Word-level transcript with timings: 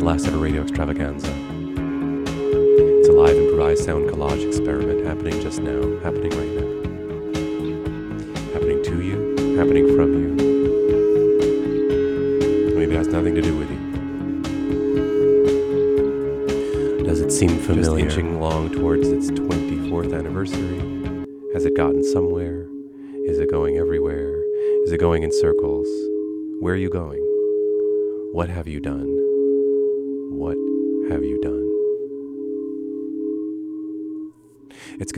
is 0.00 0.06
called 0.06 0.16
Ken's 0.16 0.24
Last 0.24 0.26
Ever 0.26 0.38
Radio 0.38 0.62
Extravaganza. 0.62 1.32
It's 2.98 3.08
a 3.08 3.12
live 3.12 3.36
improvised 3.36 3.84
sound 3.84 4.08
collage 4.08 4.46
experiment 4.46 5.06
happening 5.06 5.40
just 5.42 5.60
now, 5.60 5.80
happening 6.02 6.30
right 6.30 6.50
now. 6.56 6.66
Happening 8.54 8.82
to 8.84 9.02
you, 9.02 9.36
happening 9.56 9.94
from 9.94 10.12
you. 10.14 10.28
Maybe 12.76 12.92
it 12.94 12.96
has 12.96 13.08
nothing 13.08 13.34
to 13.34 13.42
do 13.42 13.56
with 13.56 13.70
you. 13.70 13.78
Does 17.04 17.20
it 17.20 17.30
seem 17.30 17.58
familiar? 17.58 18.04
Just 18.06 18.18
inching 18.18 18.36
along 18.36 18.70
towards 18.72 19.08
its 19.08 19.30
24th 19.30 20.18
anniversary. 20.18 20.80
Has 21.52 21.64
it 21.66 21.76
gotten 21.76 22.02
somewhere? 22.04 22.66
Is 23.26 23.38
it 23.38 23.50
going 23.50 23.76
everywhere? 23.76 24.40
Is 24.84 24.92
it 24.92 24.98
going 24.98 25.22
in 25.24 25.32
circles? 25.32 25.88
Where 26.60 26.72
are 26.74 26.78
you 26.78 26.90
going? 26.90 27.20
What 28.32 28.48
have 28.48 28.66
you 28.68 28.80
done? 28.80 29.09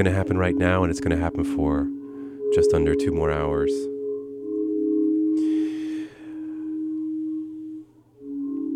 Going 0.02 0.12
to 0.12 0.18
happen 0.18 0.36
right 0.36 0.56
now, 0.56 0.82
and 0.82 0.90
it's 0.90 0.98
going 0.98 1.16
to 1.16 1.22
happen 1.22 1.44
for 1.44 1.88
just 2.52 2.74
under 2.74 2.92
two 2.92 3.12
more 3.12 3.30
hours. 3.30 3.70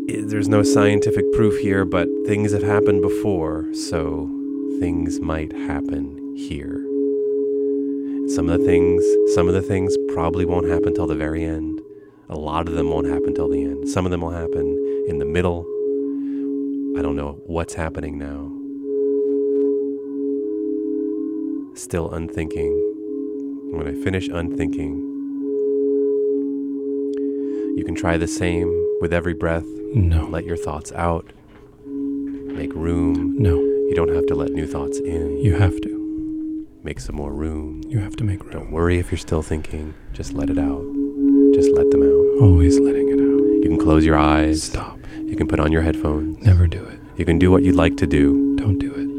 Eh, 0.09 0.23
there's 0.25 0.49
no 0.49 0.63
scientific 0.63 1.25
proof 1.33 1.61
here, 1.61 1.85
but 1.85 2.07
things 2.27 2.53
have 2.53 2.63
happened 2.63 3.03
before, 3.03 3.67
so 3.75 4.31
things 4.79 5.19
might 5.19 5.53
happen 5.53 6.37
here. 6.37 6.77
Some 8.29 8.49
of 8.49 8.61
the 8.61 8.65
things, 8.65 9.05
some 9.35 9.49
of 9.49 9.55
the 9.55 9.63
things 9.63 9.97
probably 10.15 10.45
won't 10.45 10.69
happen 10.69 10.95
till 10.95 11.09
the 11.09 11.17
very 11.17 11.43
end. 11.43 11.81
A 12.29 12.37
lot 12.37 12.69
of 12.69 12.75
them 12.75 12.89
won't 12.89 13.09
happen 13.09 13.35
till 13.35 13.49
the 13.49 13.65
end. 13.65 13.89
Some 13.89 14.05
of 14.05 14.13
them 14.13 14.21
will 14.21 14.31
happen 14.31 15.05
in 15.09 15.19
the 15.19 15.25
middle. 15.25 15.63
I 16.97 17.03
don't 17.03 17.17
know 17.17 17.41
what's 17.47 17.75
happening 17.75 18.17
now. 18.17 18.56
Still 21.77 22.11
unthinking. 22.11 22.73
When 23.73 23.87
I 23.87 23.93
finish 24.03 24.29
unthinking, 24.29 24.97
you 27.77 27.85
can 27.85 27.95
try 27.95 28.17
the 28.17 28.27
same 28.27 28.69
with 29.03 29.13
every 29.13 29.35
breath. 29.35 29.67
No. 29.95 30.25
Let 30.25 30.47
your 30.47 30.57
thoughts 30.57 30.91
out. 30.93 31.31
Make 31.85 32.73
room. 32.73 33.37
No. 33.39 33.57
You 33.57 33.93
don't 33.95 34.09
have 34.09 34.25
to 34.29 34.35
let 34.35 34.53
new 34.53 34.67
thoughts 34.67 34.99
in. 35.01 35.37
You 35.37 35.57
have 35.57 35.79
to. 35.83 36.67
Make 36.83 36.99
some 36.99 37.17
more 37.17 37.35
room. 37.35 37.83
You 37.87 37.99
have 37.99 38.17
to 38.17 38.25
make 38.25 38.43
room. 38.43 38.53
Don't 38.53 38.73
worry 38.73 38.99
if 38.99 39.11
you're 39.11 39.19
still 39.19 39.43
thinking. 39.43 39.93
Just 40.15 40.33
let 40.33 40.49
it 40.49 40.59
out. 40.59 40.83
Just 41.55 41.71
let 41.73 41.91
them 41.91 42.03
out. 42.03 42.43
Always 42.43 42.81
letting 42.81 43.11
it 43.11 43.21
out. 43.21 43.63
You 43.63 43.69
can 43.69 43.79
close 43.79 44.03
your 44.03 44.17
eyes. 44.17 44.63
Stop. 44.63 44.99
You 45.19 45.37
can 45.37 45.47
put 45.47 45.61
on 45.61 45.73
your 45.73 45.83
headphones. 45.83 46.39
Never 46.39 46.67
do 46.67 46.83
it. 46.83 46.99
You 47.17 47.27
can 47.27 47.39
do 47.39 47.51
what 47.51 47.65
you'd 47.65 47.77
like 47.77 47.99
to 47.99 48.07
do. 48.07 48.57
Don't 48.57 48.79
do 48.79 48.95
it. 48.95 49.16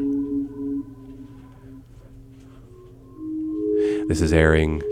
This 4.08 4.20
is 4.22 4.32
airing 4.32 4.82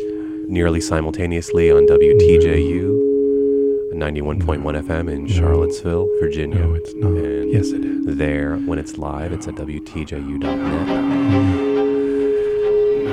nearly 0.47 0.81
simultaneously 0.81 1.71
on 1.73 1.87
WTJU, 1.87 3.93
91.1 3.95 4.63
FM 4.87 5.09
in 5.11 5.23
No. 5.25 5.29
Charlottesville, 5.29 6.11
Virginia. 6.21 6.59
No, 6.59 6.75
it's 6.75 6.95
not. 6.95 7.13
And 7.13 7.51
Yes, 7.51 7.73
it 7.73 7.83
is. 7.85 8.17
There, 8.17 8.57
when 8.59 8.79
it's 8.79 8.99
live, 8.99 9.33
it's 9.33 9.49
at 9.49 9.55
WTJU.net. 9.55 10.43
No, 10.43 10.85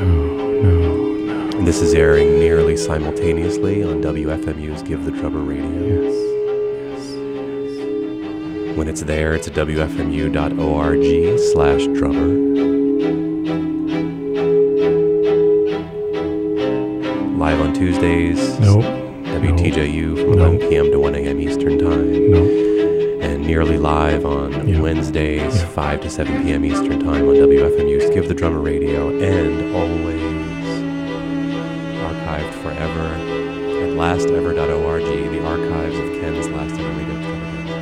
no, 0.01 1.51
no. 1.51 1.61
This 1.63 1.81
is 1.81 1.93
airing 1.93 2.37
nearly 2.39 2.75
simultaneously 2.75 3.81
on 3.83 4.01
WFMU's 4.01 4.81
Give 4.83 5.05
the 5.05 5.11
Drummer 5.11 5.39
Radio. 5.39 6.03
Yes. 6.03 6.15
Yes. 6.99 8.75
When 8.77 8.87
it's 8.89 9.01
there, 9.03 9.33
it's 9.35 9.47
at 9.47 9.53
WFMU.org 9.53 11.39
slash 11.53 11.85
drummer. 11.97 12.72
On 17.73 17.79
Tuesdays. 17.79 18.59
Nope. 18.59 18.83
WTJU 18.83 20.15
from 20.17 20.31
No. 20.37 20.45
11 20.45 20.59
p.m. 20.69 20.91
to 20.91 20.99
1 20.99 21.15
a.m. 21.15 21.39
Eastern 21.41 21.79
Time. 21.79 22.31
No. 22.31 22.43
And 23.21 23.45
nearly 23.45 23.77
live 23.77 24.25
on 24.25 24.67
Yeah. 24.67 24.79
Wednesdays, 24.79 25.55
Yeah. 25.61 25.67
5 25.67 26.01
to 26.01 26.09
7 26.09 26.43
p.m. 26.43 26.65
Eastern 26.65 26.99
Time 26.99 27.27
on 27.27 27.35
WFMU's 27.35 28.09
Give 28.13 28.27
the 28.27 28.33
Drummer 28.33 28.59
Radio. 28.59 29.09
And 29.09 29.75
always 29.75 30.21
archived 32.03 32.53
forever 32.61 33.07
at 33.83 33.89
lastever.org, 33.97 35.03
the 35.03 35.45
archives 35.45 35.97
of 35.97 36.21
Ken's 36.21 36.47
Last 36.49 36.79
Ever 36.79 36.89
Radio 36.89 37.15
Extravaganza. 37.15 37.73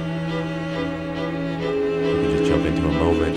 You 2.07 2.22
can 2.22 2.38
just 2.38 2.46
jump 2.50 2.66
into 2.66 2.88
a 2.88 2.91
moment 2.94 3.35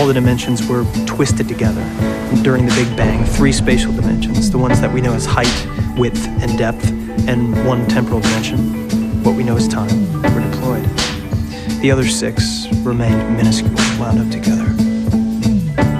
all 0.00 0.06
the 0.06 0.14
dimensions 0.14 0.66
were 0.66 0.86
twisted 1.04 1.46
together. 1.46 1.82
During 2.42 2.64
the 2.64 2.72
Big 2.74 2.96
Bang, 2.96 3.22
three 3.22 3.52
spatial 3.52 3.92
dimensions, 3.92 4.50
the 4.50 4.56
ones 4.56 4.80
that 4.80 4.90
we 4.90 5.02
know 5.02 5.12
as 5.12 5.26
height, 5.26 5.52
width, 5.98 6.26
and 6.26 6.56
depth, 6.56 6.88
and 7.28 7.66
one 7.66 7.86
temporal 7.86 8.20
dimension, 8.20 9.22
what 9.22 9.36
we 9.36 9.44
know 9.44 9.58
as 9.58 9.68
time, 9.68 10.10
were 10.22 10.40
deployed. 10.50 10.84
The 11.82 11.90
other 11.90 12.06
six 12.06 12.66
remained 12.76 13.36
minuscule, 13.36 13.74
wound 13.98 14.20
up 14.20 14.30
together. 14.30 14.64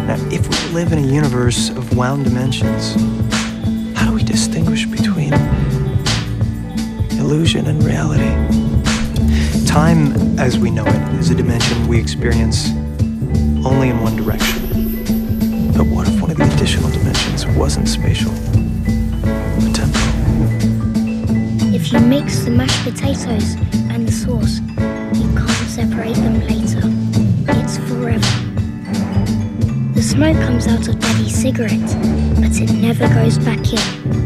Now, 0.07 0.16
if 0.33 0.49
we 0.49 0.73
live 0.73 0.95
in 0.95 0.99
a 1.00 1.07
universe 1.07 1.69
of 1.69 1.95
wound 1.95 2.25
dimensions, 2.25 2.95
how 3.99 4.07
do 4.09 4.14
we 4.14 4.23
distinguish 4.23 4.87
between 4.87 5.35
illusion 7.21 7.66
and 7.66 7.83
reality? 7.83 8.30
Time, 9.66 10.38
as 10.38 10.59
we 10.59 10.71
know 10.71 10.87
it, 10.87 11.19
is 11.19 11.28
a 11.28 11.35
dimension 11.35 11.87
we 11.87 12.00
experience 12.00 12.71
only 13.64 13.90
in 13.90 14.00
one 14.00 14.16
direction. 14.16 15.72
But 15.76 15.86
what 15.86 16.08
if 16.08 16.20
one 16.20 16.30
of 16.30 16.36
the 16.36 16.50
additional 16.54 16.90
dimensions 16.90 17.46
wasn't 17.46 17.88
spatial, 17.88 18.32
but 19.60 19.74
temporal? 19.74 20.10
if 21.74 21.92
you 21.92 22.00
mix 22.00 22.40
the 22.44 22.50
mashed 22.50 22.82
potatoes 22.84 23.54
and 23.90 24.06
the 24.06 24.12
sauce, 24.12 24.60
you 25.18 25.28
can't 25.34 25.68
separate 25.68 26.16
them 26.16 26.40
later. 26.46 26.80
It's 27.58 27.78
forever. 27.88 28.26
The 29.94 30.02
smoke 30.02 30.36
comes 30.36 30.66
out 30.66 30.86
of 30.88 30.98
Daddy's 31.00 31.34
cigarette, 31.34 31.80
but 32.36 32.60
it 32.60 32.72
never 32.72 33.08
goes 33.08 33.38
back 33.38 33.72
in. 33.72 34.19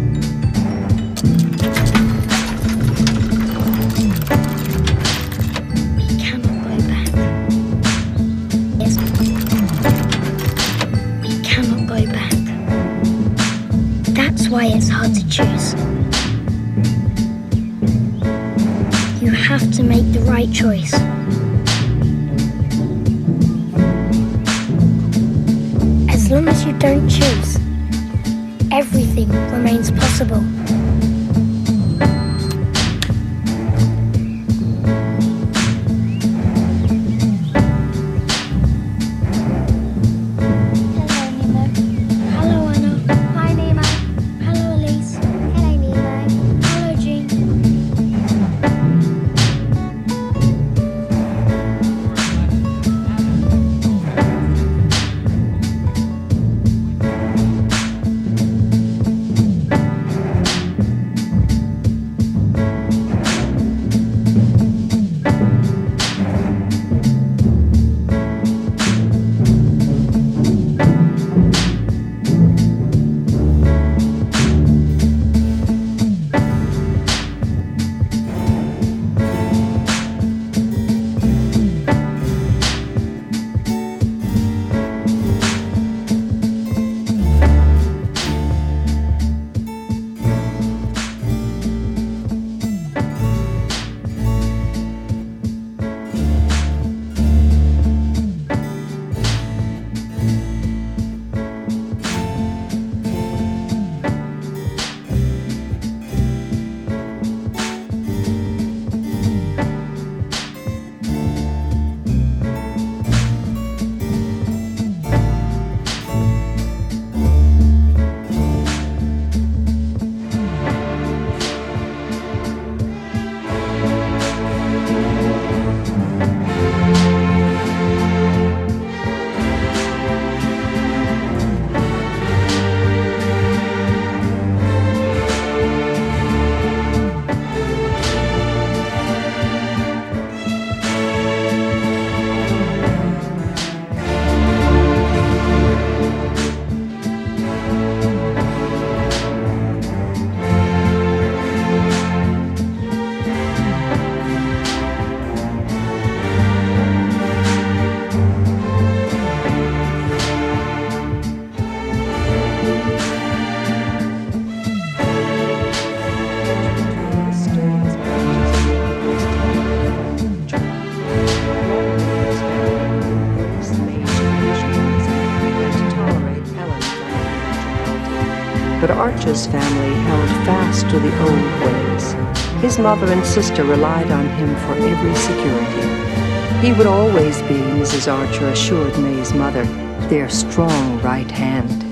But 179.24 179.30
Arch's 179.30 179.46
family 179.46 179.94
held 180.02 180.28
fast 180.46 180.88
to 180.90 180.98
the 180.98 181.22
old 181.22 181.62
ways. 181.62 182.12
His 182.60 182.78
mother 182.78 183.10
and 183.10 183.24
sister 183.24 183.64
relied 183.64 184.10
on 184.10 184.26
him 184.36 184.54
for 184.56 184.74
every 184.74 185.14
security. 185.14 186.66
He 186.66 186.72
would 186.72 186.86
always 186.86 187.40
be, 187.42 187.54
Mrs. 187.54 188.12
Archer 188.12 188.48
assured 188.48 188.98
May's 188.98 189.32
mother, 189.32 189.64
their 190.08 190.28
strong 190.28 191.00
right 191.00 191.30
hand. 191.30 191.82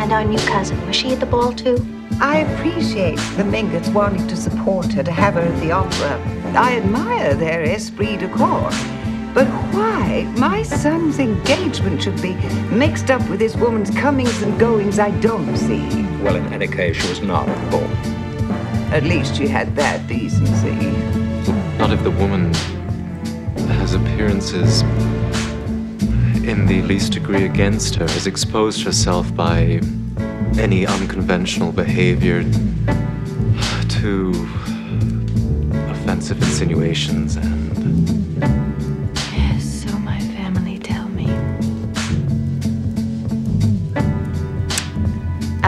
And 0.00 0.12
our 0.12 0.24
new 0.24 0.38
cousin, 0.38 0.84
was 0.86 0.96
she 0.96 1.12
at 1.12 1.20
the 1.20 1.26
ball 1.26 1.52
too? 1.52 1.78
I 2.20 2.38
appreciate 2.38 3.18
the 3.36 3.44
Mingotts 3.44 3.92
wanting 3.92 4.26
to 4.26 4.36
support 4.36 4.92
her, 4.94 5.04
to 5.04 5.12
have 5.12 5.34
her 5.34 5.40
at 5.40 5.60
the 5.60 5.70
opera. 5.70 6.20
I 6.56 6.78
admire 6.78 7.34
their 7.34 7.62
esprit 7.62 8.16
de 8.16 8.28
corps. 8.28 8.97
But 9.38 9.46
why 9.72 10.24
my 10.36 10.64
son's 10.64 11.20
engagement 11.20 12.02
should 12.02 12.20
be 12.20 12.34
mixed 12.74 13.08
up 13.08 13.22
with 13.30 13.38
this 13.38 13.54
woman's 13.54 13.88
comings 13.88 14.42
and 14.42 14.58
goings, 14.58 14.98
I 14.98 15.12
don't 15.20 15.56
see. 15.56 15.86
Well, 16.24 16.34
in 16.34 16.52
any 16.52 16.66
case, 16.66 16.96
she 16.96 17.08
was 17.08 17.20
not 17.20 17.48
at 17.48 17.64
the 17.64 17.70
ball. 17.70 17.86
At 18.92 19.04
least 19.04 19.36
she 19.36 19.46
had 19.46 19.76
that 19.76 20.08
decency. 20.08 20.74
Not 21.78 21.92
if 21.92 22.02
the 22.02 22.10
woman 22.10 22.52
has 23.78 23.94
appearances 23.94 24.82
in 26.42 26.66
the 26.66 26.82
least 26.82 27.12
degree 27.12 27.44
against 27.44 27.94
her, 27.94 28.08
has 28.08 28.26
exposed 28.26 28.82
herself 28.82 29.32
by 29.36 29.80
any 30.58 30.84
unconventional 30.84 31.70
behavior 31.70 32.42
to 34.00 34.30
offensive 35.92 36.42
insinuations 36.42 37.36
and 37.36 38.07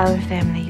Our 0.01 0.17
family, 0.33 0.70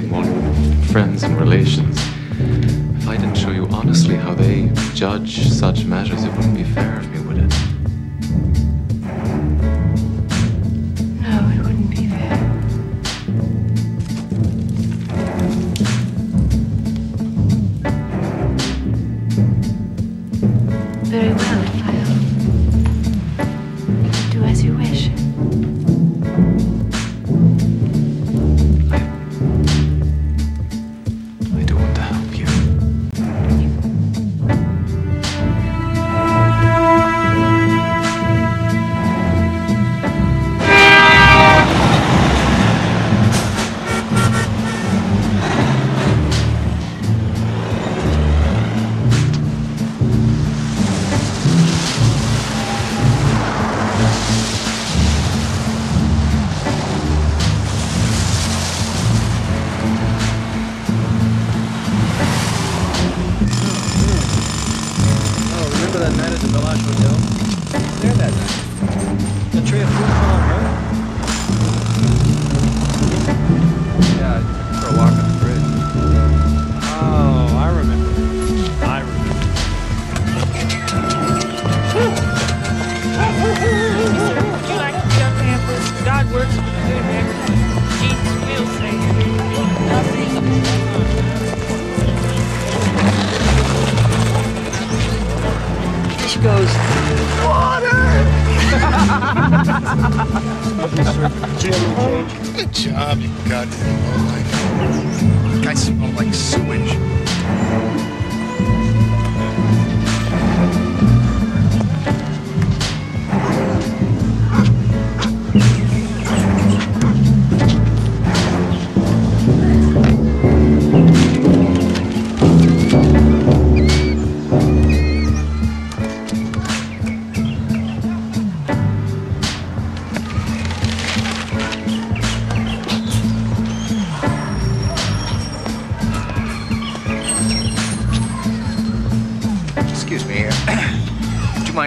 them, 0.00 0.82
friends 0.84 1.22
and 1.22 1.38
relations. 1.38 1.96
If 2.98 3.08
I 3.08 3.16
didn't 3.16 3.36
show 3.36 3.50
you 3.50 3.66
honestly 3.68 4.16
how 4.16 4.34
they 4.34 4.70
judge 4.94 5.48
such 5.48 5.75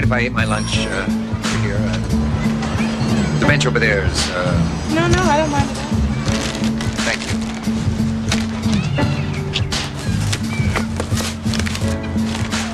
if 0.09 0.13
I 0.13 0.19
ate 0.21 0.31
my 0.31 0.43
lunch 0.43 0.75
uh, 0.87 1.05
over 1.05 1.57
here? 1.59 1.75
Uh, 1.77 3.39
the 3.39 3.45
bench 3.45 3.67
over 3.67 3.77
there 3.77 4.05
is. 4.05 4.29
Uh, 4.31 4.89
No, 4.89 5.07
no, 5.07 5.21
I 5.21 5.37
don't 5.37 5.51
mind. 5.51 5.69
thank 7.05 7.21
you. 7.21 7.37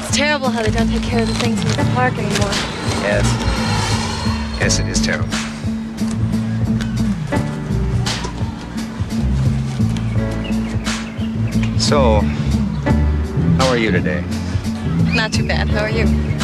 It's 0.07 0.15
terrible 0.15 0.47
how 0.49 0.63
they 0.63 0.71
don't 0.71 0.87
take 0.87 1.03
care 1.03 1.23
of 1.23 1.27
the 1.27 1.33
things 1.35 1.59
in 1.59 1.67
the 1.71 1.91
park 1.93 2.13
anymore. 2.13 2.55
Yes. 3.03 3.25
Yes, 4.61 4.79
it 4.79 4.87
is 4.87 5.01
terrible. 5.01 5.27
So, 11.79 12.21
how 13.59 13.67
are 13.67 13.77
you 13.77 13.91
today? 13.91 14.23
Not 15.13 15.33
too 15.33 15.45
bad. 15.45 15.67
How 15.69 15.81
are 15.81 15.89
you? 15.89 16.34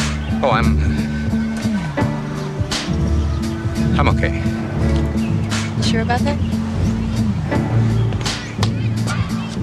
Oh, 0.44 0.50
I'm. 0.50 0.76
I'm 3.96 4.08
okay. 4.08 4.42
You 5.76 5.82
sure 5.84 6.00
about 6.00 6.18
that? 6.22 6.36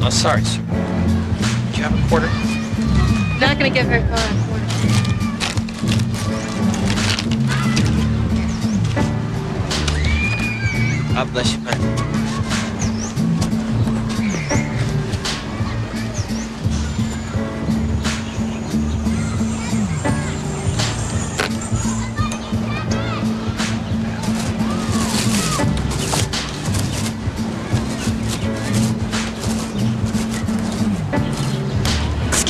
Oh, 0.01 0.09
sorry, 0.09 0.41
sir. 0.45 0.61
Do 0.61 1.77
you 1.77 1.83
have 1.83 1.93
a 1.93 2.07
quarter? 2.07 2.27
Not 3.41 3.57
gonna 3.57 3.69
get 3.69 3.87
very 3.87 4.03
far 4.03 4.13
on 4.13 4.19
uh, 4.19 4.47
quarter. 4.47 4.65
God 11.13 11.27
bless 11.33 11.53
you, 11.53 11.59
man. 11.59 11.98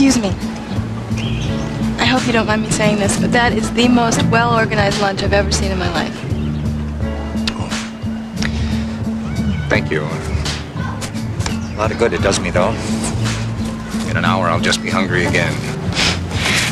Excuse 0.09 0.33
me. 0.33 0.35
I 1.99 2.05
hope 2.05 2.25
you 2.25 2.33
don't 2.33 2.47
mind 2.47 2.63
me 2.63 2.71
saying 2.71 2.97
this, 2.97 3.19
but 3.19 3.31
that 3.31 3.53
is 3.53 3.71
the 3.73 3.87
most 3.87 4.23
well 4.31 4.55
organized 4.55 4.99
lunch 5.01 5.21
I've 5.21 5.33
ever 5.33 5.51
seen 5.51 5.71
in 5.71 5.77
my 5.77 5.93
life. 5.93 6.15
Thank 9.69 9.91
you. 9.91 10.01
A 10.01 11.77
lot 11.77 11.91
of 11.91 11.99
good 11.99 12.13
it 12.13 12.23
does 12.23 12.39
me, 12.39 12.49
though. 12.49 12.71
In 14.09 14.17
an 14.17 14.25
hour, 14.25 14.47
I'll 14.47 14.59
just 14.59 14.81
be 14.81 14.89
hungry 14.89 15.27
again. 15.27 15.53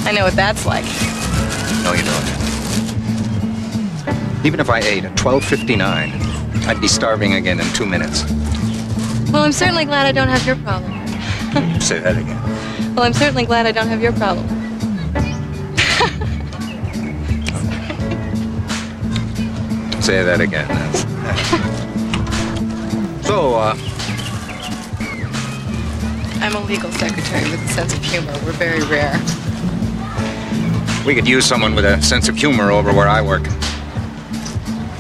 I 0.04 0.14
know 0.14 0.24
what 0.24 0.36
that's 0.36 0.66
like. 0.66 0.86
No, 1.84 1.94
you 1.94 2.02
don't. 2.02 2.28
Even 4.48 4.60
if 4.60 4.72
I 4.72 4.80
ate 4.80 5.06
at 5.06 5.16
12.59, 5.16 6.66
I'd 6.66 6.82
be 6.82 6.88
starving 6.88 7.34
again 7.34 7.60
in 7.60 7.68
two 7.74 7.86
minutes. 7.86 8.24
Well, 9.32 9.44
I'm 9.44 9.52
certainly 9.52 9.86
glad 9.86 10.08
I 10.08 10.12
don't 10.12 10.30
have 10.30 10.44
your 10.48 10.56
problem. 10.56 10.92
Say 11.80 12.00
that 12.00 12.18
again. 12.18 12.57
Well, 12.98 13.06
I'm 13.06 13.14
certainly 13.14 13.46
glad 13.46 13.68
I 13.68 13.72
don't 13.72 13.90
have 13.90 14.02
your 14.02 14.12
problem. 14.14 14.48
Say 20.02 20.24
that 20.24 20.42
again. 20.42 20.68
so, 23.24 23.54
uh, 23.54 23.76
I'm 26.42 26.56
a 26.56 26.66
legal 26.66 26.92
secretary 26.94 27.52
with 27.52 27.64
a 27.64 27.68
sense 27.68 27.94
of 27.94 28.04
humor. 28.04 28.32
We're 28.44 28.54
very 28.54 28.84
rare. 28.86 29.14
we 31.06 31.14
could 31.14 31.28
use 31.28 31.46
someone 31.46 31.76
with 31.76 31.86
a 31.86 32.02
sense 32.02 32.28
of 32.28 32.36
humor 32.36 32.72
over 32.72 32.92
where 32.92 33.08
I 33.08 33.22
work. 33.22 33.46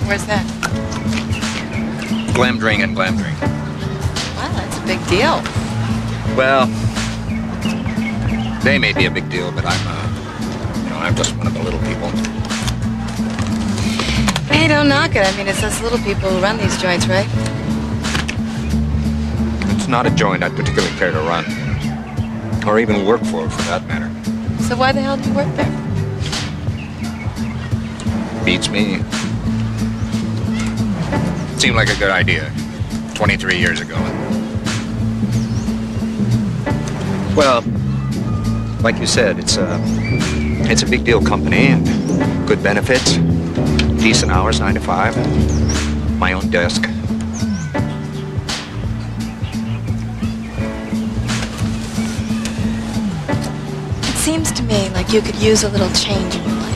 Where's 0.05 0.27
that? 0.27 0.45
Glamdring 2.35 2.83
and 2.83 2.95
Glamdring. 2.95 3.41
Wow, 4.35 4.51
that's 4.53 4.77
a 4.77 4.85
big 4.85 5.03
deal. 5.07 5.41
Well, 6.37 6.67
they 8.67 8.77
may 8.77 8.91
be 8.91 9.05
a 9.05 9.11
big 9.11 9.29
deal, 9.29 9.49
but 9.53 9.63
I'm, 9.65 9.87
uh, 9.87 10.83
you 10.83 10.89
know, 10.89 10.97
I'm 10.97 11.15
just 11.15 11.37
one 11.37 11.47
of 11.47 11.53
the 11.53 11.63
little 11.63 11.79
people. 11.79 12.09
Hey, 14.53 14.67
don't 14.67 14.89
knock 14.89 15.15
it. 15.15 15.25
I 15.25 15.37
mean, 15.37 15.47
it's 15.47 15.63
us 15.63 15.81
little 15.81 15.99
people 15.99 16.29
who 16.29 16.41
run 16.41 16.57
these 16.57 16.75
joints, 16.81 17.07
right? 17.07 17.25
It's 19.73 19.87
not 19.87 20.05
a 20.05 20.09
joint 20.09 20.43
I'd 20.43 20.53
particularly 20.53 20.93
care 20.97 21.11
to 21.11 21.19
run, 21.19 21.45
or 22.67 22.77
even 22.77 23.05
work 23.05 23.21
for, 23.21 23.49
for 23.49 23.61
that 23.69 23.87
matter. 23.87 24.09
So 24.63 24.75
why 24.75 24.91
the 24.91 24.99
hell 24.99 25.15
do 25.15 25.29
you 25.29 25.35
work 25.35 25.47
there? 25.55 25.71
Beats 28.43 28.67
me. 28.67 28.97
Seemed 31.57 31.77
like 31.77 31.87
a 31.87 31.97
good 31.97 32.11
idea 32.11 32.51
23 33.13 33.57
years 33.57 33.79
ago. 33.79 33.95
Well, 37.33 37.63
like 38.81 38.97
you 38.99 39.07
said, 39.07 39.39
it's 39.39 39.57
a 39.57 39.79
it's 40.69 40.83
a 40.83 40.85
big 40.85 41.03
deal 41.03 41.21
company 41.21 41.67
and 41.67 41.85
good 42.47 42.61
benefits, 42.61 43.17
decent 44.01 44.31
hours, 44.31 44.59
nine 44.59 44.75
to 44.75 44.79
five, 44.79 45.15
my 46.19 46.33
own 46.33 46.49
desk. 46.49 46.83
It 53.99 54.17
seems 54.17 54.51
to 54.51 54.63
me 54.63 54.89
like 54.89 55.11
you 55.11 55.21
could 55.21 55.35
use 55.35 55.63
a 55.63 55.69
little 55.69 55.89
change 55.91 56.35
in 56.35 56.43
your 56.43 56.55
life. 56.55 56.71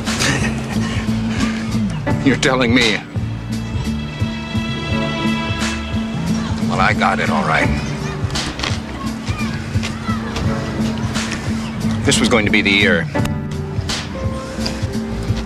You're 2.26 2.38
telling 2.38 2.74
me. 2.74 2.98
Well, 6.70 6.80
I 6.80 6.94
got 6.98 7.20
it 7.20 7.30
all 7.30 7.46
right. 7.48 7.81
This 12.04 12.20
was 12.20 12.30
going 12.30 12.46
to 12.46 12.52
be 12.52 12.64
the 12.64 12.72
year. 12.72 13.04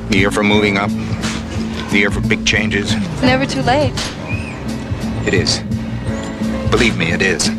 The 0.10 0.18
year 0.18 0.32
for 0.32 0.42
moving 0.42 0.78
up. 0.78 0.90
The 1.90 1.98
year 1.98 2.10
for 2.10 2.22
big 2.22 2.48
changes. 2.48 2.94
It's 2.94 3.22
never 3.22 3.46
too 3.46 3.62
late. 3.62 3.92
It 5.28 5.34
is. 5.34 5.60
Believe 6.72 6.98
me, 6.98 7.12
it 7.12 7.22
is. 7.22 7.50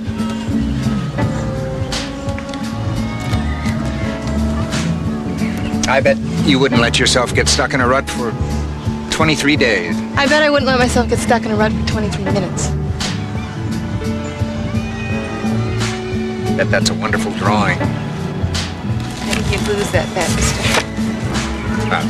I 5.89 6.01
bet 6.03 6.17
you 6.47 6.59
wouldn't 6.59 6.81
let 6.81 6.99
yourself 6.99 7.35
get 7.35 7.49
stuck 7.51 7.75
in 7.75 7.83
a 7.83 7.87
rut 7.87 8.09
for 8.09 8.31
23 9.11 9.57
days. 9.57 9.95
I 10.17 10.27
bet 10.27 10.43
I 10.43 10.49
wouldn't 10.49 10.67
let 10.67 10.79
myself 10.79 11.11
get 11.11 11.19
stuck 11.19 11.45
in 11.45 11.51
a 11.51 11.57
rut 11.57 11.71
for 11.71 11.87
23 11.87 12.25
minutes. 12.25 12.69
Bet 16.57 16.71
that's 16.71 16.89
a 16.89 16.95
wonderful 16.95 17.33
drawing. 17.33 17.79
Think 19.47 19.61
you'd 19.61 19.77
lose 19.77 19.91
that 19.93 20.13
bet, 20.13 20.29
mister. 20.35 20.59
Uh, 21.89 22.03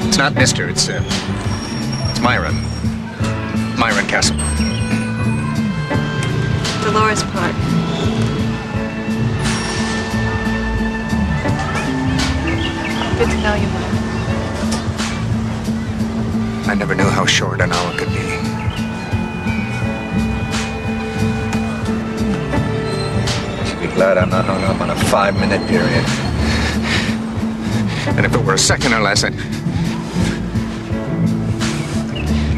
it's, 0.00 0.06
it's 0.06 0.16
not 0.16 0.32
Mister, 0.34 0.66
it's, 0.66 0.88
uh, 0.88 1.02
it's 2.08 2.20
Myron. 2.20 2.54
Myron 3.78 4.06
Castle. 4.06 4.36
Dolores 6.82 7.22
Park. 7.24 7.54
Good 13.18 13.28
to 13.28 13.36
know 13.42 13.54
you, 13.54 13.68
Mike. 13.68 13.92
I 16.66 16.74
never 16.78 16.94
knew 16.94 17.10
how 17.10 17.26
short 17.26 17.60
an 17.60 17.72
hour 17.72 17.92
could 17.98 18.08
be. 18.08 18.14
Should 23.68 23.80
be 23.80 23.88
glad 23.94 24.16
I'm 24.16 24.30
not 24.30 24.46
hung 24.46 24.64
up 24.64 24.80
on 24.80 24.88
a 24.88 24.96
five-minute 24.96 25.68
period. 25.68 26.06
And 28.06 28.24
if 28.24 28.34
it 28.34 28.44
were 28.44 28.54
a 28.54 28.58
second 28.58 28.92
or 28.94 29.00
less, 29.00 29.24
I'd... 29.24 29.34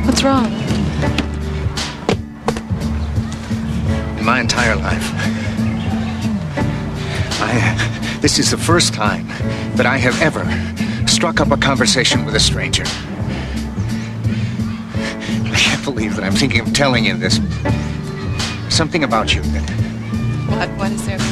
What's 0.07 0.23
wrong? 0.23 0.53
In 4.19 4.25
my 4.25 4.41
entire 4.41 4.77
life, 4.77 5.03
I... 7.41 8.19
This 8.21 8.39
is 8.39 8.51
the 8.51 8.59
first 8.59 8.93
time 8.93 9.27
that 9.77 9.87
I 9.87 9.97
have 9.97 10.21
ever 10.21 10.45
struck 11.07 11.41
up 11.41 11.51
a 11.51 11.57
conversation 11.57 12.27
with 12.27 12.35
a 12.35 12.41
stranger. 12.41 12.85
I 15.47 15.57
can't 15.57 15.83
believe 15.85 16.17
that 16.17 16.25
I'm 16.25 16.35
thinking 16.35 16.61
of 16.61 16.73
telling 16.75 17.07
you 17.07 17.17
this. 17.17 17.41
Something 18.69 19.05
about 19.05 19.35
you 19.35 19.41
that 19.43 19.71
What? 20.51 20.69
What 20.79 20.93
is 20.93 21.07
there? 21.07 21.30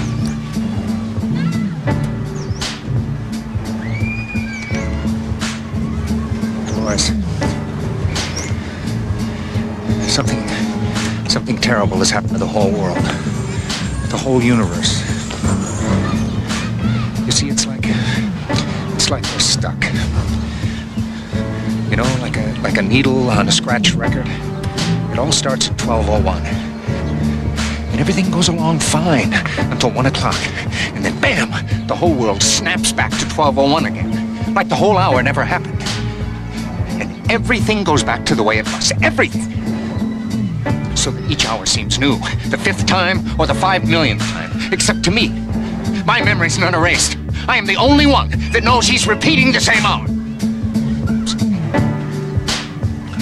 Terrible 11.79 11.99
has 11.99 12.11
happened 12.11 12.33
to 12.33 12.38
the 12.38 12.45
whole 12.45 12.73
world, 12.73 12.97
the 14.11 14.17
whole 14.17 14.43
universe. 14.43 14.99
You 17.25 17.31
see, 17.31 17.49
it's 17.51 17.69
like, 17.69 17.85
it's 18.97 19.11
like 19.11 19.23
we're 19.23 19.38
stuck. 19.38 19.81
You 21.88 21.95
know, 21.95 22.19
like 22.21 22.37
a 22.37 22.53
like 22.64 22.79
a 22.79 22.83
needle 22.83 23.31
on 23.31 23.47
a 23.47 23.53
scratch 23.53 23.93
record. 23.95 24.27
It 25.12 25.21
all 25.21 25.31
starts 25.31 25.69
at 25.71 25.77
12:01, 25.77 26.43
and 27.93 28.01
everything 28.01 28.29
goes 28.33 28.49
along 28.49 28.81
fine 28.81 29.33
until 29.71 29.93
one 29.93 30.07
o'clock, 30.07 30.41
and 30.95 31.05
then 31.05 31.17
bam, 31.21 31.51
the 31.87 31.95
whole 31.95 32.12
world 32.12 32.43
snaps 32.43 32.91
back 32.91 33.12
to 33.12 33.25
12:01 33.27 33.87
again, 33.87 34.53
like 34.53 34.69
the 34.69 34.75
whole 34.75 34.99
hour 34.99 35.23
never 35.23 35.45
happened. 35.45 35.81
And 37.01 37.31
everything 37.31 37.85
goes 37.85 38.03
back 38.03 38.27
to 38.27 38.35
the 38.35 38.43
way 38.43 38.59
it 38.59 38.67
was. 38.67 38.93
Everything. 39.01 39.47
So 41.09 41.14
that 41.14 41.31
each 41.31 41.47
hour 41.47 41.64
seems 41.64 41.99
new. 41.99 42.18
The 42.51 42.59
fifth 42.59 42.85
time 42.85 43.21
or 43.40 43.47
the 43.47 43.55
five 43.55 43.88
millionth 43.88 44.21
time. 44.21 44.51
Except 44.75 45.03
to 45.05 45.11
me. 45.11 45.31
My 46.05 46.23
memory's 46.23 46.59
not 46.59 46.75
erased. 46.75 47.16
I 47.49 47.57
am 47.57 47.64
the 47.64 47.77
only 47.77 48.05
one 48.05 48.29
that 48.53 48.62
knows 48.62 48.87
he's 48.87 49.07
repeating 49.07 49.51
the 49.51 49.59
same 49.59 49.87
hour. 49.87 50.05
I'm 50.05 51.27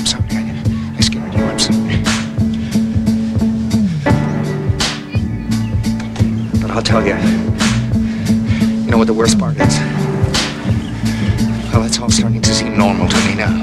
sorry. 0.04 0.24
I, 0.34 0.96
I 0.96 1.00
scared 1.00 1.32
you. 1.32 1.44
I'm 1.44 1.58
sorry. 1.60 2.02
But 6.60 6.72
I'll 6.72 6.82
tell 6.82 7.06
you. 7.06 7.14
You 8.82 8.90
know 8.90 8.98
what 8.98 9.06
the 9.06 9.14
worst 9.14 9.38
part 9.38 9.54
is? 9.60 9.78
Well, 11.72 11.84
it's 11.84 12.00
all 12.00 12.10
starting 12.10 12.42
to 12.42 12.52
seem 12.52 12.76
normal 12.76 13.06
to 13.06 13.16
me 13.26 13.36
now. 13.36 13.54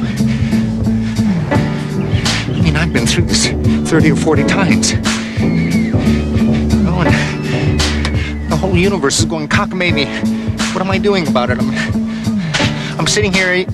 I 2.47 2.61
mean, 2.61 2.77
I've 2.77 2.93
been 2.93 3.05
through 3.05 3.25
this 3.25 3.52
30 3.93 4.09
or 4.09 4.15
40 4.15 4.43
times. 4.45 4.93
Oh, 6.87 7.03
and 7.05 8.49
the 8.49 8.55
whole 8.55 8.75
universe 8.75 9.19
is 9.19 9.25
going 9.25 9.47
cockamamie. 9.47 10.07
What 10.73 10.81
am 10.81 10.89
I 10.89 10.97
doing 10.97 11.27
about 11.27 11.51
it? 11.51 11.59
I'm, 11.59 11.69
I'm 12.99 13.05
sitting 13.05 13.31
here 13.31 13.53
eat, 13.53 13.69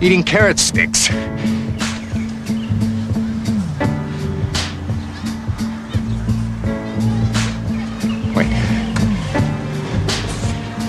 eating 0.00 0.22
carrot 0.22 0.58
sticks. 0.58 1.10
Wait. 1.10 1.18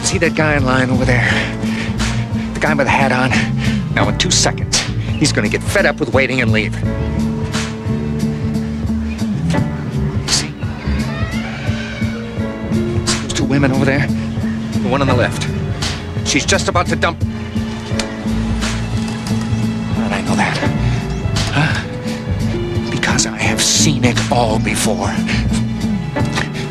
See 0.06 0.18
that 0.20 0.34
guy 0.34 0.56
in 0.56 0.64
line 0.64 0.92
over 0.92 1.04
there? 1.04 1.30
The 2.54 2.60
guy 2.62 2.74
with 2.74 2.88
the 2.88 2.90
hat 2.90 3.12
on? 3.12 3.32
Now, 3.94 4.08
in 4.08 4.18
two 4.18 4.32
seconds, 4.32 4.80
he's 5.20 5.34
gonna 5.34 5.50
get 5.50 5.62
fed 5.62 5.86
up 5.86 6.00
with 6.00 6.14
waiting 6.14 6.40
and 6.40 6.54
leave. 6.54 7.01
Women 13.62 13.78
over 13.78 13.86
there? 13.86 14.08
The 14.08 14.90
one 14.90 15.02
on 15.02 15.08
the 15.08 15.14
left. 15.14 15.44
She's 16.28 16.48
just 16.48 16.68
about 16.68 16.88
to 16.88 16.96
dump. 16.96 17.22
How 19.94 20.04
did 20.04 20.14
I 20.14 20.22
know 20.22 20.36
that? 20.36 20.58
Huh? 21.54 22.90
Because 22.90 23.28
I 23.28 23.38
have 23.38 23.62
seen 23.62 24.04
it 24.04 24.18
all 24.32 24.58
before. 24.58 25.14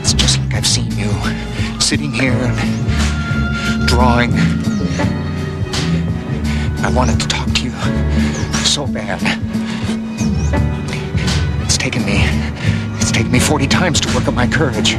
It's 0.00 0.14
just 0.14 0.40
like 0.40 0.54
I've 0.54 0.66
seen 0.66 0.90
you 0.98 1.12
sitting 1.80 2.10
here 2.10 2.52
drawing. 3.86 4.32
I 6.82 6.92
wanted 6.92 7.20
to 7.20 7.28
talk 7.28 7.52
to 7.54 7.62
you 7.62 7.70
so 8.64 8.88
bad. 8.88 9.20
It's 11.62 11.78
taken 11.78 12.04
me. 12.04 12.24
It's 12.98 13.12
taken 13.12 13.30
me 13.30 13.38
40 13.38 13.68
times 13.68 14.00
to 14.00 14.12
work 14.12 14.26
up 14.26 14.34
my 14.34 14.48
courage. 14.48 14.96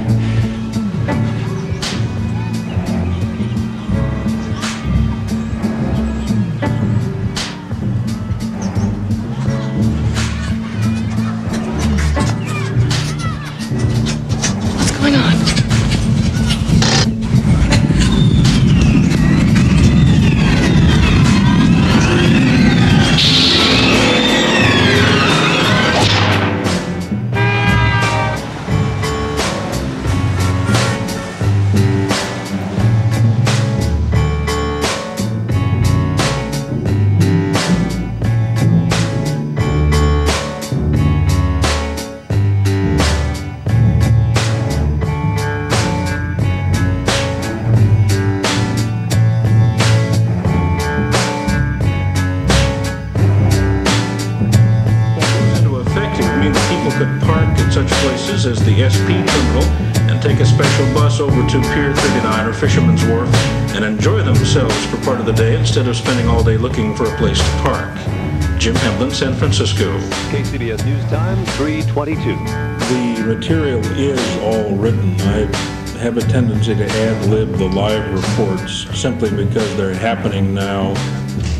Instead 65.71 65.87
of 65.87 65.95
spending 65.95 66.27
all 66.27 66.43
day 66.43 66.57
looking 66.57 66.93
for 66.93 67.05
a 67.05 67.17
place 67.17 67.37
to 67.39 67.49
park. 67.61 67.95
Jim 68.59 68.75
Hamlin, 68.75 69.09
San 69.09 69.33
Francisco. 69.33 69.97
KCBS 70.29 70.83
News 70.83 71.01
Time, 71.05 71.45
322. 71.55 72.35
The 72.91 73.23
material 73.25 73.79
is 73.97 74.19
all 74.39 74.75
written. 74.75 75.15
I 75.21 75.47
have 75.99 76.17
a 76.17 76.21
tendency 76.23 76.75
to 76.75 76.85
ad 76.85 77.25
lib 77.27 77.53
the 77.53 77.69
live 77.69 78.03
reports 78.13 78.99
simply 78.99 79.29
because 79.29 79.77
they're 79.77 79.93
happening 79.93 80.53
now. 80.53 80.93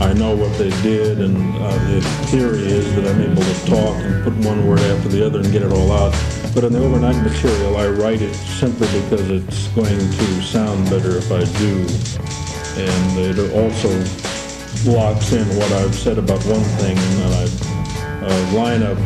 I 0.01 0.11
know 0.11 0.35
what 0.35 0.57
they 0.57 0.71
did, 0.81 1.21
and 1.21 1.55
uh, 1.55 1.71
the 1.85 2.01
theory 2.25 2.63
is 2.63 2.93
that 2.95 3.07
I'm 3.07 3.21
able 3.21 3.41
to 3.41 3.65
talk 3.65 3.95
and 3.95 4.25
put 4.25 4.33
one 4.45 4.67
word 4.67 4.81
after 4.81 5.07
the 5.07 5.25
other 5.25 5.39
and 5.39 5.49
get 5.53 5.61
it 5.61 5.71
all 5.71 5.89
out. 5.93 6.11
But 6.53 6.65
in 6.65 6.73
the 6.73 6.83
overnight 6.83 7.15
material, 7.23 7.77
I 7.77 7.87
write 7.87 8.21
it 8.21 8.33
simply 8.33 8.87
because 9.03 9.29
it's 9.29 9.69
going 9.69 9.87
to 9.87 10.41
sound 10.41 10.89
better 10.89 11.15
if 11.15 11.31
I 11.31 11.45
do. 11.57 11.87
And 12.89 13.19
it 13.19 13.37
also 13.53 13.89
locks 14.89 15.31
in 15.33 15.45
what 15.57 15.71
I've 15.73 15.93
said 15.93 16.17
about 16.17 16.43
one 16.45 16.63
thing, 16.81 16.97
and 16.97 17.17
then 17.19 17.31
I 17.33 18.25
uh, 18.25 18.51
line 18.53 18.81
up 18.83 18.97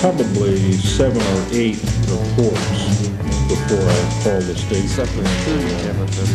probably 0.00 0.72
seven 0.72 1.22
or 1.22 1.46
eight 1.52 1.78
reports 2.10 3.08
before 3.48 3.86
I 3.86 4.20
call 4.22 4.40
the 4.40 4.54
station. 4.56 5.06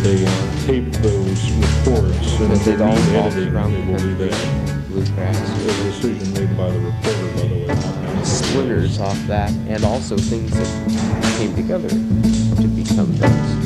They 0.04 0.24
tape 0.66 0.92
those 1.02 1.52
reports 1.52 2.40
and 2.40 2.50
Because 2.50 2.66
they 2.66 2.72
revolves 2.74 3.36
editing, 3.36 3.54
they 3.54 3.92
will 3.92 4.00
be 4.00 4.14
there. 4.14 4.86
bluegrass. 4.88 5.50
A 5.50 5.84
decision 5.84 6.34
made 6.34 6.58
by 6.58 6.70
the 6.70 6.80
reporter, 6.80 7.28
by 7.36 7.48
the 7.48 7.56
way. 7.68 8.24
Splinters 8.24 9.00
off 9.00 9.20
that, 9.28 9.52
and 9.68 9.84
also 9.84 10.18
things 10.18 10.52
that 10.52 11.38
came 11.38 11.54
together 11.56 11.90
to 11.90 12.68
become 12.68 13.16
those. 13.18 13.63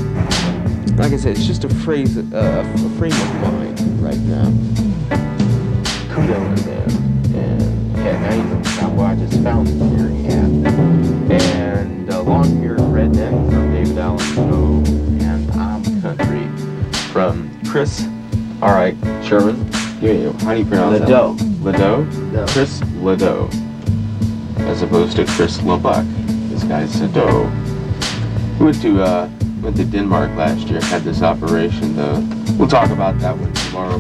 Like 0.97 1.13
I 1.13 1.17
said, 1.17 1.38
it's 1.38 1.45
just 1.45 1.63
a 1.63 1.69
phrase, 1.69 2.17
uh, 2.17 2.63
a 2.75 2.89
frame 2.97 3.12
of 3.12 3.41
mind 3.41 3.79
right 4.01 4.17
now. 4.17 4.45
Kudo 6.10 6.55
to 6.55 6.63
them. 6.63 6.89
And 7.36 7.97
yeah, 7.97 8.19
now 8.19 8.33
you 8.36 8.43
know 8.43 8.60
about 8.60 8.91
what 8.93 9.05
I 9.12 9.15
just 9.15 9.43
found 9.43 9.67
here. 9.67 10.10
Yeah. 10.10 11.38
And 11.69 12.12
uh, 12.12 12.23
Long 12.23 12.57
Haired 12.57 12.79
Redneck 12.79 13.29
from 13.51 13.71
David 13.71 13.97
Allan 13.99 14.36
Coe, 14.36 14.83
and 15.23 15.51
I'm 15.51 16.01
Country 16.01 16.47
from 17.12 17.51
Chris. 17.65 18.07
All 18.63 18.73
right, 18.73 18.95
Sherman. 19.23 19.69
Yeah, 20.01 20.31
how 20.39 20.53
do 20.55 20.60
you 20.60 20.65
pronounce 20.65 20.99
Ledoux. 20.99 21.36
that? 21.36 21.63
Ledoux. 21.63 22.51
Chris 22.51 22.81
Ledoux, 22.95 23.49
as 24.65 24.81
opposed 24.81 25.15
to 25.17 25.25
Chris 25.25 25.60
LeBuck. 25.60 26.05
This 26.49 26.63
guy's 26.63 26.91
Sado. 26.91 27.43
We 28.60 28.65
went 28.65 28.81
to 28.81 29.03
uh, 29.03 29.29
went 29.67 29.75
to 29.75 29.84
Denmark 29.84 30.34
last 30.38 30.69
year. 30.69 30.80
Had 30.84 31.01
this 31.01 31.21
operation 31.21 31.93
though. 31.93 32.25
We'll 32.58 32.69
talk 32.69 32.89
about 32.89 33.19
that 33.19 33.38
one 33.38 33.51
tomorrow. 33.51 33.99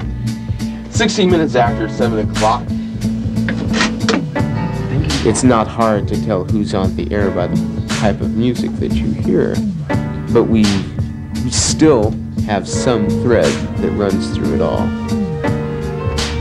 16 0.91 1.29
minutes 1.29 1.55
after 1.55 1.89
7 1.89 2.29
o'clock. 2.29 2.63
It's 5.27 5.43
not 5.43 5.67
hard 5.67 6.07
to 6.07 6.25
tell 6.25 6.45
who's 6.45 6.73
on 6.73 6.95
the 6.95 7.13
air 7.13 7.29
by 7.31 7.47
the 7.47 7.87
type 7.99 8.21
of 8.21 8.33
music 8.33 8.71
that 8.77 8.93
you 8.93 9.11
hear, 9.11 9.55
but 10.31 10.43
we, 10.43 10.63
we 11.43 11.51
still 11.51 12.11
have 12.45 12.65
some 12.65 13.09
thread 13.09 13.51
that 13.79 13.91
runs 13.91 14.33
through 14.37 14.55
it 14.55 14.61
all. 14.61 14.87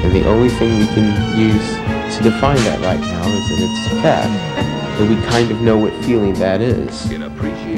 And 0.04 0.14
the 0.14 0.24
only 0.28 0.50
thing 0.50 0.78
we 0.78 0.86
can 0.86 1.36
use 1.36 2.16
to 2.16 2.22
define 2.22 2.58
that 2.58 2.78
right 2.80 3.00
now 3.00 3.26
is 3.26 3.48
that 3.48 3.58
it's 3.58 3.88
fat, 4.02 4.26
and 5.00 5.08
we 5.08 5.20
kind 5.26 5.50
of 5.50 5.60
know 5.62 5.76
what 5.76 5.92
feeling 6.04 6.34
that 6.34 6.60
is. 6.60 7.06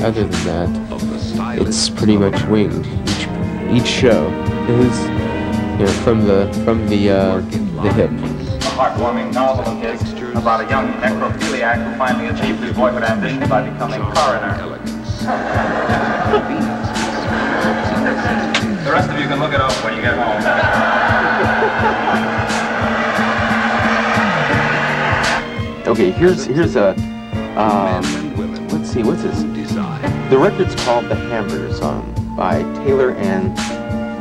Other 0.02 0.24
than 0.24 0.44
that, 0.44 1.07
it's 1.56 1.88
pretty 1.88 2.16
much 2.16 2.42
winged. 2.44 2.87
Each, 3.08 3.26
each 3.82 3.88
show 3.88 4.28
is, 4.68 5.00
you 5.78 5.84
know, 5.84 5.92
from 6.04 6.24
the 6.24 6.48
from 6.64 6.87
the 6.88 7.11
uh, 7.11 7.40
the 7.82 7.92
hip. 7.92 8.11
A 8.11 8.14
heartwarming 8.78 9.32
novel 9.32 9.64
of 9.64 9.80
his 9.80 10.00
about 10.37 10.64
a 10.64 10.70
young 10.70 10.92
necrophiliac 10.94 11.84
who 11.84 11.98
finally 11.98 12.28
achieved 12.28 12.61
his 12.61 12.76
boyhood 12.76 13.02
ambition 13.02 13.48
by 13.48 13.68
becoming 13.68 14.00
coroner. 14.12 14.54
the 18.84 18.90
rest 18.90 19.11
of 19.11 19.18
you 19.18 19.26
can 19.26 19.40
look 19.40 19.52
it 19.52 19.61
up 19.61 19.72
when 19.84 19.96
you 19.96 20.02
get 20.02 20.14
home. 20.14 20.38
Okay, 25.88 26.11
here's 26.11 26.44
here's 26.44 26.76
a 26.76 26.90
um, 27.58 28.02
let's 28.68 28.90
see, 28.90 29.02
what's 29.02 29.22
this? 29.22 29.57
The 30.30 30.36
record's 30.36 30.74
called 30.84 31.08
The 31.08 31.14
Hamburger 31.14 31.72
Song 31.72 32.12
by 32.36 32.60
Taylor 32.84 33.12
and 33.12 33.56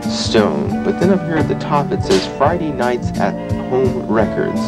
Stone. 0.06 0.86
But 0.86 1.02
then 1.02 1.10
up 1.10 1.20
here 1.24 1.36
at 1.36 1.50
the 1.50 1.60
top 1.60 1.91
it 1.91 2.02
says 2.02 2.26
Friday 2.38 2.72
Nights 2.72 3.10
at 3.20 3.34
Home 3.70 4.08
Records. 4.08 4.62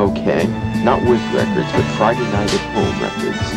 Okay, 0.00 0.48
not 0.82 1.00
with 1.02 1.22
records, 1.32 1.70
but 1.70 1.84
Friday 1.96 2.26
Night 2.32 2.52
at 2.52 2.60
Home 2.74 3.00
Records. 3.00 3.52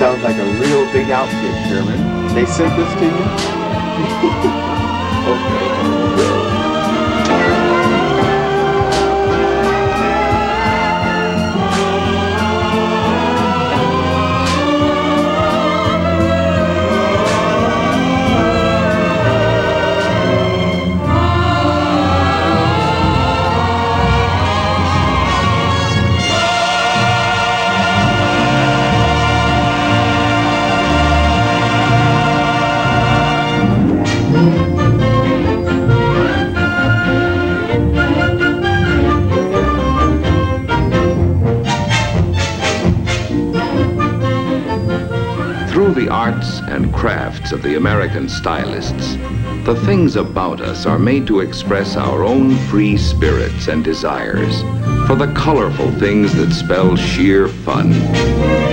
Sounds 0.00 0.20
like 0.24 0.36
a 0.36 0.44
real 0.58 0.84
big 0.92 1.12
outfit, 1.12 1.54
Sherman. 1.68 2.34
They 2.34 2.44
sent 2.44 2.76
this 2.76 2.92
to 2.94 3.04
you? 3.04 3.10
okay, 5.30 5.95
the 47.66 47.74
American 47.74 48.28
stylists, 48.28 49.16
the 49.64 49.74
things 49.84 50.14
about 50.14 50.60
us 50.60 50.86
are 50.86 51.00
made 51.00 51.26
to 51.26 51.40
express 51.40 51.96
our 51.96 52.22
own 52.22 52.54
free 52.68 52.96
spirits 52.96 53.66
and 53.66 53.82
desires 53.82 54.60
for 55.08 55.16
the 55.16 55.32
colorful 55.34 55.90
things 55.98 56.32
that 56.36 56.52
spell 56.52 56.94
sheer 56.94 57.48
fun. 57.48 58.65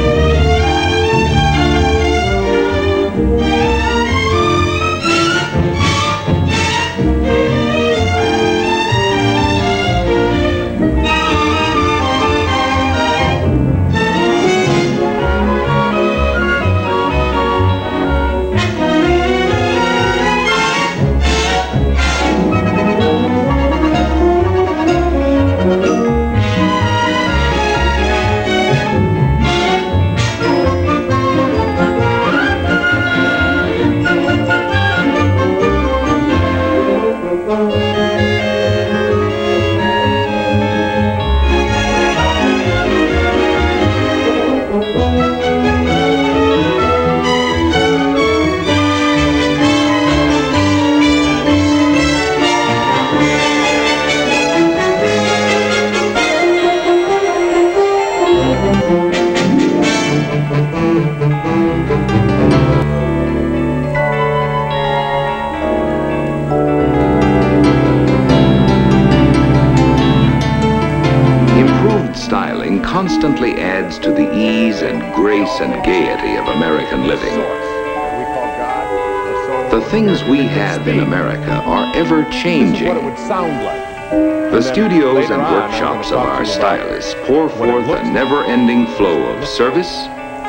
Our 86.43 86.49
stylists 86.49 87.15
pour 87.23 87.47
forth 87.47 87.87
a 87.87 88.03
never 88.11 88.43
ending 88.43 88.85
flow 88.97 89.31
of 89.31 89.47
service 89.47 89.95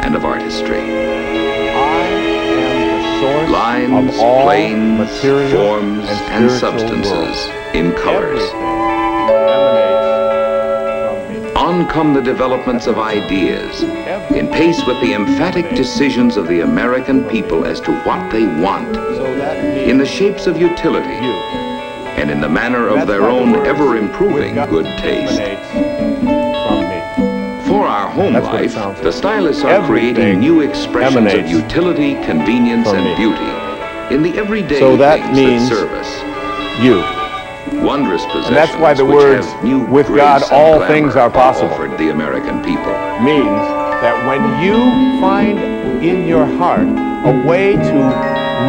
and 0.02 0.16
of 0.16 0.24
artistry. 0.24 0.80
Lines, 3.48 4.16
planes, 4.16 5.20
forms, 5.52 6.08
and 6.30 6.50
substances 6.50 7.46
in 7.74 7.92
colors. 7.92 8.42
On 11.56 11.86
come 11.86 12.12
the 12.12 12.22
developments 12.22 12.88
of 12.88 12.98
ideas, 12.98 13.84
in 14.32 14.48
pace 14.48 14.84
with 14.86 15.00
the 15.00 15.14
emphatic 15.14 15.76
decisions 15.76 16.36
of 16.36 16.48
the 16.48 16.62
American 16.62 17.22
people 17.28 17.64
as 17.64 17.78
to 17.82 17.92
what 18.00 18.32
they 18.32 18.46
want, 18.60 18.96
in 19.88 19.98
the 19.98 20.06
shapes 20.06 20.48
of 20.48 20.60
utility, 20.60 21.20
and 22.16 22.32
in 22.32 22.40
the 22.40 22.48
manner 22.48 22.88
of 22.88 23.06
their 23.06 23.24
own 23.28 23.54
ever 23.66 23.96
improving 23.96 24.54
good 24.54 24.86
taste. 24.98 25.40
Home 28.14 28.34
life, 28.34 28.74
the 29.02 29.10
stylists 29.10 29.64
are 29.64 29.84
creating 29.86 30.38
new 30.38 30.60
expressions 30.60 31.34
of 31.34 31.48
utility, 31.48 32.14
convenience, 32.24 32.86
and 32.86 33.04
me. 33.04 33.16
beauty 33.16 33.50
in 34.14 34.22
the 34.22 34.38
everyday 34.38 34.78
So 34.78 34.96
that 34.96 35.18
things 35.20 35.36
means 35.36 35.68
that 35.68 35.76
serve 35.76 35.90
us. 35.92 36.22
You. 36.80 37.02
Wondrous 37.84 38.24
possessions 38.26 38.46
And 38.46 38.56
that's 38.56 38.76
why 38.76 38.94
the 38.94 39.04
words, 39.04 39.48
new 39.64 39.80
"With 39.80 40.14
God 40.14 40.44
all 40.52 40.86
things 40.86 41.16
are 41.16 41.28
possible. 41.28 41.72
offered 41.72 41.98
the 41.98 42.10
American 42.10 42.62
people. 42.62 42.92
means 43.20 43.62
that 44.04 44.14
when 44.28 44.42
you 44.62 44.76
find 45.20 45.58
in 46.04 46.28
your 46.28 46.46
heart 46.46 46.86
a 47.26 47.32
way 47.48 47.72
to 47.72 47.98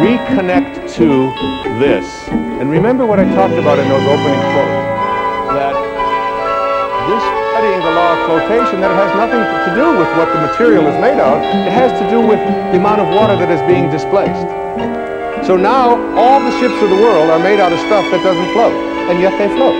reconnect 0.02 0.92
to 0.94 1.30
this, 1.78 2.06
and 2.30 2.68
remember 2.68 3.06
what 3.06 3.20
I 3.20 3.24
talked 3.34 3.54
about 3.54 3.78
in 3.78 3.88
those 3.88 4.06
opening 4.08 4.40
quotes, 4.52 4.85
studying 7.66 7.82
the 7.82 7.98
law 7.98 8.14
of 8.14 8.22
flotation, 8.30 8.80
that 8.80 8.94
it 8.94 8.98
has 9.02 9.10
nothing 9.18 9.42
to 9.42 9.70
do 9.74 9.98
with 9.98 10.06
what 10.14 10.30
the 10.30 10.38
material 10.38 10.86
is 10.86 10.94
made 11.02 11.18
of, 11.18 11.42
it 11.42 11.74
has 11.74 11.90
to 11.98 12.06
do 12.08 12.22
with 12.22 12.38
the 12.70 12.78
amount 12.78 13.00
of 13.00 13.08
water 13.10 13.34
that 13.34 13.50
is 13.50 13.58
being 13.66 13.90
displaced. 13.90 14.46
So 15.44 15.56
now 15.56 15.98
all 16.14 16.38
the 16.38 16.54
ships 16.60 16.78
of 16.78 16.90
the 16.90 16.94
world 16.94 17.28
are 17.28 17.40
made 17.40 17.58
out 17.58 17.72
of 17.72 17.80
stuff 17.90 18.06
that 18.14 18.22
doesn't 18.22 18.52
float, 18.54 18.70
and 19.10 19.18
yet 19.18 19.34
they 19.34 19.50
float. 19.58 19.74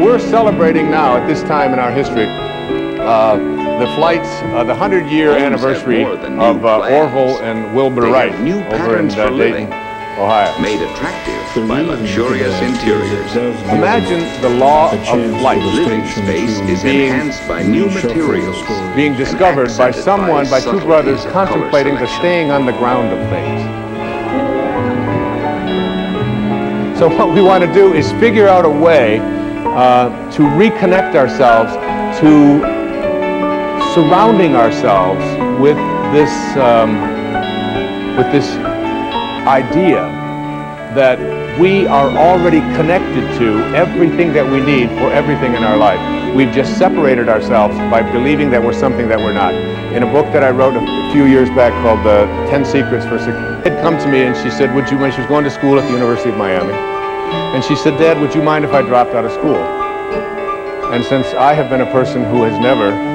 We're 0.00 0.18
celebrating 0.18 0.90
now 0.90 1.18
at 1.18 1.26
this 1.28 1.42
time 1.42 1.74
in 1.74 1.78
our 1.78 1.92
history 1.92 2.24
uh, 2.24 3.36
the 3.36 3.92
flights, 3.96 4.28
uh, 4.56 4.64
the 4.64 4.72
100-year 4.72 5.32
anniversary 5.32 6.04
more 6.04 6.16
than 6.16 6.38
new 6.38 6.44
of 6.44 6.64
uh. 6.64 6.80
Orville 6.80 7.42
and 7.42 7.76
Wilbur 7.76 8.08
Wright 8.08 8.32
over 8.32 8.96
in 8.96 9.10
uh, 9.10 9.14
Dayton, 9.14 9.36
living. 9.36 9.83
Ohio. 10.18 10.56
Made 10.60 10.80
attractive 10.80 11.68
by 11.68 11.80
luxurious 11.80 12.54
interiors. 12.62 13.34
Imagine 13.66 14.20
the 14.42 14.48
law 14.48 14.92
of 14.92 15.04
flight 15.40 15.58
Living 15.58 16.06
space 16.06 16.60
is 16.68 16.82
being 16.82 17.12
enhanced 17.12 17.46
by 17.48 17.62
new 17.62 17.90
materials. 17.90 18.56
being 18.94 19.16
discovered 19.16 19.70
by 19.76 19.90
someone, 19.90 20.48
by, 20.48 20.60
two 20.60 20.80
brothers 20.80 21.24
contemplating 21.26 21.94
the 21.96 22.06
staying 22.18 22.50
on 22.50 22.64
the 22.64 22.72
ground 22.72 23.12
of 23.12 23.28
things. 23.28 23.84
So 26.98 27.08
what 27.08 27.34
we 27.34 27.42
want 27.42 27.64
to 27.64 27.72
do 27.72 27.92
is 27.92 28.12
figure 28.12 28.46
out 28.46 28.64
a 28.64 28.70
way 28.70 29.18
uh, 29.18 30.30
to 30.32 30.42
reconnect 30.42 31.16
ourselves 31.16 31.72
to 32.20 32.60
surrounding 33.94 34.54
ourselves 34.54 35.22
with 35.60 35.76
this 36.12 36.56
um, 36.56 36.96
with 38.16 38.30
this 38.30 38.73
idea 39.46 40.02
that 40.94 41.18
we 41.58 41.86
are 41.86 42.08
already 42.10 42.60
connected 42.76 43.22
to 43.38 43.58
everything 43.74 44.32
that 44.32 44.44
we 44.50 44.60
need 44.60 44.88
for 44.90 45.12
everything 45.12 45.54
in 45.54 45.62
our 45.62 45.76
life. 45.76 46.00
We've 46.34 46.52
just 46.52 46.78
separated 46.78 47.28
ourselves 47.28 47.76
by 47.90 48.02
believing 48.12 48.50
that 48.50 48.62
we're 48.62 48.72
something 48.72 49.08
that 49.08 49.18
we're 49.18 49.32
not. 49.32 49.54
In 49.94 50.02
a 50.02 50.10
book 50.10 50.26
that 50.32 50.42
I 50.42 50.50
wrote 50.50 50.74
a 50.76 51.12
few 51.12 51.26
years 51.26 51.48
back 51.50 51.72
called 51.82 52.04
The 52.04 52.26
10 52.50 52.64
Secrets 52.64 53.04
for 53.06 53.18
Success, 53.18 53.66
had 53.66 53.80
come 53.82 53.98
to 53.98 54.08
me 54.10 54.22
and 54.22 54.36
she 54.36 54.50
said, 54.50 54.74
would 54.74 54.90
you, 54.90 54.98
when 54.98 55.12
she 55.12 55.20
was 55.20 55.28
going 55.28 55.44
to 55.44 55.50
school 55.50 55.78
at 55.78 55.86
the 55.86 55.92
University 55.92 56.30
of 56.30 56.36
Miami, 56.36 56.72
and 56.72 57.62
she 57.62 57.76
said, 57.76 57.98
Dad, 57.98 58.20
would 58.20 58.34
you 58.34 58.42
mind 58.42 58.64
if 58.64 58.72
I 58.72 58.82
dropped 58.82 59.14
out 59.14 59.24
of 59.24 59.32
school? 59.32 59.56
And 60.92 61.04
since 61.04 61.26
I 61.34 61.54
have 61.54 61.70
been 61.70 61.80
a 61.80 61.90
person 61.92 62.24
who 62.24 62.42
has 62.42 62.58
never, 62.60 63.13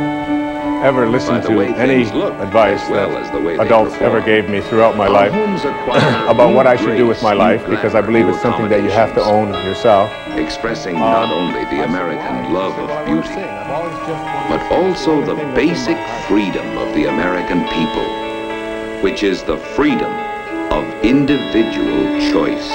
ever 0.82 1.10
listened 1.10 1.44
to 1.44 1.60
any 1.60 2.04
advice 2.04 2.90
well 2.90 3.10
that 3.10 3.24
as 3.24 3.32
the 3.32 3.42
way 3.42 3.58
adults 3.58 3.96
ever 3.96 4.22
gave 4.22 4.50
me 4.50 4.62
throughout 4.62 4.96
my 4.96 5.08
life 5.08 5.34
about 6.30 6.54
what 6.56 6.66
I 6.68 6.76
should 6.78 6.96
do 6.96 7.06
with 7.06 7.22
my 7.22 7.34
life, 7.34 7.66
because 7.68 7.96
I 7.96 8.02
believe 8.02 8.30
it's 8.30 8.42
something 8.42 8.70
that 8.70 8.82
you 8.82 8.90
have 8.90 9.14
to 9.16 9.22
own 9.22 9.50
yourself. 9.66 10.10
Expressing 10.38 10.96
uh, 10.96 11.00
not 11.00 11.34
only 11.34 11.66
the 11.66 11.84
American 11.84 12.54
love 12.54 12.78
of 12.80 13.06
beauty, 13.06 13.44
but 14.50 14.62
also 14.72 15.24
the 15.26 15.36
basic 15.54 15.98
freedom 16.28 16.78
of 16.78 16.94
the 16.96 17.06
American 17.06 17.68
people, 17.68 19.04
which 19.04 19.24
is 19.24 19.44
the 19.44 19.58
freedom 19.76 20.12
of 20.72 20.86
individual 21.04 22.20
choice. 22.32 22.70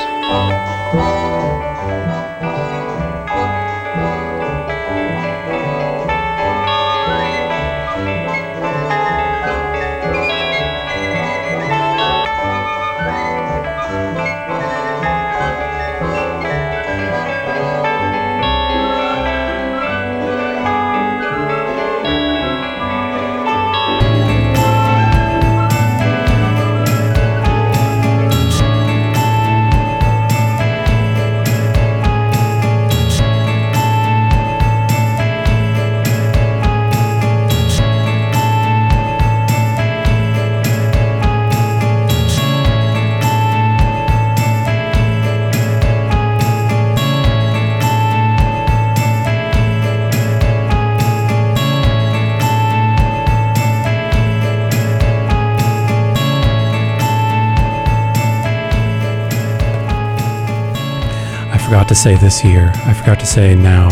Forgot 61.74 61.88
to 61.88 61.94
say 61.96 62.14
this 62.14 62.44
year. 62.44 62.70
I 62.84 62.94
forgot 62.94 63.18
to 63.18 63.26
say 63.26 63.56
now 63.56 63.90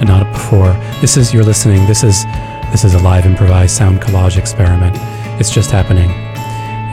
and 0.00 0.06
not 0.06 0.30
before. 0.34 0.74
This 1.00 1.16
is 1.16 1.32
you're 1.32 1.42
listening. 1.42 1.86
This 1.86 2.04
is 2.04 2.26
this 2.70 2.84
is 2.84 2.92
a 2.92 2.98
live 2.98 3.24
improvised 3.24 3.74
sound 3.74 4.02
collage 4.02 4.36
experiment. 4.36 4.98
It's 5.40 5.50
just 5.50 5.70
happening. 5.70 6.10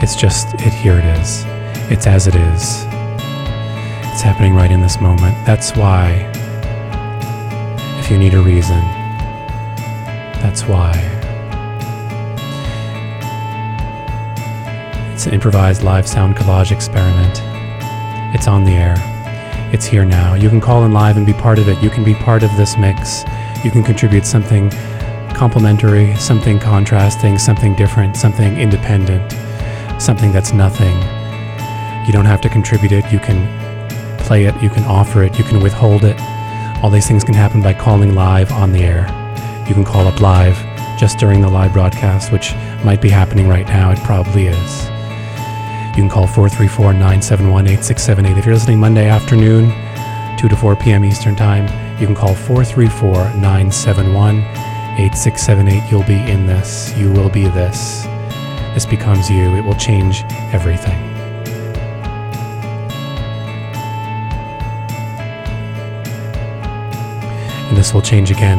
It's 0.02 0.16
just 0.16 0.54
it 0.54 0.72
here 0.72 0.98
it 0.98 1.04
is. 1.04 1.44
It's 1.90 2.06
as 2.06 2.26
it 2.26 2.36
is. 2.36 2.84
It's 4.12 4.22
happening 4.22 4.54
right 4.54 4.70
in 4.70 4.80
this 4.80 4.98
moment. 4.98 5.36
That's 5.44 5.76
why 5.76 6.26
if 7.98 8.10
you 8.10 8.16
need 8.16 8.32
a 8.32 8.40
reason, 8.40 8.80
that's 10.40 10.62
why. 10.62 10.92
It's 15.12 15.26
an 15.26 15.34
improvised 15.34 15.82
live 15.82 16.08
sound 16.08 16.34
collage 16.34 16.72
experiment. 16.72 17.42
It's 18.34 18.48
on 18.48 18.64
the 18.64 18.72
air. 18.72 19.09
It's 19.72 19.86
here 19.86 20.04
now. 20.04 20.34
You 20.34 20.48
can 20.48 20.60
call 20.60 20.84
in 20.84 20.92
live 20.92 21.16
and 21.16 21.24
be 21.24 21.32
part 21.32 21.58
of 21.58 21.68
it. 21.68 21.80
You 21.80 21.90
can 21.90 22.02
be 22.02 22.14
part 22.14 22.42
of 22.42 22.54
this 22.56 22.76
mix. 22.76 23.22
You 23.64 23.70
can 23.70 23.84
contribute 23.84 24.26
something 24.26 24.68
complementary, 25.34 26.14
something 26.16 26.58
contrasting, 26.58 27.38
something 27.38 27.76
different, 27.76 28.16
something 28.16 28.58
independent, 28.58 29.32
something 30.02 30.32
that's 30.32 30.52
nothing. 30.52 30.96
You 32.04 32.12
don't 32.12 32.24
have 32.24 32.40
to 32.40 32.48
contribute 32.48 32.92
it. 32.92 33.10
You 33.12 33.20
can 33.20 33.46
play 34.18 34.46
it, 34.46 34.60
you 34.60 34.70
can 34.70 34.84
offer 34.84 35.22
it, 35.22 35.38
you 35.38 35.44
can 35.44 35.60
withhold 35.62 36.04
it. 36.04 36.20
All 36.82 36.90
these 36.90 37.06
things 37.06 37.22
can 37.22 37.34
happen 37.34 37.62
by 37.62 37.72
calling 37.72 38.14
live 38.14 38.50
on 38.52 38.72
the 38.72 38.82
air. 38.82 39.06
You 39.68 39.74
can 39.74 39.84
call 39.84 40.08
up 40.08 40.20
live 40.20 40.56
just 40.98 41.18
during 41.18 41.40
the 41.40 41.48
live 41.48 41.72
broadcast, 41.72 42.32
which 42.32 42.54
might 42.84 43.00
be 43.00 43.08
happening 43.08 43.48
right 43.48 43.66
now. 43.68 43.92
It 43.92 43.98
probably 44.00 44.48
is. 44.48 44.89
You 46.00 46.04
can 46.04 46.14
call 46.14 46.26
434 46.26 46.94
971 46.94 47.66
8678. 47.66 48.38
If 48.38 48.46
you're 48.46 48.54
listening 48.54 48.80
Monday 48.80 49.06
afternoon, 49.10 49.68
2 50.38 50.48
to 50.48 50.56
4 50.56 50.74
p.m. 50.76 51.04
Eastern 51.04 51.36
Time, 51.36 51.64
you 52.00 52.06
can 52.06 52.14
call 52.14 52.34
434 52.34 53.34
971 53.34 54.38
8678. 54.38 55.90
You'll 55.90 56.02
be 56.04 56.14
in 56.14 56.46
this. 56.46 56.96
You 56.96 57.12
will 57.12 57.28
be 57.28 57.48
this. 57.48 58.04
This 58.72 58.86
becomes 58.86 59.28
you. 59.28 59.54
It 59.56 59.60
will 59.62 59.74
change 59.74 60.24
everything. 60.54 60.98
And 67.68 67.76
this 67.76 67.92
will 67.92 68.00
change 68.00 68.30
again. 68.30 68.58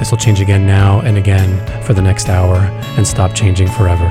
This 0.00 0.10
will 0.10 0.18
change 0.18 0.40
again 0.40 0.66
now 0.66 1.02
and 1.02 1.18
again 1.18 1.64
for 1.84 1.94
the 1.94 2.02
next 2.02 2.28
hour 2.28 2.56
and 2.96 3.06
stop 3.06 3.32
changing 3.32 3.68
forever. 3.68 4.10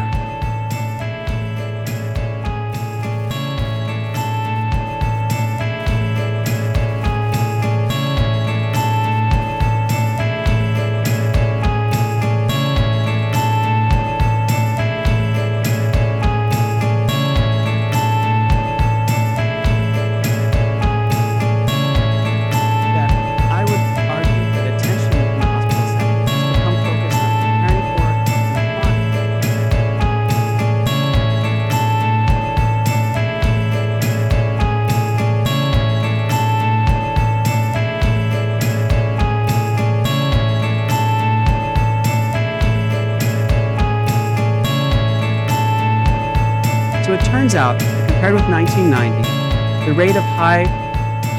The 49.93 49.99
rate 49.99 50.15
of 50.15 50.23
high, 50.23 50.63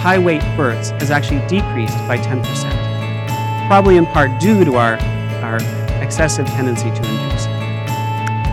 high 0.01 0.19
weight 0.19 0.43
births 0.57 0.91
has 0.91 1.11
actually 1.11 1.45
decreased 1.49 1.99
by 2.07 2.17
10%, 2.17 3.67
probably 3.67 3.97
in 3.97 4.07
part 4.07 4.39
due 4.41 4.65
to 4.65 4.77
our, 4.77 4.97
our 5.43 5.57
excessive 6.01 6.47
tendency 6.47 6.89
to 6.91 6.97
induce. 6.97 7.47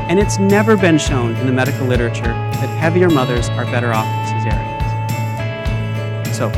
And 0.09 0.19
it's 0.19 0.39
never 0.39 0.75
been 0.75 0.97
shown 0.97 1.35
in 1.35 1.45
the 1.45 1.51
medical 1.51 1.85
literature 1.85 2.33
that 2.33 2.69
heavier 2.79 3.11
mothers 3.11 3.49
are 3.49 3.65
better 3.65 3.93
off 3.93 4.07
with 4.07 4.43
cesareans. 4.43 4.81
So, 6.33 6.49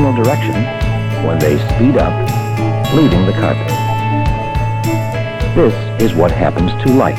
original 0.00 0.24
direction 0.24 0.54
when 1.26 1.38
they 1.38 1.58
speed 1.74 1.96
up, 1.96 2.14
leaving 2.94 3.26
the 3.26 3.32
carpet. 3.32 3.68
This 5.54 5.74
is 6.00 6.14
what 6.14 6.30
happens 6.30 6.70
to 6.82 6.92
light. 6.92 7.18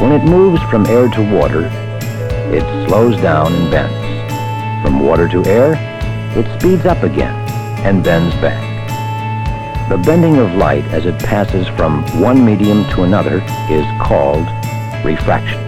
When 0.00 0.12
it 0.12 0.24
moves 0.24 0.62
from 0.64 0.86
air 0.86 1.08
to 1.08 1.34
water, 1.34 1.66
it 2.54 2.62
slows 2.86 3.20
down 3.20 3.52
and 3.52 3.70
bends. 3.70 4.84
From 4.84 5.00
water 5.00 5.28
to 5.28 5.44
air, 5.46 5.74
it 6.36 6.60
speeds 6.60 6.86
up 6.86 7.02
again 7.02 7.34
and 7.84 8.04
bends 8.04 8.34
back. 8.36 8.68
The 9.88 9.98
bending 9.98 10.36
of 10.36 10.54
light 10.54 10.84
as 10.86 11.06
it 11.06 11.18
passes 11.18 11.66
from 11.68 12.04
one 12.20 12.44
medium 12.44 12.84
to 12.90 13.02
another 13.02 13.38
is 13.68 13.86
called 14.00 14.46
refraction. 15.04 15.61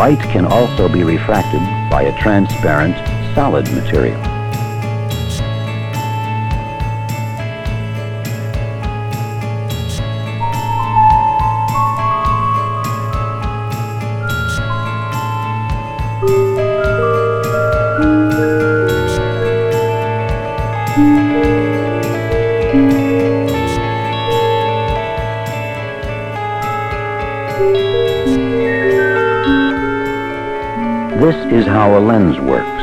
Light 0.00 0.18
can 0.18 0.46
also 0.46 0.88
be 0.88 1.04
refracted 1.04 1.60
by 1.90 2.04
a 2.04 2.18
transparent, 2.18 2.96
solid 3.34 3.70
material. 3.70 4.29
Lens 32.00 32.38
works. 32.40 32.82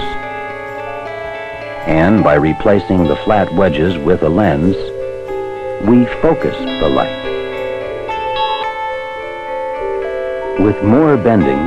And 1.87 2.23
by 2.23 2.35
replacing 2.35 3.03
the 3.03 3.15
flat 3.17 3.53
wedges 3.53 3.97
with 3.97 4.23
a 4.23 4.29
lens, 4.29 4.75
we 5.87 6.05
focus 6.21 6.57
the 6.57 6.89
light. 6.89 7.23
With 10.59 10.83
more 10.83 11.17
bending, 11.17 11.65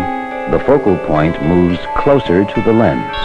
the 0.50 0.62
focal 0.66 0.98
point 1.06 1.40
moves 1.42 1.78
closer 1.96 2.44
to 2.44 2.62
the 2.62 2.72
lens. 2.72 3.16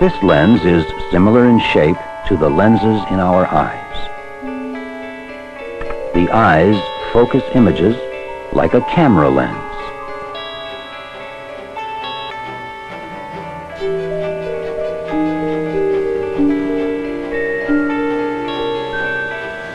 This 0.00 0.22
lens 0.22 0.64
is 0.64 0.84
similar 1.10 1.48
in 1.48 1.58
shape 1.60 1.96
to 2.28 2.36
the 2.36 2.50
lenses 2.50 3.02
in 3.10 3.20
our 3.20 3.46
eyes. 3.46 3.80
The 6.12 6.28
eyes 6.30 6.76
focus 7.12 7.44
images 7.54 7.96
like 8.54 8.74
a 8.74 8.80
camera 8.82 9.28
lens. 9.28 9.58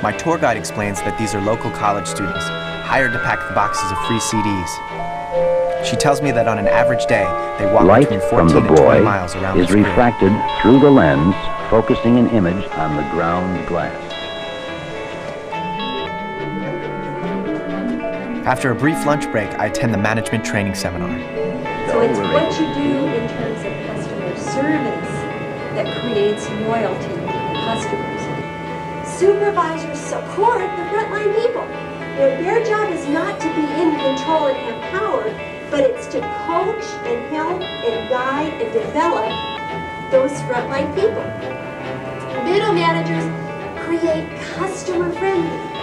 My 0.02 0.14
tour 0.18 0.38
guide 0.38 0.56
explains 0.56 1.00
that 1.02 1.18
these 1.20 1.36
are 1.36 1.42
local 1.42 1.70
college 1.72 2.08
students, 2.08 2.46
hired 2.88 3.12
to 3.12 3.20
pack 3.20 3.46
the 3.48 3.54
boxes 3.54 3.92
of 3.92 3.98
free 4.08 4.18
CDs. 4.18 5.86
She 5.86 5.98
tells 5.98 6.22
me 6.22 6.32
that 6.32 6.48
on 6.48 6.58
an 6.58 6.68
average 6.68 7.06
day, 7.06 7.26
they 7.60 7.72
walk 7.72 7.84
Light 7.84 8.10
between 8.10 8.22
from 8.22 8.48
14 8.48 8.48
the 8.48 8.58
and 8.60 8.68
20 8.68 8.82
boy 8.82 9.04
miles 9.04 9.36
around 9.36 9.60
is 9.60 9.72
refracted 9.72 10.32
through 10.62 10.80
the 10.80 10.90
lens, 10.90 11.36
focusing 11.70 12.18
an 12.18 12.30
image 12.30 12.66
on 12.72 12.96
the 12.96 13.04
ground 13.12 13.68
glass. 13.68 14.09
After 18.50 18.72
a 18.72 18.76
brief 18.76 19.06
lunch 19.06 19.32
break, 19.32 19.47
I 19.60 19.68
attend 19.68 19.93
the 19.93 20.00
management 20.00 20.43
training 20.43 20.74
seminar. 20.74 21.14
So 21.86 22.02
it's 22.02 22.18
what 22.18 22.50
you 22.58 22.66
do 22.74 23.06
in 23.06 23.30
terms 23.30 23.60
of 23.62 23.72
customer 23.86 24.36
service 24.38 25.14
that 25.78 25.86
creates 26.02 26.50
loyalty 26.66 27.14
in 27.14 27.54
customers. 27.62 28.26
Supervisors 29.06 30.00
support 30.00 30.62
the 30.62 30.84
frontline 30.89 31.30
people. 31.39 31.62
Their 32.41 32.66
job 32.66 32.91
is 32.91 33.08
not 33.10 33.39
to 33.39 33.47
be 33.54 33.62
in 33.62 33.93
control 34.02 34.47
and 34.47 34.82
power, 34.97 35.30
but 35.70 35.82
it's 35.82 36.08
to 36.08 36.20
coach 36.50 36.86
and 37.06 37.30
help 37.30 37.62
and 37.62 38.10
guide 38.10 38.52
and 38.64 38.74
develop 38.74 39.30
those 40.10 40.32
frontline 40.50 40.89
people. 40.97 41.22
Middle 42.50 42.74
managers 42.74 43.30
create 43.86 44.28
customer-friendly 44.58 45.79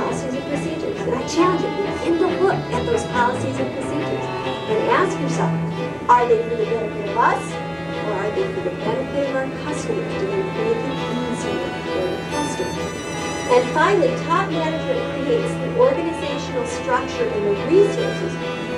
policies 0.00 0.34
and 0.34 0.44
procedures. 0.48 0.96
And 1.00 1.14
I 1.14 1.26
challenge 1.28 1.60
you, 1.60 2.18
to 2.18 2.26
look 2.40 2.56
at 2.72 2.86
those 2.86 3.04
policies 3.12 3.56
and 3.60 3.68
procedures 3.76 4.24
and 4.72 4.78
ask 4.96 5.12
yourself, 5.20 5.52
are 6.08 6.26
they 6.26 6.40
for 6.48 6.56
the 6.56 6.64
benefit 6.64 7.10
of 7.10 7.18
us 7.18 7.44
or 8.08 8.12
are 8.16 8.30
they 8.32 8.46
for 8.54 8.62
the 8.64 8.74
benefit 8.80 9.28
of 9.28 9.36
our 9.36 9.48
customers? 9.64 10.08
Do 10.16 10.26
they 10.26 10.42
make 10.56 10.80
it 10.80 10.96
easier 11.20 11.68
for 11.84 12.00
the 12.00 12.16
customer? 12.32 13.00
And 13.52 13.62
finally, 13.76 14.08
top 14.24 14.48
management 14.48 15.00
creates 15.20 15.52
the 15.52 15.68
organizational 15.76 16.66
structure 16.66 17.28
and 17.28 17.42
the 17.44 17.56
resources 17.68 18.32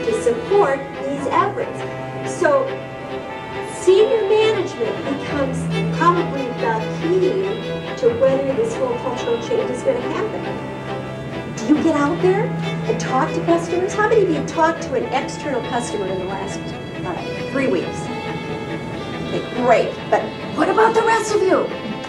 to 0.07 0.13
support 0.27 0.81
these 1.07 1.27
efforts. 1.31 1.79
So 2.41 2.67
senior 3.79 4.27
management 4.27 4.97
becomes 5.07 5.59
probably 5.99 6.47
the 6.59 6.75
key 6.99 7.31
to 7.99 8.09
whether 8.19 8.53
this 8.55 8.75
whole 8.75 8.97
cultural 9.07 9.39
change 9.47 9.71
is 9.71 9.83
going 9.83 10.03
to 10.03 10.09
happen. 10.11 10.82
You 11.73 11.83
get 11.83 11.97
out 11.97 12.21
there 12.21 12.45
and 12.45 13.01
talk 13.01 13.33
to 13.33 13.43
customers? 13.47 13.95
How 13.95 14.07
many 14.07 14.21
of 14.21 14.29
you 14.29 14.35
have 14.35 14.47
talked 14.47 14.83
to 14.83 14.95
an 14.95 15.05
external 15.05 15.63
customer 15.71 16.07
in 16.07 16.19
the 16.19 16.27
last 16.27 16.61
uh, 17.03 17.51
three 17.51 17.67
weeks? 17.67 17.89
Okay, 19.29 19.41
great. 19.65 20.11
But 20.11 20.23
what 20.55 20.69
about 20.69 20.95
the 20.95 21.01
rest 21.01 21.35
of 21.35 21.41
you? 21.41 21.61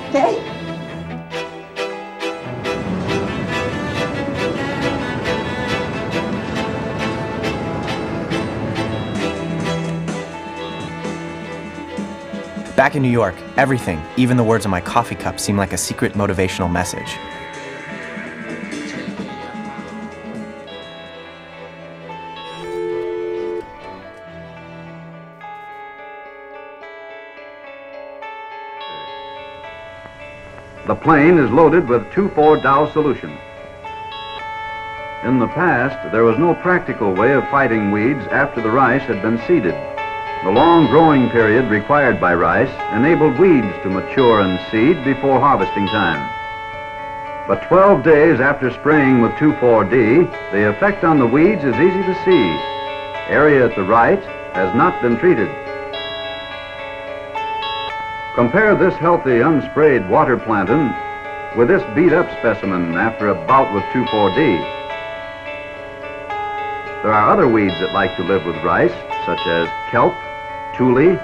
Okay? 0.10 0.44
Back 12.76 12.96
in 12.98 13.02
New 13.02 13.08
York, 13.08 13.36
everything, 13.56 14.02
even 14.18 14.36
the 14.36 14.44
words 14.44 14.66
on 14.66 14.72
my 14.72 14.82
coffee 14.82 15.16
cup, 15.16 15.40
seemed 15.40 15.58
like 15.58 15.72
a 15.72 15.78
secret 15.78 16.16
motivational 16.16 16.70
message. 16.70 17.18
The 30.94 31.00
plane 31.00 31.40
is 31.40 31.50
loaded 31.50 31.90
with 31.90 32.04
2,4-Dow 32.12 32.92
solution. 32.92 33.36
In 35.24 35.40
the 35.40 35.48
past, 35.48 36.12
there 36.12 36.24
was 36.24 36.38
no 36.38 36.54
practical 36.54 37.16
way 37.16 37.34
of 37.34 37.50
fighting 37.50 37.90
weeds 37.90 38.28
after 38.28 38.62
the 38.62 38.70
rice 38.70 39.02
had 39.02 39.20
been 39.24 39.40
seeded. 39.48 39.74
The 40.44 40.52
long 40.52 40.86
growing 40.86 41.32
period 41.32 41.66
required 41.72 42.22
by 42.22 42.36
rice 42.36 42.70
enabled 42.94 43.40
weeds 43.40 43.74
to 43.82 43.90
mature 43.90 44.42
and 44.42 44.60
seed 44.70 45.04
before 45.04 45.40
harvesting 45.40 45.88
time. 45.88 46.22
But 47.48 47.68
12 47.70 48.04
days 48.04 48.40
after 48.40 48.70
spraying 48.70 49.20
with 49.20 49.32
2,4-D, 49.32 50.30
the 50.52 50.70
effect 50.70 51.04
on 51.04 51.18
the 51.18 51.26
weeds 51.26 51.64
is 51.64 51.74
easy 51.74 52.04
to 52.04 52.24
see. 52.24 53.34
Area 53.34 53.66
at 53.66 53.76
the 53.76 53.82
right 53.82 54.24
has 54.54 54.76
not 54.76 55.02
been 55.02 55.18
treated. 55.18 55.50
Compare 58.36 58.74
this 58.76 58.96
healthy 58.96 59.42
unsprayed 59.42 60.10
water 60.10 60.38
plantain 60.38 60.92
with 61.56 61.68
this 61.68 61.84
beat 61.94 62.14
up 62.14 62.28
specimen 62.40 62.96
after 62.96 63.28
a 63.28 63.36
bout 63.46 63.72
with 63.76 63.84
2,4-D. 63.94 64.58
There 67.04 67.14
are 67.14 67.30
other 67.30 67.48
weeds 67.48 67.80
that 67.80 67.94
like 67.94 68.16
to 68.16 68.24
live 68.24 68.44
with 68.44 68.56
rice, 68.64 68.92
such 69.28 69.46
as 69.46 69.70
kelp, 69.92 70.16
tule, 70.76 71.16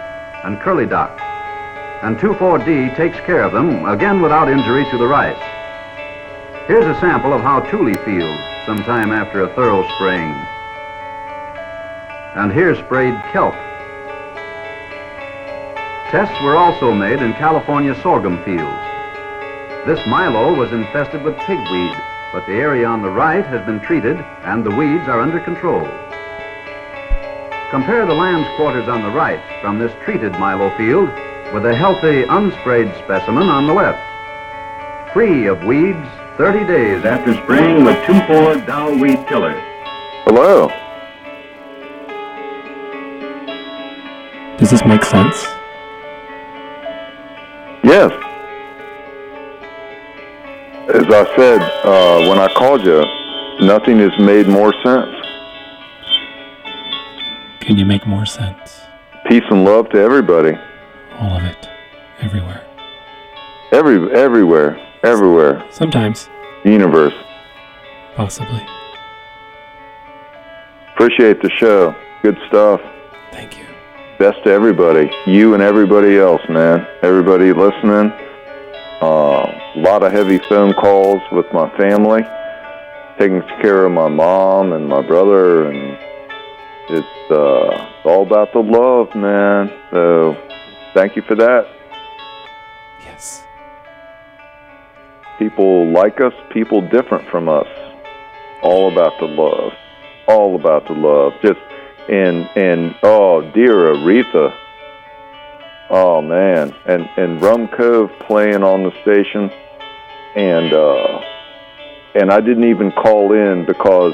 and 0.43 0.59
curly 0.59 0.85
dock. 0.85 1.19
And 2.03 2.15
2,4-D 2.19 2.95
takes 2.95 3.19
care 3.25 3.41
of 3.41 3.53
them, 3.53 3.85
again 3.85 4.21
without 4.21 4.47
injury 4.47 4.85
to 4.91 4.97
the 4.99 5.07
rice. 5.07 5.41
Here's 6.67 6.85
a 6.85 6.99
sample 6.99 7.33
of 7.33 7.41
how 7.41 7.61
tule 7.61 7.97
feels 8.05 8.39
sometime 8.67 9.11
after 9.11 9.41
a 9.41 9.55
thorough 9.55 9.81
spraying. 9.95 10.35
And 12.35 12.51
here's 12.51 12.77
sprayed 12.77 13.19
kelp. 13.31 13.55
Tests 16.09 16.41
were 16.41 16.57
also 16.57 16.91
made 16.91 17.21
in 17.21 17.33
California 17.33 17.93
sorghum 18.01 18.43
fields. 18.43 18.81
This 19.85 20.03
milo 20.07 20.55
was 20.55 20.71
infested 20.71 21.21
with 21.21 21.37
pigweed, 21.37 21.95
but 22.33 22.47
the 22.47 22.53
area 22.53 22.87
on 22.87 23.03
the 23.03 23.11
right 23.11 23.45
has 23.45 23.63
been 23.67 23.79
treated 23.79 24.17
and 24.41 24.65
the 24.65 24.75
weeds 24.75 25.07
are 25.07 25.19
under 25.19 25.39
control. 25.39 25.87
Compare 27.69 28.07
the 28.07 28.15
lamb's 28.15 28.47
quarters 28.57 28.89
on 28.89 29.03
the 29.03 29.11
right 29.11 29.39
from 29.61 29.77
this 29.77 29.93
treated 30.03 30.31
milo 30.39 30.75
field 30.77 31.09
with 31.53 31.67
a 31.67 31.75
healthy 31.75 32.23
unsprayed 32.23 32.91
specimen 33.03 33.47
on 33.47 33.67
the 33.67 33.73
left. 33.73 34.01
Free 35.13 35.45
of 35.45 35.63
weeds 35.63 36.07
30 36.37 36.65
days 36.65 37.05
after 37.05 37.35
spraying 37.35 37.85
with 37.85 37.97
2,4 38.05 38.65
Dow 38.65 38.99
Weed 38.99 39.27
Killer. 39.27 39.53
Hello. 40.25 40.69
Does 44.57 44.71
this 44.71 44.83
make 44.85 45.03
sense? 45.03 45.58
Yes. 47.83 48.11
As 50.93 51.05
I 51.05 51.35
said 51.35 51.61
uh, 51.85 52.29
when 52.29 52.39
I 52.39 52.51
called 52.55 52.83
you, 52.83 53.03
nothing 53.65 53.99
has 53.99 54.17
made 54.19 54.47
more 54.47 54.73
sense. 54.83 55.15
Can 57.61 57.77
you 57.77 57.85
make 57.85 58.07
more 58.07 58.25
sense? 58.25 58.81
Peace 59.27 59.43
and 59.51 59.63
love 59.63 59.89
to 59.89 59.97
everybody. 59.97 60.57
All 61.19 61.37
of 61.37 61.43
it. 61.43 61.69
Everywhere. 62.19 62.65
Every 63.71 64.11
everywhere. 64.11 64.79
Everywhere. 65.03 65.63
Sometimes. 65.71 66.29
Universe. 66.65 67.13
Possibly. 68.15 68.65
Appreciate 70.93 71.41
the 71.41 71.49
show. 71.51 71.95
Good 72.23 72.37
stuff. 72.47 72.81
Best 74.19 74.43
to 74.43 74.51
everybody. 74.51 75.09
You 75.27 75.53
and 75.53 75.63
everybody 75.63 76.17
else, 76.17 76.41
man. 76.49 76.85
Everybody 77.01 77.53
listening. 77.53 78.11
Uh, 79.01 79.47
a 79.75 79.79
lot 79.79 80.03
of 80.03 80.11
heavy 80.11 80.39
phone 80.39 80.73
calls 80.73 81.21
with 81.31 81.45
my 81.53 81.69
family. 81.77 82.23
Taking 83.17 83.41
care 83.61 83.85
of 83.85 83.93
my 83.93 84.09
mom 84.09 84.73
and 84.73 84.89
my 84.89 85.01
brother 85.01 85.71
and 85.71 85.97
it's 86.89 87.31
uh, 87.31 87.69
it's 87.71 88.05
all 88.05 88.23
about 88.27 88.51
the 88.51 88.59
love, 88.59 89.15
man. 89.15 89.71
So 89.89 90.35
thank 90.93 91.15
you 91.15 91.21
for 91.21 91.35
that. 91.35 91.65
Yes. 93.05 93.45
People 95.37 95.89
like 95.93 96.19
us, 96.19 96.33
people 96.51 96.81
different 96.81 97.25
from 97.29 97.47
us. 97.47 97.67
All 98.63 98.91
about 98.91 99.17
the 99.21 99.27
love. 99.27 99.71
All 100.27 100.55
about 100.55 100.87
the 100.87 100.93
love. 100.93 101.31
Just 101.41 101.61
and 102.09 102.49
and 102.55 102.95
oh 103.03 103.41
dear 103.53 103.93
Aretha. 103.93 104.55
Oh 105.89 106.21
man. 106.21 106.75
And 106.85 107.09
and 107.17 107.41
Rum 107.41 107.67
Cove 107.67 108.11
playing 108.19 108.63
on 108.63 108.83
the 108.83 108.91
station 109.01 109.51
and 110.35 110.73
uh 110.73 111.21
and 112.15 112.31
I 112.31 112.41
didn't 112.41 112.65
even 112.65 112.91
call 112.91 113.33
in 113.33 113.65
because 113.65 114.13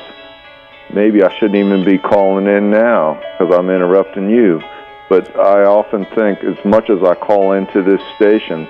maybe 0.93 1.24
I 1.24 1.34
shouldn't 1.38 1.56
even 1.56 1.84
be 1.86 1.98
calling 1.98 2.48
in 2.48 2.70
now 2.70 3.22
because 3.38 3.54
I'm 3.56 3.70
interrupting 3.70 4.30
you. 4.30 4.62
But 5.08 5.36
I 5.38 5.64
often 5.64 6.06
think, 6.16 6.43
as 6.43 6.58
much 6.66 6.89
as 6.89 7.04
I 7.04 7.14
call 7.14 7.52
into 7.54 7.84
this 7.84 8.02
station, 8.16 8.68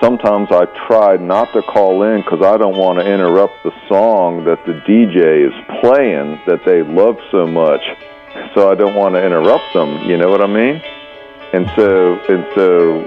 sometimes 0.00 0.48
I 0.50 0.66
try 0.86 1.16
not 1.16 1.52
to 1.52 1.62
call 1.62 2.02
in 2.02 2.22
because 2.22 2.42
I 2.42 2.56
don't 2.56 2.76
want 2.76 2.98
to 2.98 3.06
interrupt 3.06 3.62
the 3.62 3.72
song 3.88 4.44
that 4.44 4.64
the 4.66 4.72
DJ 4.86 5.46
is 5.46 5.54
playing 5.80 6.40
that 6.46 6.64
they 6.64 6.82
love 6.82 7.16
so 7.30 7.46
much. 7.46 7.82
So 8.54 8.70
I 8.70 8.74
don't 8.74 8.94
want 8.94 9.14
to 9.14 9.24
interrupt 9.24 9.72
them. 9.74 10.08
You 10.08 10.16
know 10.16 10.30
what 10.30 10.40
I 10.40 10.46
mean? 10.46 10.82
And 11.52 11.70
so, 11.76 12.18
and 12.28 12.44
so, 12.54 13.04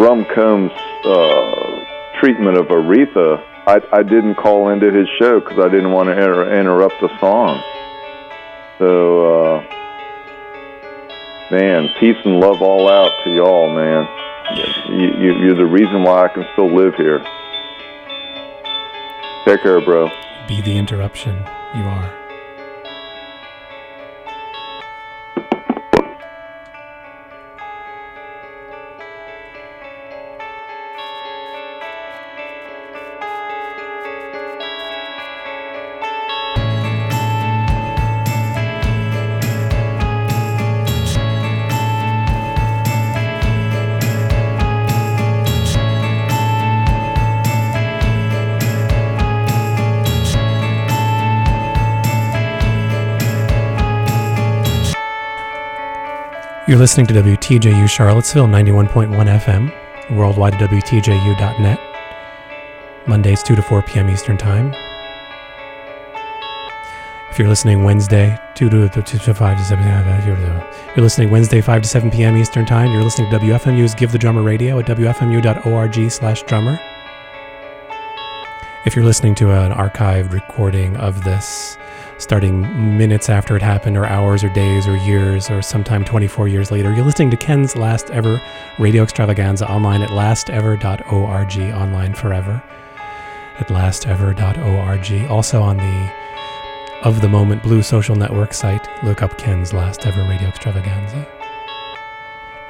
Rum 0.00 0.24
Combs' 0.34 0.72
uh, 1.04 2.20
treatment 2.20 2.56
of 2.56 2.66
Aretha 2.66 3.42
I, 3.66 3.80
I 3.92 4.02
didn't 4.02 4.34
call 4.34 4.70
into 4.70 4.90
his 4.90 5.06
show 5.20 5.38
because 5.38 5.58
I 5.60 5.68
didn't 5.68 5.92
want 5.92 6.08
to 6.08 6.12
inter- 6.12 6.58
interrupt 6.58 7.00
the 7.00 7.08
song. 7.20 7.62
So, 8.78 8.90
uh, 9.22 9.60
man, 11.52 11.88
peace 12.00 12.16
and 12.24 12.40
love 12.40 12.60
all 12.60 12.90
out 12.90 13.12
to 13.22 13.30
y'all, 13.30 13.72
man. 13.72 14.08
You, 14.88 15.08
you, 15.18 15.32
you're 15.44 15.56
the 15.56 15.66
reason 15.66 16.02
why 16.02 16.24
I 16.24 16.28
can 16.28 16.44
still 16.52 16.74
live 16.74 16.94
here. 16.94 17.18
Take 19.44 19.62
care, 19.62 19.80
bro. 19.80 20.08
Be 20.46 20.60
the 20.60 20.76
interruption. 20.76 21.36
You 21.74 21.82
are. 21.82 22.21
You're 56.72 56.80
listening 56.80 57.06
to 57.08 57.12
WTJU 57.12 57.86
Charlottesville 57.86 58.46
91.1 58.46 59.10
FM, 59.10 60.16
worldwide 60.16 60.54
at 60.54 60.70
WTJU.net, 60.70 61.78
Mondays 63.06 63.42
2 63.42 63.56
to 63.56 63.62
4 63.62 63.82
p.m. 63.82 64.08
Eastern 64.08 64.38
Time. 64.38 64.72
If 67.30 67.38
you're 67.38 67.48
listening 67.48 67.84
Wednesday, 67.84 68.38
2 68.54 68.70
to, 68.70 68.88
to, 68.88 69.02
to 69.02 69.34
5 69.34 69.58
to 69.58 69.62
7, 69.62 69.84
uh, 69.84 70.22
you're, 70.26 70.38
you're 70.96 71.04
listening 71.04 71.30
Wednesday, 71.30 71.60
5 71.60 71.82
to 71.82 71.88
7 71.88 72.10
p.m. 72.10 72.38
Eastern 72.38 72.64
Time. 72.64 72.90
You're 72.90 73.04
listening 73.04 73.30
to 73.30 73.38
WFMU's 73.38 73.94
Give 73.94 74.10
the 74.10 74.16
Drummer 74.16 74.42
Radio 74.42 74.78
at 74.78 74.86
WFMU.org 74.86 76.10
slash 76.10 76.42
drummer. 76.44 76.80
If 78.86 78.96
you're 78.96 79.04
listening 79.04 79.34
to 79.34 79.50
an 79.50 79.72
archived 79.72 80.32
recording 80.32 80.96
of 80.96 81.22
this, 81.22 81.76
starting 82.22 82.96
minutes 82.96 83.28
after 83.28 83.56
it 83.56 83.62
happened, 83.62 83.96
or 83.96 84.06
hours, 84.06 84.44
or 84.44 84.48
days, 84.50 84.86
or 84.86 84.96
years, 84.96 85.50
or 85.50 85.60
sometime 85.60 86.04
24 86.04 86.48
years 86.48 86.70
later, 86.70 86.92
you're 86.92 87.04
listening 87.04 87.30
to 87.30 87.36
Ken's 87.36 87.76
last 87.76 88.10
ever 88.10 88.40
radio 88.78 89.02
extravaganza 89.02 89.68
online 89.68 90.02
at 90.02 90.10
lastever.org, 90.10 91.58
online 91.74 92.14
forever 92.14 92.62
at 93.58 93.68
lastever.org. 93.68 95.30
Also 95.30 95.60
on 95.60 95.76
the 95.76 96.12
Of 97.02 97.20
the 97.20 97.28
Moment 97.28 97.62
Blue 97.62 97.82
social 97.82 98.14
network 98.14 98.54
site, 98.54 98.88
look 99.02 99.22
up 99.22 99.36
Ken's 99.36 99.72
last 99.72 100.06
ever 100.06 100.22
radio 100.22 100.48
extravaganza. 100.48 101.26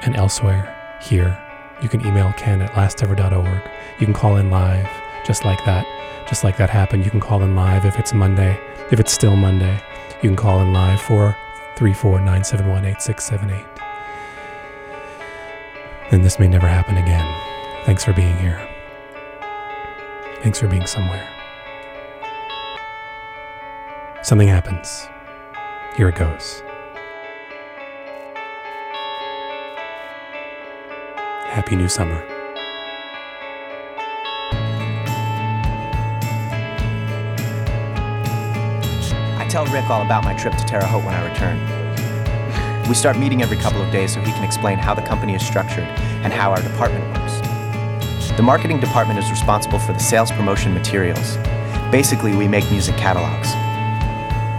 And 0.01 0.15
elsewhere, 0.15 0.75
here, 1.01 1.37
you 1.81 1.89
can 1.89 2.05
email 2.05 2.33
ken 2.33 2.61
at 2.61 2.71
lastever.org. 2.71 3.61
You 3.99 4.05
can 4.05 4.13
call 4.13 4.37
in 4.37 4.49
live, 4.49 4.89
just 5.25 5.45
like 5.45 5.63
that. 5.65 5.85
Just 6.27 6.43
like 6.43 6.57
that 6.57 6.69
happened, 6.69 7.05
you 7.05 7.11
can 7.11 7.19
call 7.19 7.43
in 7.43 7.55
live 7.55 7.85
if 7.85 7.99
it's 7.99 8.13
Monday. 8.13 8.59
If 8.91 8.99
it's 8.99 9.13
still 9.13 9.35
Monday, 9.35 9.81
you 10.21 10.29
can 10.29 10.35
call 10.35 10.61
in 10.61 10.73
live 10.73 11.01
for 11.01 11.35
349718678. 11.77 13.65
And 16.11 16.23
this 16.23 16.37
may 16.37 16.47
never 16.47 16.67
happen 16.67 16.97
again. 16.97 17.25
Thanks 17.85 18.03
for 18.03 18.13
being 18.13 18.37
here. 18.37 18.61
Thanks 20.41 20.59
for 20.59 20.67
being 20.67 20.85
somewhere. 20.85 21.27
Something 24.21 24.47
happens. 24.47 25.07
Here 25.97 26.09
it 26.09 26.15
goes. 26.15 26.61
Happy 31.49 31.75
New 31.75 31.89
Summer. 31.89 32.32
Tell 39.53 39.67
Rick 39.67 39.87
all 39.91 40.01
about 40.01 40.23
my 40.23 40.33
trip 40.33 40.55
to 40.55 40.63
Terre 40.65 40.83
Haute 40.83 41.05
when 41.05 41.13
I 41.13 41.29
return. 41.29 42.89
We 42.89 42.95
start 42.95 43.19
meeting 43.19 43.43
every 43.43 43.55
couple 43.57 43.83
of 43.83 43.91
days 43.91 44.15
so 44.15 44.19
he 44.19 44.31
can 44.31 44.43
explain 44.43 44.79
how 44.79 44.95
the 44.95 45.03
company 45.03 45.35
is 45.35 45.45
structured 45.45 45.83
and 46.23 46.33
how 46.33 46.49
our 46.49 46.59
department 46.59 47.05
works. 47.09 47.39
The 48.35 48.41
marketing 48.41 48.79
department 48.79 49.19
is 49.19 49.29
responsible 49.29 49.77
for 49.77 49.93
the 49.93 49.99
sales 49.99 50.31
promotion 50.31 50.73
materials. 50.73 51.37
Basically, 51.91 52.35
we 52.35 52.47
make 52.47 52.67
music 52.71 52.97
catalogs. 52.97 53.49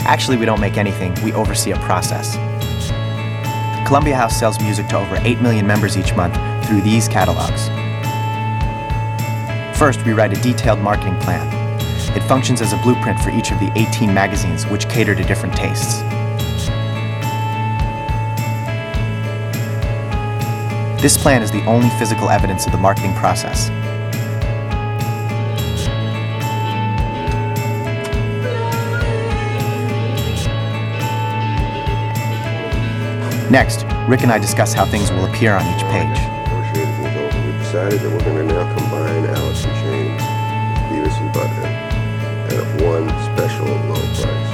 Actually, 0.07 0.37
we 0.37 0.47
don't 0.47 0.61
make 0.61 0.77
anything, 0.77 1.13
we 1.25 1.33
oversee 1.33 1.73
a 1.73 1.79
process. 1.79 2.37
Columbia 3.89 4.15
House 4.15 4.39
sells 4.39 4.61
music 4.61 4.87
to 4.91 4.97
over 4.97 5.19
8 5.23 5.41
million 5.41 5.67
members 5.67 5.99
each 5.99 6.15
month 6.15 6.37
through 6.69 6.83
these 6.83 7.09
catalogs. 7.09 7.67
First, 9.77 10.07
we 10.07 10.13
write 10.13 10.39
a 10.39 10.41
detailed 10.41 10.79
marketing 10.79 11.19
plan. 11.19 11.64
It 12.17 12.23
functions 12.23 12.61
as 12.61 12.73
a 12.73 12.77
blueprint 12.77 13.19
for 13.19 13.31
each 13.31 13.51
of 13.51 13.59
the 13.59 13.73
18 13.75 14.15
magazines, 14.15 14.67
which 14.69 14.89
cater 14.89 15.15
to 15.17 15.25
different 15.25 15.57
tastes. 15.57 16.01
This 21.03 21.19
plan 21.21 21.43
is 21.43 21.51
the 21.51 21.63
only 21.67 21.91
physical 21.99 22.31
evidence 22.31 22.67
of 22.67 22.73
the 22.73 22.79
marketing 22.79 23.15
process. 23.15 23.69
Next, 33.51 33.85
Rick 34.09 34.23
and 34.23 34.33
I 34.33 34.39
discuss 34.39 34.73
how 34.73 34.85
things 34.85 35.11
will 35.11 35.27
appear 35.27 35.53
on 35.53 35.67
each 35.75 35.83
page. 35.93 36.19
We 36.75 37.53
decided 37.59 38.01
that 38.01 38.11
we're 38.11 38.25
going 38.25 38.49
to 38.49 38.55
now 38.55 38.77
combine 38.77 39.27
Alice 39.27 39.65
in 39.65 39.71
Chains, 39.83 40.23
Beavis 40.89 41.21
and 41.21 41.35
Butthead, 41.35 41.74
one 42.83 43.09
special 43.35 43.67
low 43.67 43.95
price. 44.19 44.51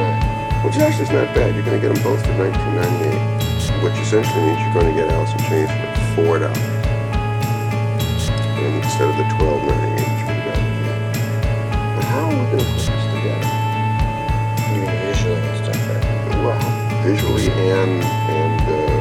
Right? 0.00 0.62
Which 0.64 0.76
actually 0.76 1.04
is 1.04 1.10
not 1.10 1.34
bad. 1.34 1.54
You're 1.54 1.64
going 1.64 1.80
to 1.80 1.86
get 1.86 1.94
them 1.94 2.02
both 2.02 2.20
for 2.24 2.32
19.98, 2.32 3.82
which 3.82 3.98
essentially 4.00 4.40
means 4.44 4.60
you're 4.60 4.74
going 4.74 4.94
to 4.94 5.00
get 5.00 5.10
Alice 5.12 5.32
in 5.32 5.38
Chains 5.48 5.70
for 5.70 6.22
four 6.22 6.38
dollars 6.38 6.80
instead 9.00 9.08
of 9.08 9.16
the 9.16 9.24
12.98 9.40 9.40
you 9.40 10.26
would 10.26 10.36
have 10.36 10.44
gotten 10.44 10.66
here. 10.84 10.98
Now, 11.96 12.04
how 12.12 12.24
are 12.24 12.30
we 12.30 12.44
going 12.52 12.58
to 12.58 12.64
put 12.68 12.84
this 12.84 13.06
together? 13.16 13.48
You 14.68 14.82
mean 14.84 14.96
visually 15.08 15.40
and 15.40 15.56
stuff, 15.64 15.80
right? 15.88 16.04
Well, 16.44 16.60
visually 17.02 17.48
and 17.48 18.02
and 18.28 18.60
uh, 18.60 19.00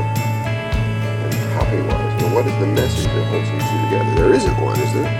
and 1.25 1.33
copy-wise. 1.53 2.13
Well, 2.21 2.31
what 2.35 2.45
is 2.47 2.55
the 2.59 2.67
message 2.67 3.05
that 3.05 3.25
holds 3.27 3.49
these 3.51 3.67
two 3.67 3.79
together? 3.89 4.11
There 4.15 4.33
isn't 4.33 4.57
one, 4.61 4.79
is 4.79 4.93
there? 4.93 5.11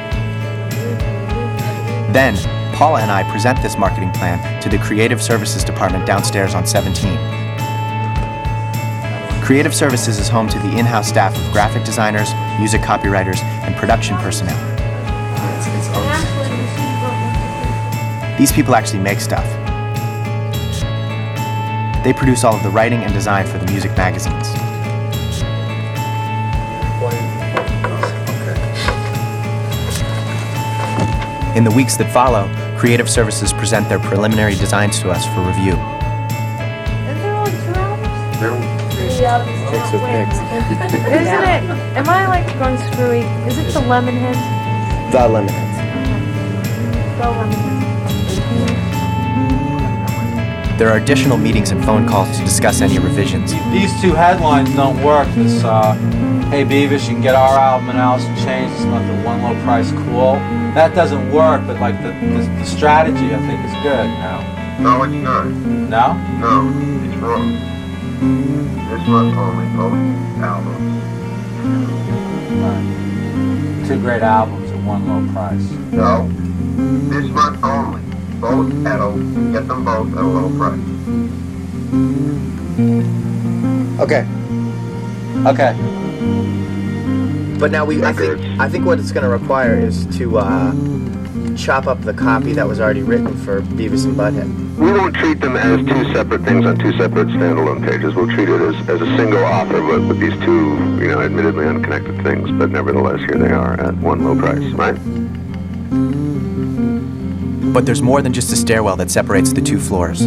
Then, 2.13 2.35
Paula 2.79 3.01
and 3.01 3.11
I 3.11 3.29
present 3.29 3.61
this 3.61 3.77
marketing 3.77 4.09
plan 4.11 4.61
to 4.61 4.69
the 4.69 4.77
Creative 4.77 5.21
Services 5.21 5.65
Department 5.65 6.05
downstairs 6.05 6.55
on 6.55 6.65
17. 6.65 7.13
Creative 9.43 9.75
Services 9.75 10.17
is 10.17 10.29
home 10.29 10.47
to 10.47 10.57
the 10.59 10.77
in 10.77 10.85
house 10.85 11.09
staff 11.09 11.35
of 11.35 11.51
graphic 11.51 11.83
designers, 11.83 12.29
music 12.57 12.79
copywriters, 12.79 13.43
and 13.65 13.75
production 13.75 14.15
personnel. 14.19 14.55
These 18.37 18.53
people 18.53 18.73
actually 18.73 18.99
make 18.99 19.19
stuff. 19.19 19.43
They 22.05 22.13
produce 22.13 22.45
all 22.45 22.55
of 22.55 22.63
the 22.63 22.69
writing 22.69 23.03
and 23.03 23.11
design 23.11 23.45
for 23.45 23.57
the 23.57 23.69
music 23.69 23.91
magazines. 23.97 24.47
In 31.57 31.65
the 31.65 31.71
weeks 31.75 31.97
that 31.97 32.09
follow, 32.13 32.49
Creative 32.79 33.09
Services 33.09 33.51
present 33.51 33.89
their 33.89 33.99
preliminary 33.99 34.55
designs 34.55 35.01
to 35.01 35.09
us 35.09 35.25
for 35.35 35.41
review. 35.41 35.73
Isn't 35.73 37.19
there 37.19 37.35
only 37.35 37.51
two 37.51 37.73
albums? 37.75 38.37
Three 38.95 39.25
albums. 39.25 39.69
Picks 39.69 39.91
with 39.91 40.01
picks. 40.07 40.37
Isn't 41.11 41.43
it? 41.43 41.61
Am 41.99 42.07
I 42.07 42.25
like 42.27 42.47
going 42.57 42.77
screwy? 42.93 43.19
Is 43.49 43.57
it 43.57 43.73
the 43.73 43.81
Lemonheads? 43.81 44.39
The 45.11 45.17
Lemonheads. 45.17 45.75
The 47.17 47.23
Lemonheads. 47.25 47.69
There 50.77 50.87
are 50.87 50.95
additional 50.95 51.35
meetings 51.35 51.71
and 51.71 51.83
phone 51.83 52.07
calls 52.07 52.37
to 52.37 52.45
discuss 52.45 52.79
any 52.79 52.97
revisions. 52.97 53.51
These 53.73 53.91
two 54.01 54.13
headlines 54.13 54.73
don't 54.73 55.03
work. 55.03 55.27
This, 55.35 55.65
uh, 55.65 55.95
hey 56.49 56.63
Beavis, 56.63 57.09
you 57.09 57.15
can 57.15 57.21
get 57.21 57.35
our 57.35 57.59
album 57.59 57.89
and 57.89 57.99
Alice 57.99 58.23
in 58.23 58.35
Chains 58.37 58.71
this 58.71 58.85
month 58.85 59.03
at 59.03 59.25
one 59.25 59.41
low 59.43 59.61
price, 59.65 59.91
cool. 59.91 60.39
That 60.79 60.95
doesn't 60.95 61.33
work, 61.33 61.67
but 61.67 61.77
like 61.81 62.01
the, 62.01 62.13
the, 62.13 62.47
the 62.57 62.63
strategy 62.63 63.35
I 63.35 63.39
think 63.39 63.65
is 63.65 63.73
good 63.83 64.07
now. 64.15 64.39
No, 64.79 65.03
it's 65.03 65.11
not. 65.13 65.45
No? 65.45 66.13
No, 66.39 66.71
it's 67.03 67.17
wrong. 67.17 67.51
This 68.87 69.03
month 69.09 69.35
only, 69.35 69.67
both 69.75 69.99
albums. 70.39 70.97
Two 73.89 73.99
great 73.99 74.21
albums 74.21 74.71
at 74.71 74.81
one 74.85 75.05
low 75.05 75.33
price. 75.33 75.69
No, 75.91 76.29
this 77.09 77.29
month 77.29 77.61
only, 77.61 78.01
both 78.39 78.71
at 78.85 79.01
a, 79.01 79.11
get 79.51 79.67
them 79.67 79.83
both 79.83 80.13
at 80.13 80.23
a 80.23 80.25
low 80.25 80.49
price. 80.57 80.79
Okay. 83.99 84.25
Okay. 85.45 85.98
But 87.59 87.71
now 87.71 87.83
we, 87.83 88.01
I 88.03 88.13
think, 88.13 88.39
I 88.59 88.69
think 88.69 88.85
what 88.85 88.99
it's 88.99 89.11
going 89.11 89.25
to 89.25 89.29
require 89.29 89.77
is 89.77 90.05
to 90.17 90.37
uh, 90.37 90.73
chop 91.57 91.87
up 91.87 91.99
the 92.01 92.13
copy 92.13 92.53
that 92.53 92.65
was 92.65 92.79
already 92.79 93.03
written 93.03 93.35
for 93.35 93.61
Beavis 93.61 94.05
and 94.05 94.15
Butthead. 94.15 94.77
We 94.77 94.93
won't 94.93 95.13
treat 95.13 95.41
them 95.41 95.57
as 95.57 95.85
two 95.85 96.13
separate 96.13 96.43
things 96.43 96.65
on 96.65 96.77
two 96.79 96.97
separate 96.97 97.27
standalone 97.27 97.85
pages. 97.85 98.15
We'll 98.15 98.29
treat 98.29 98.47
it 98.47 98.61
as, 98.61 98.75
as 98.87 99.01
a 99.01 99.17
single 99.17 99.43
author, 99.43 99.81
but 99.81 100.07
with 100.07 100.21
these 100.21 100.39
two, 100.39 100.69
you 101.01 101.09
know, 101.09 101.19
admittedly 101.19 101.65
unconnected 101.65 102.23
things. 102.23 102.49
But 102.51 102.69
nevertheless, 102.69 103.19
here 103.19 103.37
they 103.37 103.51
are 103.51 103.73
at 103.73 103.93
one 103.97 104.23
low 104.23 104.37
price, 104.37 104.63
right? 104.71 104.95
But 107.73 107.85
there's 107.85 108.01
more 108.01 108.21
than 108.21 108.31
just 108.31 108.53
a 108.53 108.55
stairwell 108.55 108.95
that 108.95 109.11
separates 109.11 109.51
the 109.51 109.61
two 109.61 109.81
floors. 109.81 110.25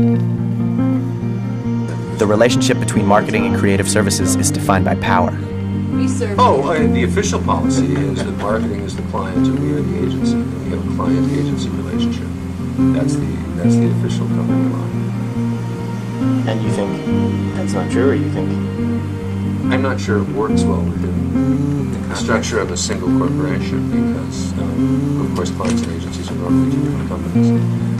The 2.19 2.27
relationship 2.27 2.79
between 2.79 3.07
marketing 3.07 3.47
and 3.47 3.57
creative 3.59 3.89
services 3.89 4.37
is 4.37 4.51
defined 4.51 4.85
by 4.85 4.97
power. 4.97 5.31
Oh, 6.39 6.63
uh, 6.71 6.79
the 6.87 7.05
official 7.05 7.41
policy 7.43 7.93
is 7.95 8.25
that 8.25 8.33
marketing 8.39 8.81
is 8.81 8.97
the 8.97 9.03
client 9.11 9.47
and 9.47 9.59
we 9.59 9.73
are 9.73 9.83
the 9.83 9.99
agency. 9.99 10.33
And 10.33 10.65
we 10.65 10.71
have 10.71 10.93
a 10.93 10.97
client-agency 10.97 11.69
relationship. 11.69 12.27
That's 12.97 13.15
the 13.17 13.27
that's 13.57 13.77
the 13.77 13.91
official 13.99 14.27
company 14.29 14.69
law. 14.73 14.87
And 16.51 16.63
you 16.63 16.71
think 16.71 17.55
that's 17.57 17.75
not 17.75 17.91
true, 17.91 18.11
or 18.11 18.15
you 18.15 18.31
think? 18.31 18.49
I'm 19.71 19.83
not 19.83 20.01
sure 20.01 20.23
it 20.23 20.29
works 20.31 20.63
well 20.63 20.81
within 20.81 22.09
the 22.09 22.15
structure 22.17 22.59
of 22.59 22.71
a 22.71 22.77
single 22.77 23.09
corporation 23.19 23.91
because, 23.91 24.53
um, 24.59 25.27
of 25.27 25.37
course, 25.37 25.51
clients 25.51 25.83
and 25.83 25.93
agencies 25.93 26.31
are 26.31 26.35
normally 26.35 26.73
two 26.73 26.83
different 26.85 27.09
companies. 27.09 27.92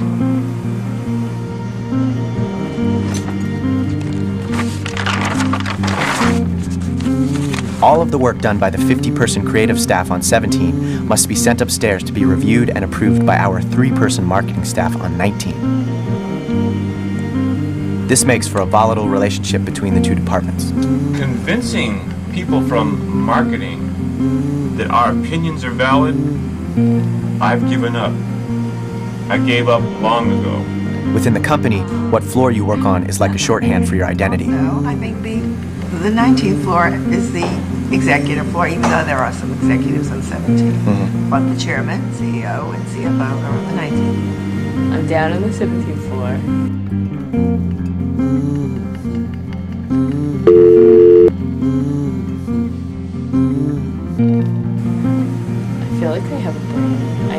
All 7.83 8.01
of 8.01 8.11
the 8.13 8.19
work 8.19 8.39
done 8.39 8.61
by 8.61 8.71
the 8.71 8.79
50 8.79 9.11
person 9.11 9.45
creative 9.45 9.81
staff 9.81 10.13
on 10.13 10.23
17 10.23 11.05
must 11.09 11.29
be 11.29 11.35
sent 11.35 11.61
upstairs 11.61 12.05
to 12.05 12.13
be 12.13 12.25
reviewed 12.25 12.71
and 12.71 12.85
approved 12.85 13.27
by 13.27 13.37
our 13.37 13.61
three 13.61 13.91
person 13.91 14.25
marketing 14.25 14.65
staff 14.65 14.95
on 15.01 15.19
19. 15.19 18.07
This 18.07 18.25
makes 18.25 18.47
for 18.47 18.61
a 18.61 18.67
volatile 18.67 19.09
relationship 19.09 19.65
between 19.65 19.95
the 19.95 20.01
two 20.01 20.15
departments. 20.15 20.71
Convincing 20.71 22.09
people 22.33 22.63
from 22.69 23.19
marketing 23.19 24.77
that 24.77 24.89
our 24.89 25.11
opinions 25.11 25.65
are 25.65 25.73
valid, 25.73 26.15
I've 27.43 27.69
given 27.69 27.97
up. 27.97 28.13
I 29.29 29.39
gave 29.45 29.69
up 29.69 29.83
long 30.01 30.31
ago. 30.31 30.59
Within 31.15 31.35
the 31.35 31.41
company, 31.41 31.81
what 32.11 32.23
floor 32.23 32.53
you 32.53 32.65
work 32.65 32.85
on 32.85 33.09
is 33.09 33.19
like 33.19 33.35
a 33.35 33.39
shorthand 33.39 33.89
for 33.89 33.97
your 33.97 34.07
identity. 34.07 34.47
No, 34.47 34.85
I 34.87 34.95
think 34.95 35.21
the, 35.23 35.41
the 35.99 36.11
19th 36.11 36.63
floor 36.63 36.95
is 37.13 37.33
the 37.33 37.72
executive 37.93 38.47
floor, 38.51 38.67
even 38.67 38.83
though 38.83 39.05
there 39.05 39.19
are 39.19 39.33
some 39.33 39.53
executives 39.53 40.11
on 40.11 40.23
17. 40.23 40.73
Mm-hmm. 40.73 41.31
But 41.31 41.49
the 41.53 41.57
chairman, 41.59 42.01
CEO, 42.13 42.75
and 42.75 42.85
CFO 42.87 43.21
are 43.21 43.53
on 43.53 43.65
the 43.67 43.73
19th. 43.83 44.43
I'm 44.93 45.07
down 45.07 45.33
on 45.33 45.43
the 45.43 45.49
17th 45.49 46.03
floor. 46.09 46.39
I 55.81 55.87
feel 56.01 56.11
like 56.11 56.23
I 56.23 56.39
have 56.41 56.57
a 56.57 56.59
brain. 56.73 56.99
I 57.31 57.33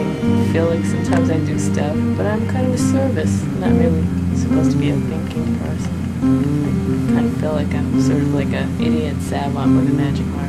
feel 0.54 0.66
like 0.68 0.86
sometimes 0.86 1.30
I 1.30 1.38
do 1.40 1.58
stuff, 1.60 1.96
but 2.18 2.26
I'm 2.26 2.48
kind 2.48 2.66
of 2.68 2.74
a 2.74 2.78
service, 2.78 3.44
not 3.60 3.72
really 3.72 4.04
supposed 4.36 4.72
to 4.72 4.78
be 4.78 4.90
a 4.90 4.96
thinking 4.96 5.60
person. 5.60 5.92
I 6.24 7.14
kind 7.14 7.26
of 7.28 7.34
feel 7.40 7.54
like 7.54 7.74
I'm 7.74 8.02
sort 8.02 8.22
of 8.22 8.34
like 8.34 8.54
an 8.54 8.82
idiot 8.82 9.18
savant 9.22 9.76
with 9.76 9.90
a 9.92 9.94
magic 9.94 10.26
marker, 10.28 10.43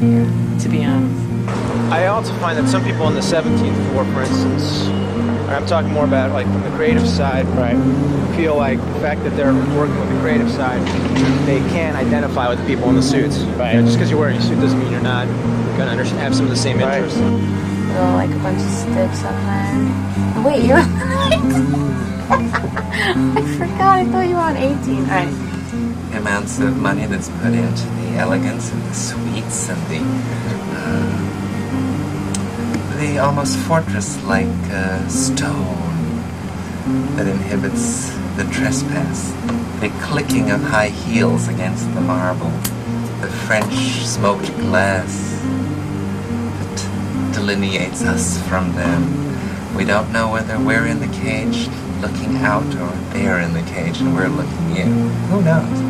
to 0.61 0.69
be 0.69 0.85
honest. 0.85 1.21
I 1.93 2.07
also 2.07 2.33
find 2.39 2.59
that 2.59 2.69
some 2.69 2.83
people 2.85 3.05
on 3.05 3.15
the 3.15 3.21
17th 3.21 3.91
floor, 3.91 4.05
for 4.07 4.23
instance, 4.23 4.89
or 5.49 5.55
I'm 5.55 5.67
talking 5.67 5.93
more 5.93 6.05
about 6.05 6.33
like 6.33 6.47
from 6.47 6.63
the 6.63 6.71
creative 6.71 7.07
side, 7.07 7.47
right? 7.51 7.77
Feel 8.37 8.57
like 8.57 8.79
the 8.79 9.01
fact 9.01 9.23
that 9.25 9.37
they're 9.37 9.53
working 9.77 9.99
with 10.01 10.09
the 10.11 10.21
creative 10.21 10.51
side, 10.51 10.81
they 11.47 11.59
can 11.71 11.95
identify 11.97 12.49
with 12.49 12.59
the 12.59 12.67
people 12.67 12.89
in 12.89 12.97
the 12.97 13.03
suits. 13.03 13.39
Right. 13.59 13.75
just 13.85 13.97
because 13.97 14.11
you're 14.11 14.19
wearing 14.19 14.39
a 14.39 14.43
suit 14.43 14.61
doesn't 14.61 14.79
mean 14.79 14.91
you're 14.91 15.01
not 15.01 15.27
going 15.77 15.87
to 15.87 15.91
under- 15.91 16.05
have 16.05 16.35
some 16.35 16.45
of 16.47 16.51
the 16.51 16.57
same 16.57 16.81
interests. 16.81 17.19
Oh, 17.21 18.13
like 18.15 18.31
a 18.31 18.39
bunch 18.39 18.61
of 18.61 18.71
sticks 18.71 19.23
up 19.23 19.37
there. 19.45 20.43
Wait, 20.45 20.65
you're 20.65 20.79
on 20.79 21.85
I 22.27 23.57
forgot. 23.59 23.81
I 23.81 24.05
thought 24.07 24.27
you 24.27 24.35
were 24.35 24.41
on 24.41 24.57
18. 24.57 24.99
All 24.99 25.05
right. 25.07 26.11
The 26.11 26.19
amounts 26.19 26.59
of 26.59 26.77
money 26.77 27.07
that's 27.07 27.29
put 27.29 27.53
into 27.53 27.87
the 27.87 28.04
elegance 28.17 28.73
and 28.73 28.83
the 28.83 28.95
sweets 28.95 29.69
and 29.69 29.81
the 29.89 30.01
uh, 30.77 31.15
the 32.99 33.19
almost 33.19 33.59
fortress-like 33.59 34.47
uh, 34.71 35.07
stone 35.09 35.95
that 37.17 37.27
inhibits 37.27 38.15
the 38.37 38.45
trespass, 38.53 39.33
the 39.81 39.89
clicking 40.03 40.51
of 40.51 40.63
high 40.63 40.89
heels 40.89 41.49
against 41.49 41.93
the 41.95 42.01
marble, 42.01 42.51
the 43.21 43.29
French 43.47 43.75
smoked 44.05 44.47
glass 44.59 45.41
that 46.59 47.35
delineates 47.35 48.03
us 48.05 48.41
from 48.49 48.75
them. 48.75 49.75
We 49.75 49.85
don't 49.85 50.13
know 50.13 50.31
whether 50.31 50.59
we're 50.59 50.87
in 50.87 51.01
the 51.01 51.13
cage 51.19 51.69
looking 52.01 52.37
out 52.39 52.67
or 52.77 52.91
they're 53.13 53.41
in 53.41 53.55
the 53.55 53.63
cage 53.63 54.01
and 54.01 54.15
we're 54.15 54.29
looking 54.29 54.77
in. 54.77 55.09
Who 55.31 55.43
knows? 55.43 55.81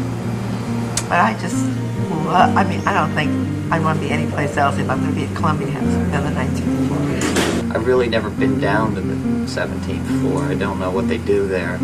But 1.09 1.19
I 1.21 1.37
just, 1.41 1.67
well, 2.11 2.59
I 2.59 2.65
mean, 2.65 2.81
I 2.87 2.93
don't 2.95 3.15
think 3.15 3.31
I'd 3.73 3.83
want 3.83 4.01
to 4.01 4.05
be 4.07 4.11
anyplace 4.11 4.57
else 4.57 4.79
if 4.79 4.89
I'm 4.89 5.01
going 5.01 5.15
to 5.15 5.17
be 5.17 5.27
at 5.27 5.37
Columbia 5.37 5.71
House 5.71 5.83
than 5.85 6.25
the 6.25 6.41
19th 6.41 6.87
floor. 6.89 7.75
I've 7.75 7.87
really 7.87 8.09
never 8.09 8.31
been 8.31 8.61
down 8.61 8.95
to 8.95 9.01
the 9.01 9.15
17th 9.47 10.21
floor. 10.21 10.43
I 10.45 10.55
don't 10.55 10.79
know 10.79 10.91
what 10.91 11.09
they 11.09 11.19
do 11.19 11.49
there. 11.49 11.77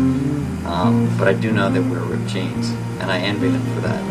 Um, 0.65 1.13
but 1.17 1.27
I 1.27 1.33
do 1.33 1.51
know 1.51 1.69
they 1.69 1.79
wear 1.79 1.99
ripped 1.99 2.27
jeans, 2.27 2.69
and 2.99 3.11
I 3.11 3.19
envy 3.19 3.49
them 3.49 3.61
for 3.75 3.81
that. 3.81 4.01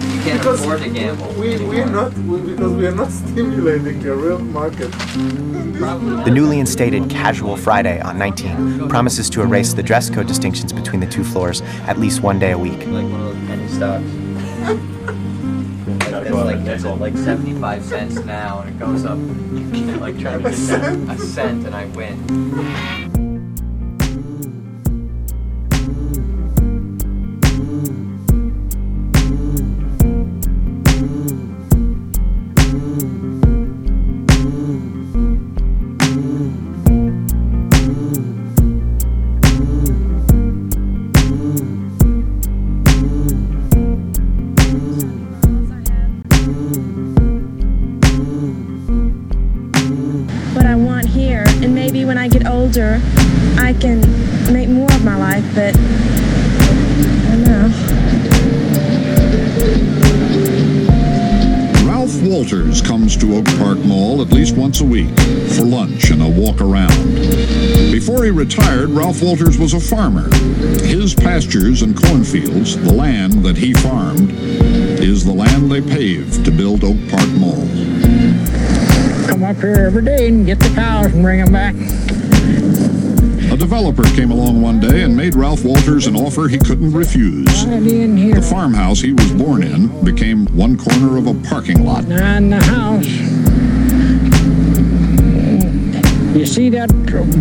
You 0.00 0.22
can't 0.22 0.38
Because 0.38 0.60
afford 0.60 0.80
to 0.80 0.88
gamble. 0.88 1.28
We, 1.34 1.58
we're 1.64 1.86
not, 1.86 2.12
we, 2.14 2.40
because 2.40 2.72
we 2.72 2.86
are 2.86 2.94
not 2.94 3.10
stimulating 3.10 4.06
a 4.06 4.14
real 4.14 4.38
market. 4.38 4.90
The 4.92 6.30
newly 6.32 6.60
instated 6.60 7.08
Casual 7.10 7.56
Friday 7.56 8.00
on 8.00 8.18
19 8.18 8.88
promises 8.88 9.28
to 9.30 9.42
erase 9.42 9.72
the 9.72 9.82
dress 9.82 10.10
code 10.10 10.26
distinctions 10.26 10.72
between 10.72 11.00
the 11.00 11.06
two 11.06 11.24
floors 11.24 11.62
at 11.86 11.98
least 11.98 12.22
one 12.22 12.38
day 12.38 12.52
a 12.52 12.58
week. 12.58 12.78
Like 12.86 13.04
one 13.10 13.14
of 13.14 13.36
those 13.36 13.46
penny 13.46 13.68
stocks. 13.68 14.04
It's 16.22 16.30
like, 16.30 16.58
it's 16.66 16.84
like 16.84 17.16
75 17.16 17.84
cents 17.84 18.16
now, 18.24 18.60
and 18.60 18.70
it 18.70 18.78
goes 18.78 19.04
up. 19.04 19.18
Like 20.00 20.18
trying 20.18 20.42
to 20.42 20.50
get 20.50 20.52
a 20.52 21.18
cent, 21.18 21.66
and 21.66 21.74
I 21.74 21.86
win. 21.86 23.19
Retired, 68.80 68.96
Ralph 68.96 69.22
Walters 69.22 69.58
was 69.58 69.74
a 69.74 69.80
farmer. 69.80 70.28
His 70.84 71.14
pastures 71.14 71.82
and 71.82 71.96
cornfields, 71.96 72.76
the 72.76 72.92
land 72.92 73.44
that 73.44 73.56
he 73.56 73.74
farmed, 73.74 74.30
is 75.00 75.24
the 75.24 75.32
land 75.32 75.70
they 75.70 75.80
paved 75.80 76.44
to 76.44 76.50
build 76.50 76.84
Oak 76.84 76.96
Park 77.08 77.28
Mall. 77.30 77.66
Come 79.26 79.44
up 79.44 79.56
here 79.56 79.86
every 79.86 80.04
day 80.04 80.28
and 80.28 80.46
get 80.46 80.58
the 80.60 80.72
cows 80.74 81.12
and 81.12 81.22
bring 81.22 81.44
them 81.44 81.52
back. 81.52 81.74
A 83.52 83.56
developer 83.56 84.04
came 84.14 84.30
along 84.30 84.62
one 84.62 84.78
day 84.78 85.02
and 85.02 85.16
made 85.16 85.34
Ralph 85.34 85.64
Walters 85.64 86.06
an 86.06 86.16
offer 86.16 86.48
he 86.48 86.58
couldn't 86.58 86.92
refuse. 86.92 87.64
Right 87.66 87.82
in 87.82 88.16
here. 88.16 88.36
The 88.36 88.42
farmhouse 88.42 89.00
he 89.00 89.12
was 89.12 89.32
born 89.32 89.62
in 89.62 90.04
became 90.04 90.46
one 90.56 90.76
corner 90.76 91.16
of 91.18 91.26
a 91.26 91.34
parking 91.48 91.84
lot. 91.84 92.06
The 92.06 92.60
house, 92.60 93.06
you 96.34 96.46
see 96.46 96.70
that 96.70 96.90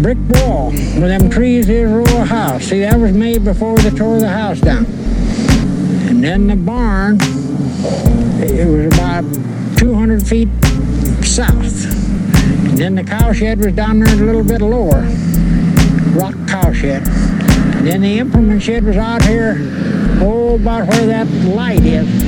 brick 0.02 0.18
wall 0.30 0.72
where 0.72 1.08
them 1.08 1.30
trees 1.30 1.70
is 1.70 1.92
row 1.92 2.02
of 2.02 2.28
house. 2.28 2.64
See, 2.66 2.80
that 2.82 3.00
was 3.00 3.12
made 3.14 3.44
before 3.44 3.78
they 3.78 3.92
tore 3.92 4.20
the 4.20 4.30
house 4.30 4.60
down. 4.60 4.86
And 6.08 6.24
then 6.24 6.48
the 6.48 6.56
barn, 6.56 7.18
it 8.42 8.68
was 8.68 8.88
about 8.88 9.24
200 9.78 10.26
feet 10.26 10.50
south. 11.24 11.86
And 12.70 12.78
then 12.78 12.96
the 12.96 13.04
cow 13.04 13.32
shed 13.32 13.60
was 13.60 13.74
down 13.74 14.00
there 14.00 14.14
a 14.14 14.18
little 14.18 14.44
bit 14.44 14.62
lower, 14.62 15.04
rock 16.20 16.36
cow 16.48 16.74
shed. 16.74 17.08
And 17.08 17.88
then 17.88 18.02
the 18.02 18.18
implement 18.18 18.64
shed 18.64 18.84
was 18.84 18.98
out 18.98 19.24
here, 19.24 19.56
oh, 20.22 20.56
about 20.56 20.88
where 20.88 21.06
that 21.06 21.28
light 21.46 21.86
is. 21.86 22.19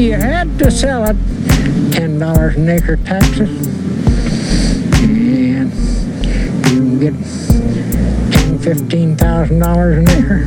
You 0.00 0.14
had 0.14 0.58
to 0.58 0.70
sell 0.70 1.04
it. 1.04 1.16
Ten 1.92 2.18
dollars 2.18 2.56
an 2.56 2.68
acre 2.68 2.96
taxes. 2.96 3.66
And 5.02 5.72
you 6.70 6.80
can 6.80 6.98
get 6.98 7.12
ten, 8.32 8.58
fifteen 8.58 9.16
thousand 9.16 9.58
dollars 9.58 9.98
an 9.98 10.08
acre. 10.08 10.46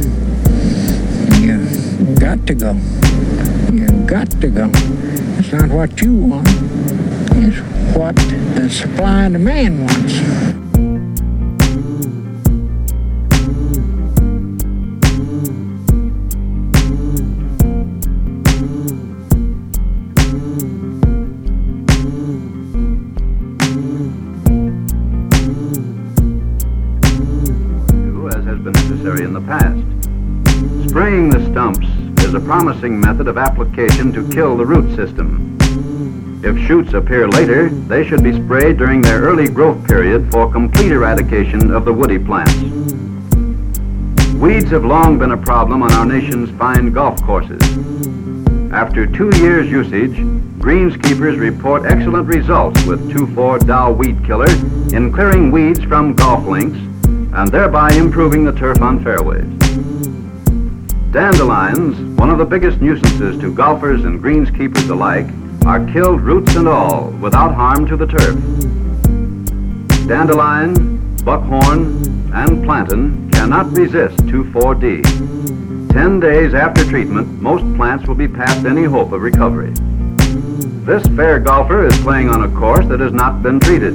You 1.40 2.16
got 2.16 2.48
to 2.48 2.56
go. 2.56 2.74
You 3.72 3.88
got 4.08 4.32
to 4.42 4.48
go. 4.48 4.72
It's 5.38 5.52
not 5.52 5.70
what 5.70 6.02
you 6.02 6.16
want. 6.16 6.48
It's 7.36 7.60
what 7.96 8.16
the 8.16 8.70
supply 8.72 9.26
and 9.26 9.34
demand 9.34 9.82
wants. 9.82 10.53
Method 32.92 33.28
of 33.28 33.38
application 33.38 34.12
to 34.12 34.30
kill 34.30 34.58
the 34.58 34.66
root 34.66 34.96
system. 34.96 35.58
If 36.44 36.58
shoots 36.68 36.94
appear 36.94 37.28
later, 37.30 37.70
they 37.70 38.06
should 38.06 38.22
be 38.22 38.34
sprayed 38.34 38.78
during 38.78 39.02
their 39.02 39.22
early 39.22 39.48
growth 39.48 39.88
period 39.88 40.30
for 40.30 40.52
complete 40.52 40.92
eradication 40.92 41.72
of 41.72 41.86
the 41.86 41.94
woody 41.94 42.20
plants. 42.20 42.54
Weeds 44.34 44.70
have 44.72 44.84
long 44.84 45.18
been 45.18 45.32
a 45.32 45.38
problem 45.38 45.82
on 45.82 45.94
our 45.94 46.06
nation's 46.06 46.50
fine 46.58 46.92
golf 46.92 47.22
courses. 47.24 47.62
After 48.74 49.08
two 49.08 49.30
years' 49.38 49.70
usage, 49.70 50.18
greenskeepers 50.60 51.40
report 51.40 51.86
excellent 51.86 52.28
results 52.28 52.84
with 52.86 53.10
2,4 53.10 53.66
Dow 53.66 53.92
Weed 53.92 54.26
Killer 54.26 54.50
in 54.94 55.14
clearing 55.14 55.52
weeds 55.52 55.84
from 55.84 56.14
golf 56.14 56.46
links 56.46 56.78
and 57.08 57.48
thereby 57.48 57.94
improving 57.94 58.44
the 58.44 58.52
turf 58.52 58.82
on 58.82 59.02
fairways. 59.02 59.48
Dandelions, 61.12 62.03
one 62.16 62.30
of 62.30 62.38
the 62.38 62.46
biggest 62.46 62.80
nuisances 62.82 63.40
to 63.42 63.54
golfers 63.54 64.06
and 64.06 64.22
greenskeepers 64.22 64.90
alike, 64.90 65.28
are 65.66 65.86
killed 65.92 66.22
roots 66.22 66.56
and 66.56 66.68
all 66.68 67.10
without 67.22 67.54
harm 67.54 67.86
to 67.88 67.96
the 67.96 68.06
turf. 68.06 68.36
Dandelion, 70.08 71.16
buckhorn, 71.24 72.32
and 72.34 72.64
plantain 72.64 73.32
cannot 73.32 73.72
resist 73.72 74.18
2,4-D. 74.26 75.94
Ten 75.94 76.20
days 76.20 76.54
after 76.54 76.84
treatment, 76.84 77.42
most 77.42 77.64
plants 77.78 78.08
will 78.08 78.16
be 78.16 78.28
past 78.28 78.66
any 78.66 78.84
hope 78.84 79.12
of 79.12 79.22
recovery. 79.22 79.74
This 80.86 81.06
fair 81.16 81.40
golfer 81.40 81.86
is 81.86 81.98
playing 82.00 82.30
on 82.30 82.44
a 82.44 82.60
course 82.60 82.86
that 82.88 83.00
has 83.00 83.14
not 83.14 83.42
been 83.42 83.60
treated. 83.60 83.94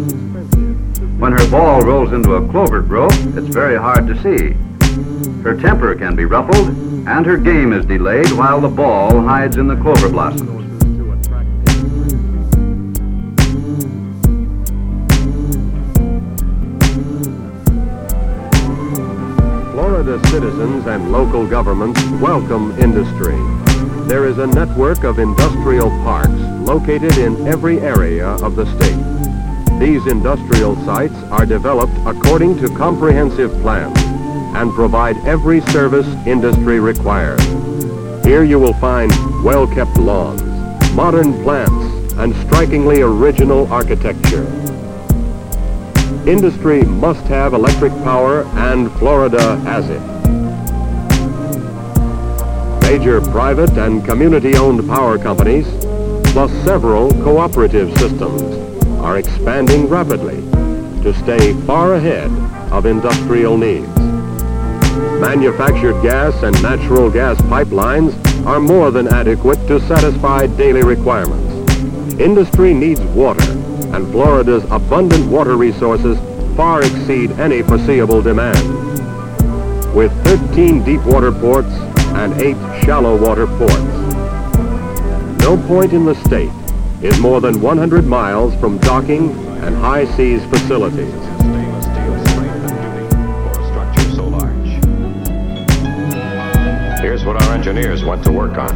When 1.21 1.33
her 1.33 1.51
ball 1.51 1.83
rolls 1.83 2.13
into 2.13 2.35
a 2.35 2.49
clover 2.49 2.81
growth, 2.81 3.37
it's 3.37 3.49
very 3.49 3.77
hard 3.77 4.07
to 4.07 4.15
see. 4.23 4.57
Her 5.43 5.55
temper 5.55 5.95
can 5.95 6.17
be 6.17 6.25
ruffled, 6.25 6.88
and 7.07 7.27
her 7.27 7.37
game 7.37 7.73
is 7.73 7.85
delayed 7.87 8.31
while 8.33 8.61
the 8.61 8.69
ball 8.69 9.21
hides 9.23 9.57
in 9.57 9.69
the 9.69 9.77
clover 9.77 10.09
blossoms. 10.09 10.49
Florida 19.73 20.19
citizens 20.29 20.87
and 20.87 21.13
local 21.13 21.47
governments 21.47 22.03
welcome 22.21 22.79
industry. 22.79 23.37
There 24.09 24.27
is 24.27 24.39
a 24.39 24.47
network 24.47 25.05
of 25.05 25.19
industrial 25.19 25.91
parks 26.03 26.41
located 26.67 27.17
in 27.19 27.47
every 27.47 27.81
area 27.81 28.29
of 28.29 28.57
the 28.57 28.67
state. 28.77 29.79
These 29.79 30.07
industrial 30.07 30.75
sites 30.85 31.15
are 31.31 31.47
developed 31.47 31.97
according 32.07 32.59
to 32.59 32.69
comprehensive 32.77 33.53
plans 33.63 34.08
and 34.59 34.75
provide 34.75 35.17
every 35.19 35.61
service 35.71 36.09
industry 36.27 36.81
requires. 36.81 37.41
Here 38.25 38.43
you 38.43 38.59
will 38.59 38.75
find 38.75 39.13
well-kept 39.45 39.97
lawns, 39.99 40.43
modern 40.95 41.33
plants, 41.45 42.13
and 42.15 42.35
strikingly 42.47 43.01
original 43.03 43.73
architecture. 43.73 44.43
Industry 46.27 46.83
must 46.83 47.25
have 47.27 47.55
electric 47.55 47.93
power, 48.03 48.43
and 48.69 48.91
Florida 48.99 49.57
has 49.59 49.89
it. 49.89 50.03
Major 52.83 53.21
private 53.31 53.79
and 53.79 54.05
community-owned 54.05 54.89
power 54.89 55.19
companies, 55.19 55.69
plus 56.33 56.51
several 56.65 57.13
cooperative 57.23 57.97
systems, 57.97 58.43
are 58.99 59.19
expanding 59.19 59.89
rapidly 59.89 60.41
to 61.05 61.15
stay 61.23 61.53
far 61.63 61.95
ahead 61.95 62.31
of 62.73 62.87
industrial 62.87 63.57
needs. 63.57 63.98
Manufactured 65.21 66.01
gas 66.01 66.45
and 66.45 66.63
natural 66.63 67.11
gas 67.11 67.37
pipelines 67.43 68.15
are 68.47 68.61
more 68.61 68.93
than 68.93 69.09
adequate 69.09 69.59
to 69.67 69.81
satisfy 69.81 70.47
daily 70.47 70.85
requirements. 70.85 71.73
Industry 72.21 72.73
needs 72.73 73.01
water, 73.01 73.51
and 73.93 74.09
Florida's 74.13 74.63
abundant 74.71 75.29
water 75.29 75.57
resources 75.57 76.17
far 76.57 76.83
exceed 76.83 77.33
any 77.33 77.63
foreseeable 77.63 78.23
demand. 78.23 78.63
With 79.93 80.13
13 80.25 80.85
deep 80.85 81.03
water 81.03 81.33
ports 81.33 81.73
and 82.15 82.41
8 82.41 82.55
shallow 82.85 83.21
water 83.21 83.49
ports. 83.49 83.75
No 85.41 85.61
point 85.67 85.93
in 85.93 86.05
the 86.05 86.15
state 86.27 86.53
is 87.03 87.19
more 87.19 87.41
than 87.41 87.61
100 87.61 88.07
miles 88.07 88.55
from 88.61 88.79
docking 88.79 89.31
and 89.65 89.75
high 89.77 90.05
seas 90.17 90.45
facilities. 90.45 91.28
Here's 97.01 97.25
what 97.25 97.41
our 97.41 97.55
engineers 97.55 98.05
went 98.05 98.25
to 98.25 98.33
work 98.33 98.59
on. 98.59 98.71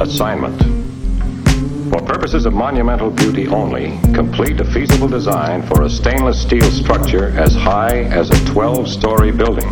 Assignment. 0.00 0.56
For 1.90 2.00
purposes 2.00 2.46
of 2.46 2.54
monumental 2.54 3.10
beauty 3.10 3.48
only, 3.48 3.98
complete 4.14 4.60
a 4.60 4.64
feasible 4.64 5.08
design 5.08 5.62
for 5.62 5.82
a 5.82 5.90
stainless 5.90 6.40
steel 6.40 6.70
structure 6.70 7.36
as 7.36 7.56
high 7.56 8.04
as 8.04 8.30
a 8.30 8.34
12-story 8.52 9.32
building. 9.32 9.66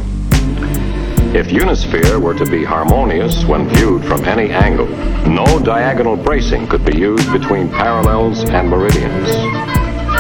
If 1.37 1.49
Unisphere 1.49 2.21
were 2.21 2.35
to 2.35 2.47
be 2.51 2.65
harmonious 2.65 3.45
when 3.45 3.69
viewed 3.69 4.05
from 4.05 4.25
any 4.25 4.51
angle, 4.51 4.89
no 5.29 5.61
diagonal 5.61 6.17
bracing 6.17 6.67
could 6.67 6.85
be 6.85 6.99
used 6.99 7.31
between 7.31 7.69
parallels 7.69 8.43
and 8.43 8.69
meridians. 8.69 9.29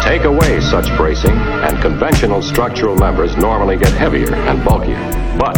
Take 0.05 0.22
away 0.22 0.61
such 0.61 0.96
bracing, 0.96 1.36
and 1.36 1.82
conventional 1.82 2.40
structural 2.40 2.94
members 2.94 3.36
normally 3.36 3.76
get 3.76 3.92
heavier 3.94 4.32
and 4.32 4.64
bulkier. 4.64 5.01
But 5.38 5.57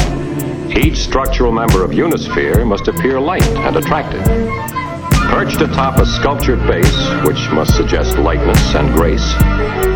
each 0.76 0.98
structural 0.98 1.52
member 1.52 1.84
of 1.84 1.90
Unisphere 1.90 2.66
must 2.66 2.88
appear 2.88 3.20
light 3.20 3.42
and 3.42 3.76
attractive. 3.76 4.24
Perched 5.30 5.60
atop 5.60 5.98
a 5.98 6.06
sculptured 6.06 6.60
base, 6.66 7.24
which 7.24 7.50
must 7.50 7.76
suggest 7.76 8.18
lightness 8.18 8.74
and 8.74 8.92
grace, 8.94 9.32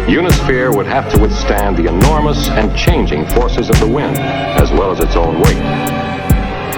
Unisphere 0.06 0.74
would 0.76 0.86
have 0.86 1.12
to 1.12 1.20
withstand 1.20 1.76
the 1.76 1.88
enormous 1.88 2.48
and 2.50 2.76
changing 2.76 3.26
forces 3.30 3.70
of 3.70 3.78
the 3.80 3.88
wind, 3.88 4.16
as 4.18 4.70
well 4.70 4.90
as 4.90 5.00
its 5.00 5.16
own 5.16 5.40
weight. 5.40 6.04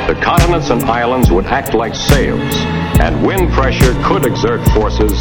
The 0.06 0.18
continents 0.22 0.70
and 0.70 0.82
islands 0.84 1.30
would 1.30 1.46
act 1.46 1.74
like 1.74 1.94
sails, 1.94 2.54
and 3.00 3.26
wind 3.26 3.50
pressure 3.52 3.92
could 4.04 4.24
exert 4.24 4.66
forces 4.68 5.12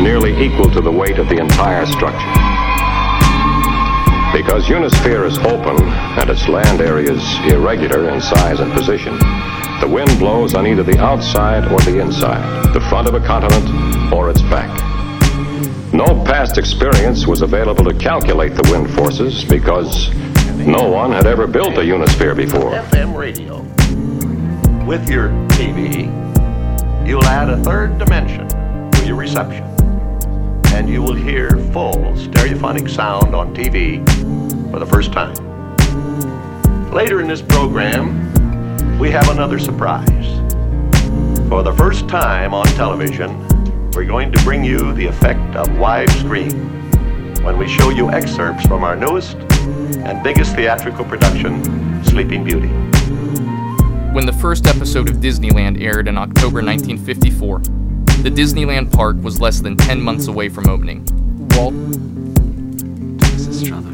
nearly 0.00 0.32
equal 0.42 0.70
to 0.70 0.80
the 0.80 0.90
weight 0.90 1.18
of 1.18 1.28
the 1.28 1.38
entire 1.38 1.86
structure. 1.86 2.41
Because 4.44 4.64
Unisphere 4.64 5.24
is 5.24 5.38
open 5.38 5.80
and 6.18 6.28
its 6.28 6.48
land 6.48 6.80
areas 6.80 7.22
irregular 7.46 8.10
in 8.10 8.20
size 8.20 8.58
and 8.58 8.72
position, 8.72 9.16
the 9.80 9.88
wind 9.88 10.18
blows 10.18 10.56
on 10.56 10.66
either 10.66 10.82
the 10.82 10.98
outside 10.98 11.70
or 11.70 11.78
the 11.80 12.00
inside, 12.00 12.74
the 12.74 12.80
front 12.80 13.06
of 13.06 13.14
a 13.14 13.20
continent 13.24 14.12
or 14.12 14.30
its 14.30 14.42
back. 14.42 14.68
No 15.94 16.06
past 16.24 16.58
experience 16.58 17.24
was 17.24 17.42
available 17.42 17.84
to 17.84 17.94
calculate 17.94 18.56
the 18.56 18.68
wind 18.68 18.92
forces 18.92 19.44
because 19.44 20.12
no 20.56 20.90
one 20.90 21.12
had 21.12 21.26
ever 21.26 21.46
built 21.46 21.78
a 21.78 21.82
Unisphere 21.82 22.36
before. 22.36 22.72
FM 22.72 23.16
radio. 23.16 23.60
With 24.84 25.08
your 25.08 25.28
TV, 25.50 26.06
you'll 27.06 27.24
add 27.26 27.48
a 27.48 27.62
third 27.62 27.96
dimension 27.96 28.48
to 28.90 29.06
your 29.06 29.14
reception. 29.14 29.62
And 30.74 30.88
you 30.88 31.00
will 31.00 31.14
hear 31.14 31.50
full 31.72 31.94
stereophonic 32.16 32.90
sound 32.90 33.36
on 33.36 33.54
TV 33.54 34.02
for 34.72 34.78
the 34.78 34.86
first 34.86 35.12
time. 35.12 35.34
Later 36.90 37.20
in 37.20 37.28
this 37.28 37.42
program, 37.42 38.98
we 38.98 39.10
have 39.10 39.28
another 39.28 39.58
surprise. 39.58 40.08
For 41.48 41.62
the 41.62 41.74
first 41.76 42.08
time 42.08 42.54
on 42.54 42.64
television, 42.68 43.38
we're 43.90 44.06
going 44.06 44.32
to 44.32 44.42
bring 44.42 44.64
you 44.64 44.94
the 44.94 45.06
effect 45.06 45.54
of 45.54 45.68
widescreen 45.68 46.54
when 47.44 47.58
we 47.58 47.68
show 47.68 47.90
you 47.90 48.10
excerpts 48.10 48.64
from 48.66 48.82
our 48.82 48.96
newest 48.96 49.36
and 50.06 50.22
biggest 50.22 50.56
theatrical 50.56 51.04
production, 51.04 52.02
Sleeping 52.04 52.42
Beauty. 52.42 52.68
When 54.14 54.24
the 54.24 54.36
first 54.40 54.66
episode 54.66 55.10
of 55.10 55.16
Disneyland 55.16 55.82
aired 55.82 56.08
in 56.08 56.16
October 56.16 56.62
1954, 56.62 57.58
the 58.22 58.30
Disneyland 58.30 58.90
park 58.90 59.16
was 59.20 59.38
less 59.38 59.60
than 59.60 59.76
10 59.76 60.00
months 60.00 60.28
away 60.28 60.48
from 60.48 60.68
opening. 60.68 61.04
Walt. 61.56 61.74
Mrs. 63.18 63.64
Struthers. 63.64 63.91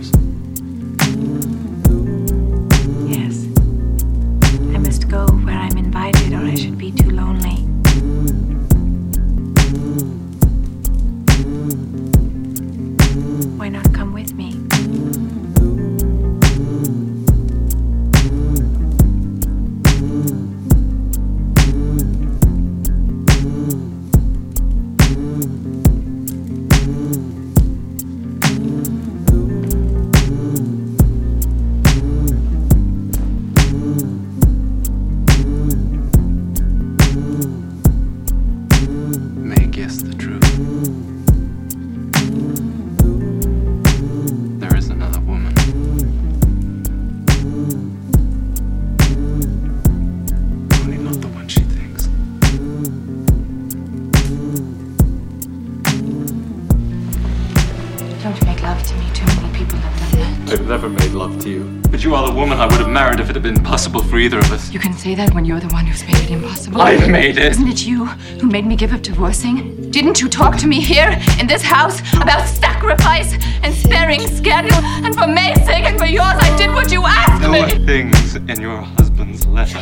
For 64.18 64.22
either 64.22 64.38
of 64.38 64.50
us. 64.50 64.72
You 64.72 64.80
can 64.80 64.94
say 64.94 65.14
that 65.14 65.32
when 65.32 65.44
you're 65.44 65.60
the 65.60 65.68
one 65.68 65.86
who's 65.86 66.04
made 66.04 66.16
it 66.24 66.30
impossible. 66.30 66.82
I've 66.82 67.08
made 67.08 67.38
it. 67.38 67.52
Isn't 67.52 67.68
it 67.68 67.86
you 67.86 68.06
who 68.40 68.48
made 68.48 68.66
me 68.66 68.74
give 68.74 68.92
up 68.92 69.02
divorcing? 69.02 69.90
Didn't 69.92 70.20
you 70.20 70.28
talk 70.28 70.56
to 70.56 70.66
me 70.66 70.80
here 70.80 71.10
in 71.38 71.46
this 71.46 71.62
house 71.62 72.00
about 72.14 72.44
sacrifice 72.48 73.32
and 73.62 73.72
sparing 73.72 74.26
scandal? 74.26 74.76
And 75.04 75.14
for 75.14 75.28
May's 75.28 75.64
sake 75.64 75.84
and 75.84 75.96
for 75.96 76.06
yours, 76.06 76.36
I 76.46 76.56
did 76.56 76.70
what 76.74 76.90
you 76.90 77.04
asked 77.06 77.42
There 77.42 77.50
me. 77.50 77.60
were 77.60 77.86
things 77.86 78.34
in 78.34 78.60
your 78.60 78.80
husband's 78.80 79.46
letter. 79.46 79.78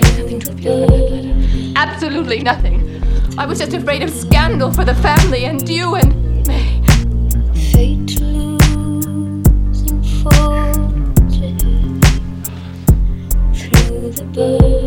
Absolutely 1.77 2.41
nothing. 2.41 3.03
I 3.39 3.47
was 3.47 3.59
just 3.59 3.73
afraid 3.73 4.03
of 4.03 4.11
scandal 4.11 4.71
for 4.71 4.85
the 4.85 4.95
family 4.97 5.47
and 5.47 5.67
you 5.67 5.95
and 5.95 6.47
May. 6.47 6.76
Nothing's 14.37 14.86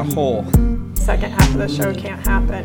a 0.00 0.14
hole. 0.14 0.44
Second 0.94 1.30
half 1.30 1.50
of 1.50 1.58
the 1.58 1.68
show 1.68 1.94
can't 1.94 2.26
happen, 2.26 2.64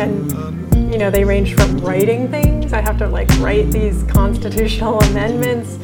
and 0.00 0.92
you 0.92 0.98
know 0.98 1.10
they 1.10 1.24
range 1.24 1.54
from 1.54 1.78
writing 1.78 2.30
things. 2.30 2.72
I 2.72 2.82
have 2.82 2.98
to 2.98 3.08
like 3.08 3.28
write 3.38 3.70
these 3.70 4.02
constitutional 4.04 5.00
amendments 5.10 5.78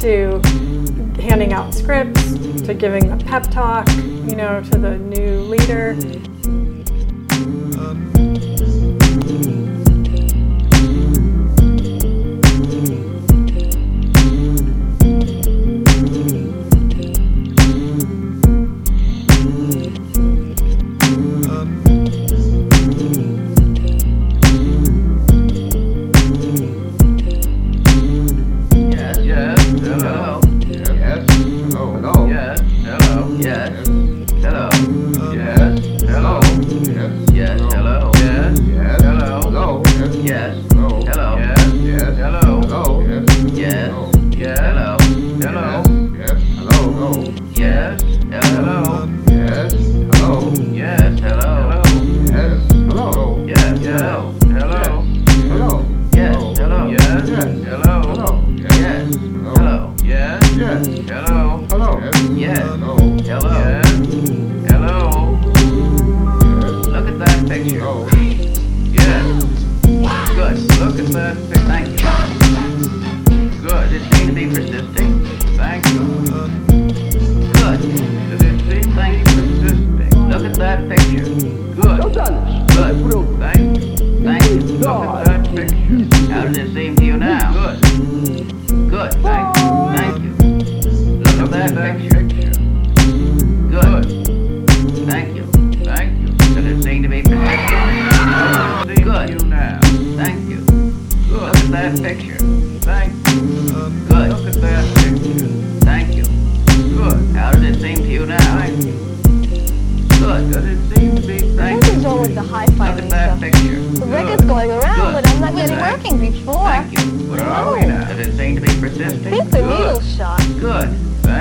to 0.00 0.40
handing 1.20 1.52
out 1.52 1.74
scripts 1.74 2.32
to 2.66 2.74
giving 2.74 3.10
a 3.10 3.16
pep 3.16 3.44
talk, 3.50 3.88
you 3.96 4.36
know, 4.36 4.62
to 4.62 4.78
the 4.78 4.98
new 4.98 5.40
leader. 5.40 5.96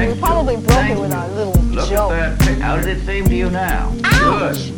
We 0.08 0.20
probably 0.20 0.56
broke 0.56 0.68
Thank 0.70 0.98
it 0.98 1.02
with 1.02 1.12
you. 1.12 1.18
our 1.18 1.28
little 1.30 1.54
Look 1.64 1.90
joke. 1.90 2.12
at 2.14 2.40
that. 2.40 2.58
How 2.62 2.76
does 2.78 2.86
it 2.88 3.06
seem 3.06 3.26
to 3.26 3.36
you 3.36 3.50
now? 3.50 3.94
Ouch! 4.06 4.72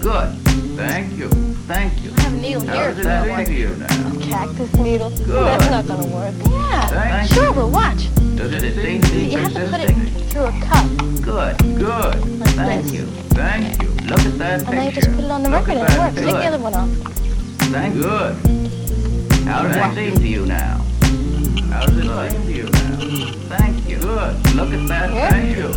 Good. 0.00 0.36
Thank 0.76 1.12
you. 1.18 1.28
Thank 1.66 2.02
you. 2.04 2.12
I 2.16 2.20
have 2.22 2.32
a 2.32 2.36
needle 2.36 2.64
How 2.66 2.74
here 2.74 2.94
does 2.94 2.98
it 3.06 3.36
seem 3.36 3.46
to 3.46 3.52
you 3.52 3.68
now? 3.76 4.20
Cactus 4.30 4.72
needle. 4.76 5.10
Good. 5.10 5.26
That's 5.46 5.70
not 5.70 5.86
gonna 5.86 6.06
work. 6.14 6.34
Yeah, 6.48 6.86
Thank 6.88 7.32
sure, 7.32 7.48
you. 7.48 7.52
but 7.54 7.66
watch. 7.68 8.14
Does 8.36 8.52
it 8.62 8.74
seem 8.76 9.00
to 9.02 9.10
be 9.10 9.18
You 9.24 9.38
have 9.38 9.52
to 9.54 9.68
put 9.68 9.80
it 9.80 10.30
through 10.30 10.44
a 10.44 10.52
cup. 10.62 10.86
Good. 11.20 11.58
Good. 11.78 12.14
Thank 12.54 12.82
this. 12.84 12.92
you. 12.92 13.06
Thank 13.34 13.82
you. 13.82 13.88
Look 14.08 14.20
at 14.20 14.38
that 14.38 14.60
And 14.60 14.68
then 14.68 14.84
you 14.86 14.90
picture. 14.92 15.00
just 15.02 15.16
put 15.16 15.24
it 15.24 15.30
on 15.30 15.42
the 15.42 15.50
Look 15.50 15.66
record 15.66 15.80
and 15.82 15.92
it 15.92 15.98
works. 15.98 16.14
Take 16.16 16.24
the 16.26 16.46
other 16.46 16.58
one 16.58 16.74
off. 16.74 16.88
Thank 17.74 17.94
you. 17.96 18.02
Good. 18.02 18.36
How 19.46 19.62
does 19.62 19.76
it 19.76 19.94
seem 19.94 20.14
to 20.18 20.28
you 20.28 20.46
now? 20.46 20.80
Does 21.70 21.96
it 21.96 22.32
seem 22.32 22.42
to 22.46 22.52
you 22.52 22.64
now? 22.64 23.56
Thank 23.56 23.88
you. 23.88 23.98
Good. 23.98 24.54
Look 24.56 24.72
at 24.72 24.88
that 24.88 25.14
Yeah. 25.14 25.30
picture. 25.30 25.68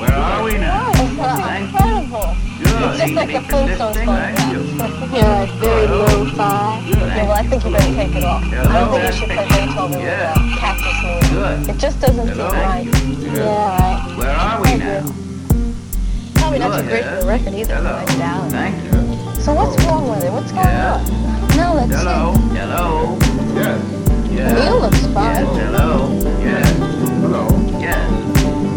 Where 0.00 0.12
are 0.12 0.44
we 0.44 0.52
now? 0.58 0.92
Oh, 0.94 1.40
Thank 1.40 1.72
you. 1.72 1.78
incredible. 1.78 2.36
It's 2.60 2.98
just 3.00 3.14
like 3.14 3.32
the 3.32 3.40
Flintstones 3.40 3.76
photograph. 3.78 4.52
You 4.52 5.22
like 5.22 5.50
very 5.60 5.86
low-fi. 5.86 6.82
Yeah, 6.86 7.22
well, 7.24 7.32
I 7.32 7.42
think 7.42 7.64
you 7.64 7.70
better 7.72 7.94
take 7.94 8.14
it 8.16 8.24
off. 8.24 8.42
I 8.44 8.54
don't 8.54 8.90
think 8.92 9.06
you 9.06 9.12
should 9.12 9.30
play 9.30 9.48
Beethoven 9.48 9.98
with 9.98 10.08
a 10.08 10.56
cactus 10.60 10.98
movie. 11.32 11.70
It 11.72 11.78
just 11.78 12.00
doesn't 12.00 12.28
seem 12.28 12.38
right. 12.38 12.84
Yeah, 12.84 13.40
right. 13.40 14.16
Where 14.18 14.36
are 14.36 14.60
we 14.62 14.74
now? 14.76 15.04
Probably 16.34 16.58
not 16.58 16.80
too 16.80 16.86
great 16.86 17.04
for 17.04 17.16
the 17.20 17.26
record 17.26 17.54
either. 17.54 17.74
Hello. 17.76 17.92
Like 17.96 18.18
down. 18.18 18.50
Thank 18.50 18.76
you. 18.84 19.40
So 19.42 19.54
what's 19.54 19.82
wrong 19.84 20.08
with 20.10 20.22
it? 20.24 20.32
What's 20.32 20.52
going 20.52 20.66
on? 20.66 21.04
No, 21.56 21.74
let's 21.74 21.94
Hello. 21.96 22.34
see. 22.34 22.56
Hello. 22.58 23.18
Yes. 23.54 24.05
Yes. 24.36 24.52
Neil 24.52 24.80
looks 24.80 25.06
fine. 25.16 25.32
Yes. 25.32 25.56
Hello. 25.56 26.12
Yes. 26.44 26.68
Hello. 27.24 27.48
Yes. 27.80 28.04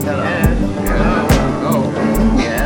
Hello. 0.08 0.24
Yes. 0.24 0.56
Hello. 0.88 1.76
Yes. 2.40 2.64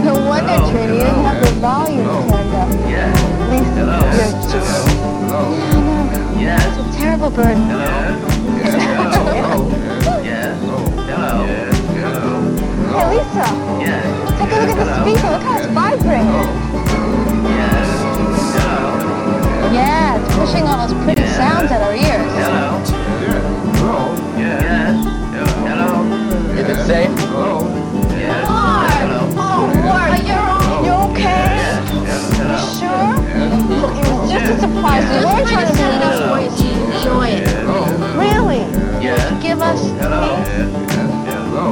no 0.04 0.14
wonder, 0.28 0.58
Trini, 0.70 0.94
you 0.94 1.00
didn't 1.00 1.24
have 1.26 1.40
the 1.42 1.50
volume 1.58 2.06
turned 2.30 2.54
up. 2.54 2.70
Yes. 2.88 3.10
At 3.18 3.50
least 3.50 3.72
Hello. 3.74 3.98
you're 3.98 4.30
just... 4.46 4.86
Hello. 5.26 5.42
Yeah, 5.50 5.74
I 5.74 6.14
know. 6.14 6.38
Yes. 6.38 6.62
It's 6.78 6.78
a 6.78 6.98
terrible 7.00 7.30
burden. 7.30 7.66
Hello. 7.66 7.82
Yes. 7.82 8.78
Hello. 9.34 9.58
Yes. 10.22 10.54
Hello. 11.10 11.34
Yes. 11.46 11.74
Hello. 11.98 12.30
Hey, 12.94 13.06
Lisa. 13.10 13.46
Yes. 13.82 14.06
Take 14.38 14.52
a 14.52 14.54
look 14.54 14.70
at 14.70 14.86
the 14.86 14.94
speaker. 15.02 15.30
Look 15.34 15.42
how 15.42 15.58
it's 15.58 15.66
vibrating. 15.74 16.30
Yes. 17.58 17.90
Hello. 18.54 18.78
Yeah, 19.74 20.16
it's 20.18 20.19
pushing 20.34 20.64
all 20.64 20.86
those 20.86 20.96
pretty 21.04 21.26
sounds 21.26 21.70
at 21.70 21.82
our 21.82 21.94
ears. 21.94 22.32
Hello. 22.38 22.80
Hello. 23.80 24.14
Yes. 24.38 24.96
Hello. 25.66 25.90
Is 26.58 26.66
it 26.68 26.80
safe? 26.86 27.10
Hello. 27.30 27.66
Yes. 28.10 28.46
Hello. 28.46 29.20
Oh, 29.36 29.68
Ward, 29.84 30.22
you're, 30.28 30.50
you 30.84 30.92
okay? 31.10 31.60
You 31.90 32.58
sure? 32.78 33.12
Look, 33.80 33.94
it 33.96 34.06
was 34.12 34.30
just 34.30 34.46
a 34.50 34.56
surprise. 34.60 35.04
We 35.10 35.16
weren't 35.24 35.48
trying 35.48 35.68
to 35.68 35.74
do 35.76 35.86
this 36.00 36.16
for 36.26 36.38
you 36.40 36.50
so 36.50 36.64
enjoy 37.00 37.28
it. 37.28 37.46
Really? 38.16 38.62
Yes. 39.02 39.20
Give 39.42 39.60
us... 39.60 39.80
Hello. 40.00 40.36
Hello. 41.26 41.66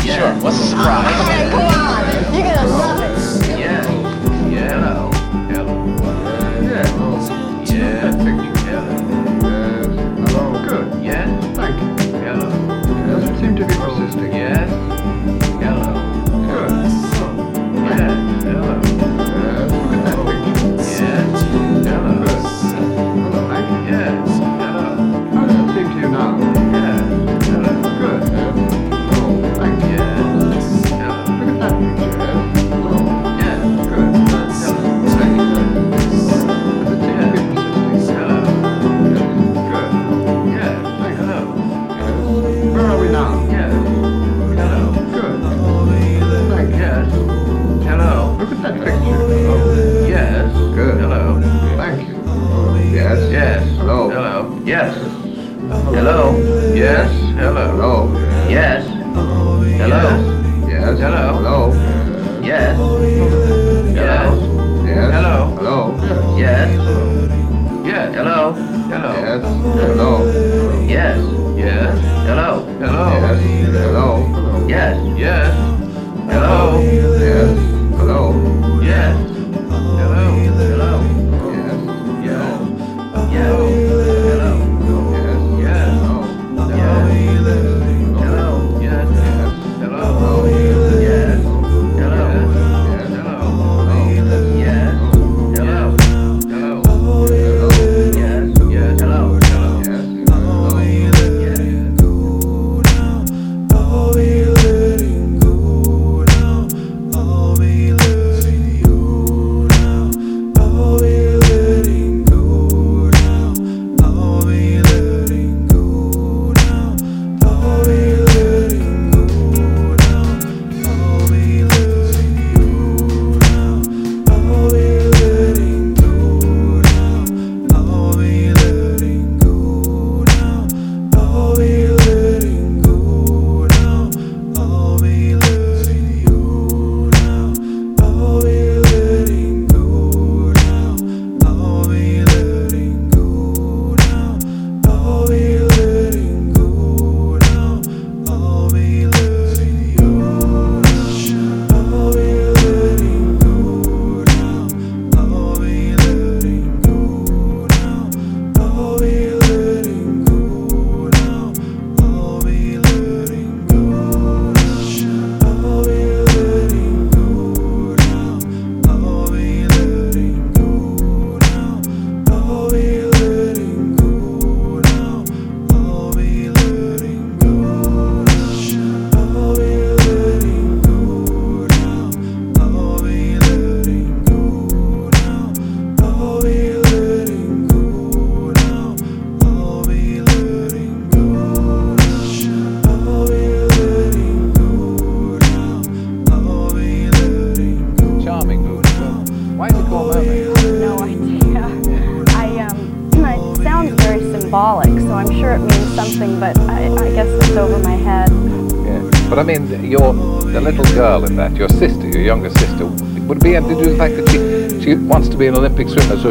Sure. 0.00 0.32
What's 0.42 0.58
the 0.58 0.66
surprise? 0.66 1.28
Hey, 1.28 1.50
come 1.50 1.66
on. 1.66 2.02
You're 2.34 2.46
gonna 2.46 2.68
love 2.68 3.00
it. 3.02 3.12
Yes. 3.58 3.86
Yeah. 4.50 4.72
Hello. 4.72 5.10
Hello. 5.50 5.88
Yes. 7.78 8.14
Yes. 8.66 9.00
Hello. 10.30 10.68
Good. 10.68 11.04
Yes. 11.04 11.56
Thank 11.56 11.80
you. 11.80 12.18
Hello. 12.18 12.50
Doesn't 13.06 13.38
seem 13.38 13.54
to 13.54 13.64
be 13.64 13.74
persisting. 13.74 14.32
Yes. 14.32 14.77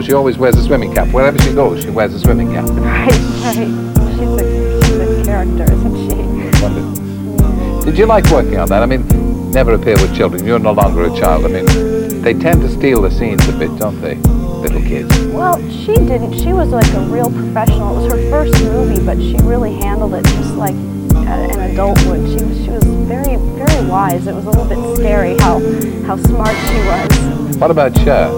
She 0.08 0.14
always 0.14 0.38
wears 0.38 0.56
a 0.56 0.64
swimming 0.64 0.94
cap. 0.94 1.10
Wherever 1.10 1.38
she 1.40 1.54
goes, 1.54 1.84
she 1.84 1.90
wears 1.90 2.14
a 2.14 2.20
swimming 2.20 2.54
cap. 2.54 2.66
Right, 2.78 3.12
right. 3.44 3.68
She's 4.16 4.30
a 4.30 4.82
she's 4.86 5.20
a 5.20 5.24
character, 5.26 5.64
isn't 5.64 5.96
she? 6.10 6.62
Wondered. 6.64 7.86
Did 7.86 7.98
you 7.98 8.06
like 8.06 8.26
working 8.32 8.58
on 8.58 8.70
that? 8.70 8.82
I 8.82 8.86
mean, 8.86 9.52
never 9.52 9.74
appear 9.74 9.96
with 9.96 10.16
children. 10.16 10.46
You're 10.46 10.60
no 10.60 10.72
longer 10.72 11.04
a 11.04 11.20
child. 11.20 11.44
I 11.44 11.50
mean, 11.50 12.22
they 12.22 12.34
tend 12.34 12.62
to 12.62 12.70
steal 12.70 13.02
the 13.02 13.12
scenes 13.12 13.46
a 13.50 13.52
bit, 13.52 13.78
don't 13.78 14.00
they? 14.00 14.16
Little 14.16 14.82
kids. 14.82 15.14
Well, 15.28 15.60
she 15.70 15.94
didn't. 15.94 16.40
She 16.40 16.54
was 16.54 16.70
like 16.70 16.88
a 16.94 17.02
real 17.02 17.30
professional. 17.30 17.98
It 17.98 18.04
was 18.04 18.14
her 18.14 18.30
first 18.30 18.64
movie, 18.64 19.04
but 19.06 19.18
she 19.18 19.36
really 19.44 19.74
handled 19.74 20.14
it 20.14 20.24
just 20.24 20.56
like 20.56 20.74
an 20.74 21.60
adult 21.60 22.00
would. 22.06 22.26
She 22.30 22.46
was 22.46 22.64
she 22.64 22.70
was 22.70 22.84
very 23.12 23.36
very 23.36 23.90
wise. 23.90 24.26
It 24.26 24.34
was 24.34 24.46
a 24.46 24.52
little 24.52 24.70
bit 24.70 24.96
scary 24.96 25.38
how 25.40 25.60
how 26.06 26.16
smart 26.16 26.56
she 26.56 26.80
was. 26.88 27.58
What 27.58 27.72
about 27.72 27.94
Cher? 27.98 28.30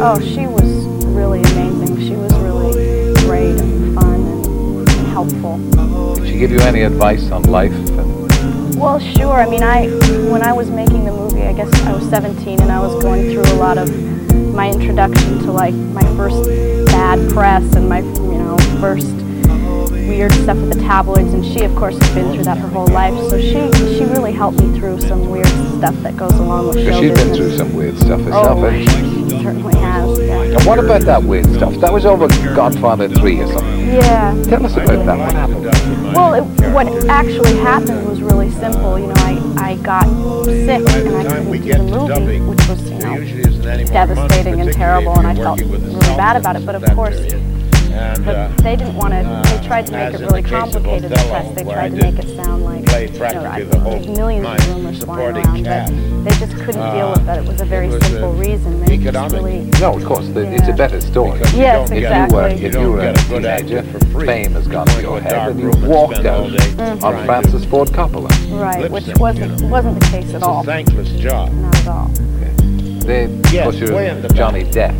Oh, 0.00 0.18
she 0.20 0.46
was. 0.46 0.67
She 1.98 2.14
was 2.14 2.32
really 2.34 3.12
great 3.26 3.60
and 3.60 3.94
fun 3.94 4.20
and 4.24 4.88
helpful. 5.08 5.58
Did 6.14 6.28
she 6.28 6.38
give 6.38 6.52
you 6.52 6.60
any 6.60 6.82
advice 6.82 7.30
on 7.32 7.42
life? 7.42 7.72
Well, 8.76 9.00
sure. 9.00 9.32
I 9.32 9.48
mean, 9.48 9.64
I 9.64 9.88
when 10.30 10.42
I 10.42 10.52
was 10.52 10.70
making 10.70 11.04
the 11.04 11.10
movie, 11.10 11.42
I 11.42 11.52
guess 11.52 11.72
I 11.82 11.92
was 11.92 12.08
17 12.08 12.60
and 12.60 12.70
I 12.70 12.78
was 12.78 13.02
going 13.02 13.32
through 13.32 13.52
a 13.52 13.58
lot 13.58 13.78
of 13.78 13.88
my 14.54 14.70
introduction 14.70 15.38
to 15.40 15.50
like 15.50 15.74
my 15.74 16.04
first 16.16 16.48
bad 16.86 17.30
press 17.30 17.64
and 17.74 17.88
my 17.88 17.98
you 17.98 18.38
know 18.38 18.56
first 18.80 19.10
weird 20.08 20.32
stuff 20.32 20.56
with 20.56 20.72
the 20.72 20.80
tabloids. 20.80 21.32
And 21.32 21.44
she, 21.44 21.64
of 21.64 21.74
course, 21.74 21.98
has 21.98 22.14
been 22.14 22.32
through 22.32 22.44
that 22.44 22.58
her 22.58 22.68
whole 22.68 22.86
life. 22.86 23.14
So 23.28 23.40
she 23.40 23.72
she 23.98 24.04
really 24.04 24.32
helped 24.32 24.60
me 24.60 24.78
through 24.78 25.00
some 25.00 25.28
weird 25.30 25.48
stuff 25.48 25.96
that 26.02 26.16
goes 26.16 26.32
along 26.34 26.68
with 26.68 26.76
show 26.76 26.84
Because 26.84 27.00
she's 27.00 27.24
been 27.24 27.34
through 27.34 27.56
some 27.56 27.74
weird 27.74 27.98
stuff 27.98 28.20
herself, 28.20 28.58
Oh, 28.58 29.07
what 30.68 30.78
about 30.78 31.00
that 31.02 31.22
weird 31.22 31.46
stuff? 31.46 31.74
That 31.76 31.90
was 31.90 32.04
over 32.04 32.28
Godfather 32.54 33.08
3 33.08 33.40
or 33.40 33.46
something. 33.46 33.88
Yeah. 33.88 34.42
Tell 34.44 34.66
us 34.66 34.74
about 34.74 35.06
that. 35.06 35.18
What 35.18 35.32
happened? 35.32 35.64
Well, 36.14 36.34
it, 36.34 36.72
what 36.74 36.86
actually 37.08 37.56
happened 37.56 38.06
was 38.06 38.20
really 38.20 38.50
simple. 38.50 38.98
You 38.98 39.06
know, 39.06 39.14
I, 39.16 39.54
I 39.56 39.76
got 39.76 40.04
sick 40.44 40.86
and 40.86 41.16
I 41.16 41.24
couldn't 41.24 41.62
do 41.62 41.72
the 41.72 42.18
movie, 42.18 42.40
which 42.40 42.68
was, 42.68 42.90
you 42.90 42.98
know, 42.98 43.84
devastating 43.86 44.60
and 44.60 44.70
terrible, 44.70 45.18
and 45.18 45.26
I 45.26 45.34
felt 45.34 45.58
really 45.60 46.00
bad 46.18 46.36
about 46.36 46.56
it. 46.56 46.66
But 46.66 46.74
of 46.74 46.84
course, 46.94 47.16
but 48.24 48.56
they 48.58 48.76
didn't 48.76 48.94
want 48.94 49.14
to. 49.14 49.42
They 49.50 49.66
tried 49.66 49.86
to 49.86 49.92
make 49.92 50.14
it 50.14 50.20
really 50.20 50.42
complicated. 50.42 51.10
The 51.10 51.16
test. 51.16 51.54
They 51.54 51.64
tried 51.64 51.92
to 51.92 51.96
make 51.96 52.18
it 52.18 52.36
sound 52.36 52.64
like 52.64 52.77
you 53.02 53.18
know, 53.18 53.44
I, 53.44 53.64
there's 53.64 54.06
millions 54.08 54.46
of 54.46 54.68
rumors 54.76 55.04
flying 55.04 55.36
around, 55.36 55.64
but 56.24 56.30
they 56.30 56.38
just 56.38 56.56
couldn't 56.56 56.94
deal 56.94 57.10
with 57.10 57.24
that. 57.26 57.38
It 57.38 57.48
was 57.48 57.60
a 57.60 57.64
very 57.64 57.90
simple 58.00 58.32
reason. 58.32 58.80
They 58.84 58.96
just 58.98 59.32
really 59.34 59.64
No, 59.80 59.96
of 59.96 60.04
course, 60.04 60.26
the, 60.28 60.40
it's 60.52 60.68
a 60.68 60.72
better 60.72 61.00
story. 61.00 61.40
Yes, 61.54 61.90
exactly. 61.90 62.64
if 62.64 62.74
You 62.74 62.92
were, 62.92 63.00
if 63.08 63.30
you 63.30 63.40
were 63.40 63.42
a 63.50 63.62
teenager, 63.68 63.82
fame 64.26 64.52
has 64.52 64.66
gone 64.68 64.86
to 64.88 65.00
your 65.02 65.20
head, 65.20 65.50
and 65.50 65.60
you 65.60 65.70
walked 65.88 66.24
out 66.24 66.50
Mhm. 66.50 67.02
on 67.02 67.24
Francis 67.24 67.64
Ford 67.64 67.88
Coppola. 67.88 68.30
right, 68.60 68.90
which 68.90 69.06
wasn't 69.18 69.60
wasn't 69.62 70.00
the 70.00 70.06
case 70.06 70.34
at 70.34 70.42
all. 70.42 70.62
thankless 70.64 71.08
job. 71.10 71.52
Not 71.52 71.76
at 71.76 71.88
all. 71.88 72.10
They 73.08 73.26
Yes, 73.50 73.64
push 73.64 73.80
you 73.80 73.94
way 73.94 74.12
the 74.20 74.28
Johnny 74.28 74.64
Depp, 74.64 74.94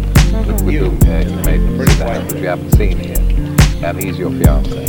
with, 0.47 0.63
with 0.63 0.75
whom 0.77 0.99
uh, 1.11 1.19
you 1.21 1.37
made 1.45 1.91
Stand, 1.91 2.33
which 2.33 2.41
you 2.41 2.49
haven't 2.49 2.73
seen 2.77 2.97
here, 2.99 3.17
and 3.85 4.03
he's 4.03 4.17
your 4.19 4.31
fiance. 4.31 4.87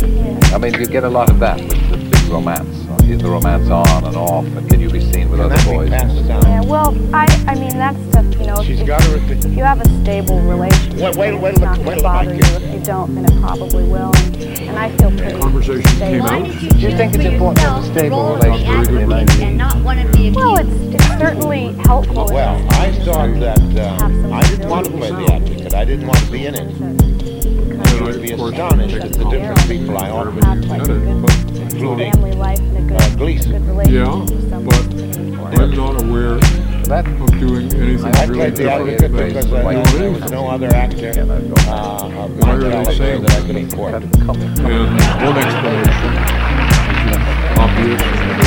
I 0.54 0.58
mean, 0.58 0.74
you 0.74 0.86
get 0.86 1.04
a 1.04 1.08
lot 1.08 1.28
of 1.28 1.38
that 1.40 1.60
with 1.60 1.90
the 1.90 1.96
big 1.98 2.28
romance. 2.30 2.79
Is 3.10 3.18
the 3.18 3.28
romance 3.28 3.68
on 3.68 4.04
and 4.04 4.14
off, 4.14 4.44
and 4.44 4.70
can 4.70 4.78
you 4.78 4.88
be 4.88 5.00
seen 5.00 5.30
with 5.30 5.40
other 5.40 5.56
boys? 5.64 5.90
Yeah, 5.90 6.60
well, 6.60 6.96
I 7.12 7.26
I 7.48 7.56
mean 7.56 7.76
that 7.76 7.96
stuff, 8.08 8.24
you 8.38 8.46
know, 8.46 8.60
if, 8.60 8.70
if, 8.70 9.44
if 9.44 9.56
you 9.56 9.64
have 9.64 9.80
a 9.80 9.88
stable 10.02 10.38
relationship, 10.42 11.16
Wait, 11.16 11.16
wait, 11.16 11.40
wait, 11.40 11.52
it's 11.54 11.60
not 11.60 11.78
going 11.78 11.96
to 11.96 12.02
bother 12.04 12.32
you. 12.32 12.40
If 12.40 12.72
you 12.72 12.80
don't, 12.84 13.16
then 13.16 13.24
it 13.24 13.40
probably 13.40 13.82
will. 13.82 14.12
And, 14.14 14.36
and 14.60 14.78
I 14.78 14.96
feel 14.96 15.10
pretty 15.10 15.40
Conversation 15.40 15.90
stable. 15.96 16.28
came 16.28 16.44
out. 16.44 16.60
Do 16.60 16.78
you 16.78 16.96
think 16.96 17.14
it's 17.16 17.24
important 17.24 17.58
to 17.58 17.68
have 17.68 17.82
a 17.82 17.98
stable 17.98 18.36
relationship 18.36 19.40
in 19.40 19.42
and 19.42 19.58
not 19.58 19.82
one 19.82 19.98
of 19.98 20.12
the 20.12 20.30
Well, 20.30 20.58
it's, 20.58 20.94
it's 20.94 21.18
certainly 21.18 21.72
helpful. 21.82 22.28
Well, 22.30 22.64
I 22.74 22.92
thought 22.92 23.40
that 23.40 24.00
um, 24.02 24.32
I 24.32 24.42
didn't 24.42 24.68
want 24.68 24.86
to 24.86 24.92
play 24.92 25.10
the 25.10 25.32
advocate. 25.32 25.74
I 25.74 25.84
didn't 25.84 26.06
want 26.06 26.20
to 26.20 26.30
be 26.30 26.46
in 26.46 26.54
it. 26.54 27.09
You 28.00 28.06
would 28.06 28.22
be 28.22 28.32
astonished 28.32 28.96
at 28.96 29.12
the 29.12 29.28
different 29.28 29.68
people 29.68 29.98
I 29.98 30.08
to 30.08 31.60
including 31.60 32.12
family 32.12 32.32
life 32.32 32.58
and 32.58 32.90
a 32.90 32.96
uh, 32.96 33.16
Gleason. 33.16 33.52
Yeah, 33.92 34.26
but 34.58 35.60
I'm 35.60 35.76
not 35.76 36.02
aware 36.02 36.36
of 36.36 37.30
doing 37.38 37.70
anything 37.74 38.14
I 38.16 38.24
really 38.24 38.50
different 38.52 39.12
because 39.12 39.52
I 39.52 39.74
knew 39.74 39.98
there 39.98 40.10
was 40.12 40.30
no 40.30 40.48
other 40.48 40.68
actor 40.68 41.10
uh, 41.10 42.24
of 42.24 42.36
my 42.38 42.58
caliber 42.58 43.18
that 43.18 43.30
I 43.32 43.46
could 43.46 43.56
afford. 43.56 43.94
And 43.94 44.14
one 45.20 45.36
explanation. 45.36 46.19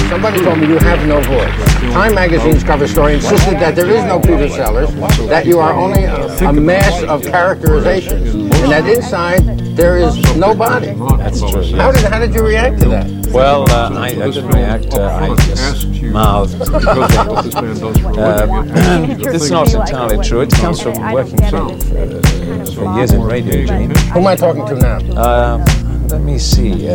Somebody 0.10 0.41
told 0.44 0.60
me 0.60 0.68
you 0.68 0.77
have 0.80 1.07
no 1.07 1.22
voice. 1.22 1.73
Time 1.94 2.15
magazine's 2.15 2.64
cover 2.64 2.88
story 2.88 3.15
insisted 3.15 3.56
that 3.60 3.76
there 3.76 3.90
is 3.90 4.03
no 4.06 4.19
Peter 4.19 4.48
Sellers, 4.48 4.94
that 5.27 5.45
you 5.45 5.60
are 5.60 5.73
only 5.73 6.03
a, 6.03 6.27
a 6.49 6.53
mass 6.53 7.03
of 7.03 7.23
characterizations, 7.23 8.34
and 8.34 8.72
that 8.72 8.88
inside 8.88 9.44
there 9.76 9.98
is 9.98 10.15
no 10.35 10.56
body. 10.56 10.94
That's 11.18 11.40
true. 11.40 11.64
How 11.77 11.91
did 11.91 12.03
how 12.06 12.19
did 12.19 12.34
you 12.34 12.45
react 12.45 12.80
to 12.81 12.90
that? 12.90 13.10
Well, 13.34 13.69
uh, 13.72 13.90
I, 13.94 14.10
I 14.10 14.14
didn't 14.14 14.48
react. 14.48 14.94
Uh, 14.94 15.07
I 15.07 15.35
just 15.45 16.02
mouthed. 16.03 16.61
Um, 18.14 19.19
it's 19.19 19.49
not 19.49 19.73
entirely 19.73 20.23
true. 20.23 20.41
It 20.41 20.52
comes 20.52 20.81
from 20.81 20.94
working 21.11 21.38
for, 21.38 21.77
for, 21.80 22.65
for 22.72 22.95
years 22.98 23.11
in 23.11 23.22
radio, 23.23 23.65
Gene. 23.65 23.90
Who 23.90 24.19
am 24.19 24.27
I 24.27 24.35
talking 24.35 24.65
to 24.68 24.76
now? 24.76 24.98
Uh, 25.19 25.65
let 26.10 26.22
me 26.22 26.38
see. 26.38 26.90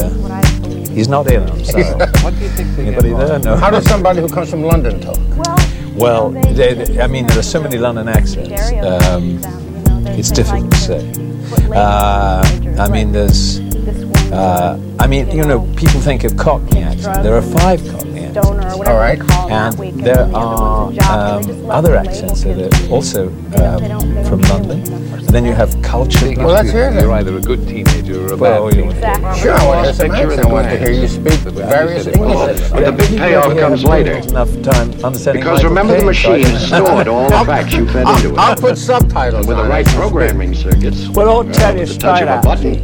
He's 0.99 1.07
not 1.09 1.31
in. 1.31 1.45
I'm 1.49 1.65
sorry. 1.65 1.85
Anybody 1.85 3.13
there? 3.13 3.39
No. 3.39 3.55
How 3.57 3.71
does 3.71 3.85
somebody 3.87 4.21
who 4.21 4.29
comes 4.29 4.51
from 4.51 4.65
London 4.65 5.01
talk? 5.01 5.17
Well, 5.95 6.31
they, 6.31 6.75
they- 6.75 7.01
I 7.01 7.07
mean, 7.07 7.29
there 7.29 7.39
are 7.39 7.43
so 7.45 7.63
many 7.63 7.79
London 7.79 8.09
accents. 8.09 8.73
Um, 8.83 9.39
it's 10.19 10.33
difficult 10.33 10.73
to 10.73 10.77
say. 10.77 11.13
Uh, 11.73 12.43
I 12.81 12.89
mean, 12.91 13.13
there's. 13.13 13.61
Uh, 14.33 14.77
I 14.99 15.07
mean, 15.07 15.31
you 15.31 15.45
know, 15.45 15.61
people 15.77 16.01
think 16.01 16.25
of 16.25 16.37
Cockney 16.37 16.83
accent. 16.83 17.23
There 17.23 17.37
are 17.37 17.43
five 17.43 17.81
Cockney 17.93 18.08
accents. 18.37 18.89
All 18.89 18.97
right. 18.97 19.21
And 19.51 20.01
there 20.01 20.29
are 20.35 20.93
um, 21.11 21.71
other 21.71 21.97
accents 21.97 22.43
that 22.45 22.59
are 22.89 22.93
also 22.93 23.29
um, 23.29 24.25
from 24.25 24.41
London. 24.43 25.09
And 25.29 25.35
then 25.37 25.45
you 25.45 25.53
have 25.53 25.81
culture. 25.83 26.33
Well, 26.39 26.49
let's 26.49 26.71
hear 26.71 26.91
them. 26.91 27.03
You're 27.05 27.13
either 27.13 27.37
a 27.37 27.41
good 27.41 27.67
teenager 27.69 28.27
or 28.29 28.33
a 28.33 28.37
Well, 28.37 28.69
bad 28.71 28.77
you- 28.77 28.83
teenager. 28.85 29.35
Sure, 29.37 29.53
I 29.53 29.67
want 29.67 29.81
to 29.81 29.85
hear 29.85 29.93
some 29.93 30.11
accent. 30.11 30.47
I 30.47 30.53
want 30.53 30.69
to 30.71 30.79
hear 30.79 30.91
you 30.91 31.07
speak 31.09 31.35
various 31.41 32.07
Englishes. 32.07 32.71
But 32.71 32.85
the 32.85 32.93
big 32.93 33.19
payoff 33.19 33.59
comes 33.59 33.85
later. 33.85 34.13
Enough 34.13 34.51
time 34.63 34.91
understanding 35.05 35.43
Because 35.43 35.63
Michael 35.63 35.69
remember 35.69 35.93
the 35.99 36.13
Caine, 36.15 36.45
so 36.45 36.47
machine 36.47 36.59
stored 36.67 37.09
all 37.09 37.29
the 37.29 37.45
facts 37.45 37.75
you 37.75 37.87
fed 37.89 38.09
into 38.09 38.31
it. 38.33 38.39
I'll 38.39 38.57
put 38.57 38.79
subtitles 38.79 39.47
With 39.47 39.59
the 39.59 39.65
right 39.65 39.87
programming 39.89 40.55
circuits, 40.55 41.09
Well, 41.11 41.29
I'll 41.29 41.45
tell 41.53 41.75
you 41.75 41.81
with 41.81 41.91
the 41.91 41.99
touch 41.99 42.23
of 42.23 42.29
straight 42.29 42.29
a 42.29 42.33
out. 42.39 42.45
button, 42.45 42.83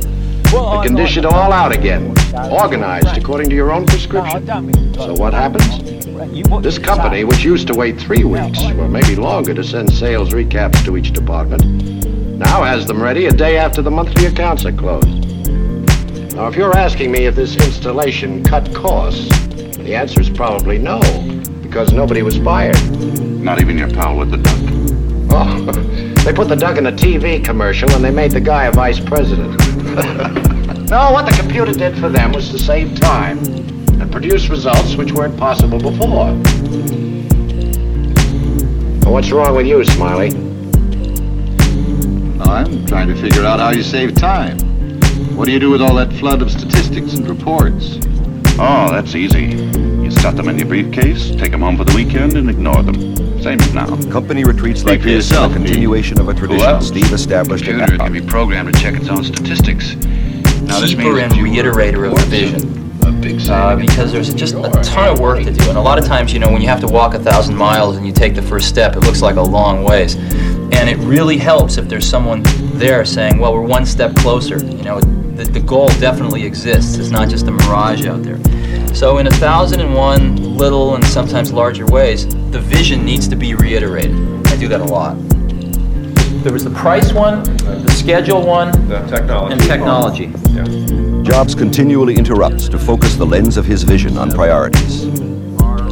Well, 0.52 0.82
it 0.82 0.86
can 0.86 0.94
dish 0.96 1.16
it 1.16 1.24
all 1.24 1.50
out 1.52 1.72
again, 1.74 2.13
organized 2.34 3.16
according 3.16 3.48
to 3.50 3.54
your 3.54 3.72
own 3.72 3.86
prescription. 3.86 4.46
So 4.94 5.14
what 5.14 5.32
happens? 5.32 6.02
This 6.62 6.78
company, 6.78 7.24
which 7.24 7.44
used 7.44 7.66
to 7.68 7.74
wait 7.74 8.00
three 8.00 8.24
weeks, 8.24 8.62
or 8.62 8.88
maybe 8.88 9.16
longer, 9.16 9.54
to 9.54 9.62
send 9.62 9.92
sales 9.92 10.30
recaps 10.30 10.84
to 10.84 10.96
each 10.96 11.12
department, 11.12 11.64
now 12.38 12.62
has 12.62 12.86
them 12.86 13.02
ready 13.02 13.26
a 13.26 13.32
day 13.32 13.56
after 13.56 13.82
the 13.82 13.90
monthly 13.90 14.26
accounts 14.26 14.64
are 14.64 14.72
closed. 14.72 15.06
Now, 16.34 16.48
if 16.48 16.56
you're 16.56 16.76
asking 16.76 17.12
me 17.12 17.26
if 17.26 17.36
this 17.36 17.54
installation 17.54 18.42
cut 18.42 18.74
costs, 18.74 19.28
the 19.76 19.94
answer 19.94 20.20
is 20.20 20.30
probably 20.30 20.78
no, 20.78 21.00
because 21.62 21.92
nobody 21.92 22.22
was 22.22 22.38
fired. 22.38 22.76
Not 23.20 23.60
even 23.60 23.78
your 23.78 23.90
pal 23.90 24.16
with 24.16 24.30
the 24.30 24.38
duck. 24.38 24.56
Oh, 25.30 25.72
they 26.24 26.32
put 26.32 26.48
the 26.48 26.56
duck 26.56 26.78
in 26.78 26.86
a 26.86 26.92
TV 26.92 27.44
commercial 27.44 27.90
and 27.92 28.04
they 28.04 28.10
made 28.10 28.32
the 28.32 28.40
guy 28.40 28.64
a 28.64 28.72
vice 28.72 28.98
president. 28.98 29.60
no, 30.88 31.12
what 31.12 31.26
the 31.26 31.36
computer 31.38 31.72
did 31.72 31.98
for 31.98 32.08
them 32.08 32.32
was 32.32 32.50
to 32.50 32.58
save 32.58 32.98
time 33.00 33.38
and 33.38 34.10
produce 34.12 34.48
results 34.48 34.96
which 34.96 35.12
weren't 35.12 35.36
possible 35.38 35.78
before. 35.78 36.34
Well, 39.02 39.12
What's 39.12 39.30
wrong 39.30 39.54
with 39.56 39.66
you, 39.66 39.84
Smiley? 39.84 40.28
I'm 42.40 42.86
trying 42.86 43.08
to 43.08 43.14
figure 43.14 43.44
out 43.44 43.60
how 43.60 43.70
you 43.70 43.82
save 43.82 44.14
time. 44.14 44.58
What 45.36 45.46
do 45.46 45.52
you 45.52 45.58
do 45.58 45.70
with 45.70 45.82
all 45.82 45.94
that 45.96 46.12
flood 46.12 46.42
of 46.42 46.50
statistics 46.50 47.14
and 47.14 47.28
reports? 47.28 47.98
Oh, 48.58 48.88
that's 48.90 49.14
easy. 49.14 49.46
You 50.04 50.10
stuff 50.10 50.36
them 50.36 50.48
in 50.48 50.58
your 50.58 50.68
briefcase, 50.68 51.30
take 51.30 51.50
them 51.50 51.62
home 51.62 51.76
for 51.76 51.84
the 51.84 51.94
weekend, 51.94 52.36
and 52.36 52.48
ignore 52.48 52.82
them. 52.82 53.16
Same 53.42 53.60
as 53.60 53.74
now. 53.74 53.86
Company 54.10 54.44
retreats 54.44 54.80
Speak 54.80 54.90
like 54.90 55.00
for 55.00 55.06
this 55.06 55.28
yourself, 55.28 55.52
are 55.52 55.54
a 55.54 55.58
continuation 55.58 56.20
of 56.20 56.28
a 56.28 56.34
tradition 56.34 56.66
else? 56.66 56.88
Steve 56.88 57.12
established 57.12 57.66
in 57.68 57.78
Computer 57.78 57.98
can 57.98 58.12
be 58.12 58.20
programmed 58.20 58.72
to 58.72 58.80
check 58.80 58.94
its 58.94 59.08
own 59.08 59.24
statistics. 59.24 59.96
Keeper 60.68 61.18
and 61.20 61.32
reiterator 61.34 62.10
of 62.10 62.18
the 62.18 62.26
vision. 62.26 62.80
Uh, 63.50 63.76
because 63.76 64.12
there's 64.12 64.32
just 64.34 64.54
a 64.54 64.70
ton 64.82 65.08
of 65.08 65.18
work 65.20 65.42
to 65.42 65.52
do, 65.52 65.68
and 65.68 65.78
a 65.78 65.80
lot 65.80 65.98
of 65.98 66.04
times, 66.04 66.32
you 66.32 66.38
know, 66.38 66.50
when 66.50 66.60
you 66.60 66.68
have 66.68 66.80
to 66.80 66.86
walk 66.86 67.14
a 67.14 67.18
thousand 67.18 67.54
miles 67.56 67.96
and 67.96 68.06
you 68.06 68.12
take 68.12 68.34
the 68.34 68.42
first 68.42 68.68
step, 68.68 68.96
it 68.96 69.00
looks 69.00 69.22
like 69.22 69.36
a 69.36 69.42
long 69.42 69.84
ways, 69.84 70.16
and 70.16 70.88
it 70.88 70.96
really 70.98 71.36
helps 71.36 71.76
if 71.78 71.88
there's 71.88 72.06
someone 72.08 72.42
there 72.74 73.04
saying, 73.04 73.38
"Well, 73.38 73.54
we're 73.54 73.62
one 73.62 73.86
step 73.86 74.14
closer." 74.16 74.58
You 74.58 74.82
know, 74.82 75.00
the, 75.00 75.44
the 75.44 75.60
goal 75.60 75.88
definitely 76.00 76.44
exists. 76.44 76.96
It's 76.98 77.10
not 77.10 77.28
just 77.28 77.46
a 77.46 77.50
mirage 77.50 78.06
out 78.06 78.22
there. 78.22 78.38
So 78.94 79.18
in 79.18 79.26
a 79.26 79.32
thousand 79.32 79.80
and 79.80 79.94
one 79.94 80.56
little 80.56 80.94
and 80.94 81.04
sometimes 81.04 81.52
larger 81.52 81.86
ways, 81.86 82.26
the 82.50 82.60
vision 82.60 83.04
needs 83.04 83.26
to 83.28 83.36
be 83.36 83.54
reiterated. 83.54 84.14
I 84.46 84.56
do 84.56 84.68
that 84.68 84.80
a 84.80 84.84
lot. 84.84 85.16
There 86.44 86.52
was 86.52 86.62
the 86.62 86.68
price 86.68 87.10
one, 87.14 87.42
the 87.42 87.90
schedule 87.92 88.44
one, 88.44 88.70
The 88.86 89.00
technology. 89.08 89.54
and 89.54 89.62
technology. 89.62 91.22
Jobs 91.22 91.54
continually 91.54 92.16
interrupts 92.16 92.68
to 92.68 92.78
focus 92.78 93.14
the 93.16 93.24
lens 93.24 93.56
of 93.56 93.64
his 93.64 93.82
vision 93.82 94.18
on 94.18 94.30
priorities. 94.30 95.06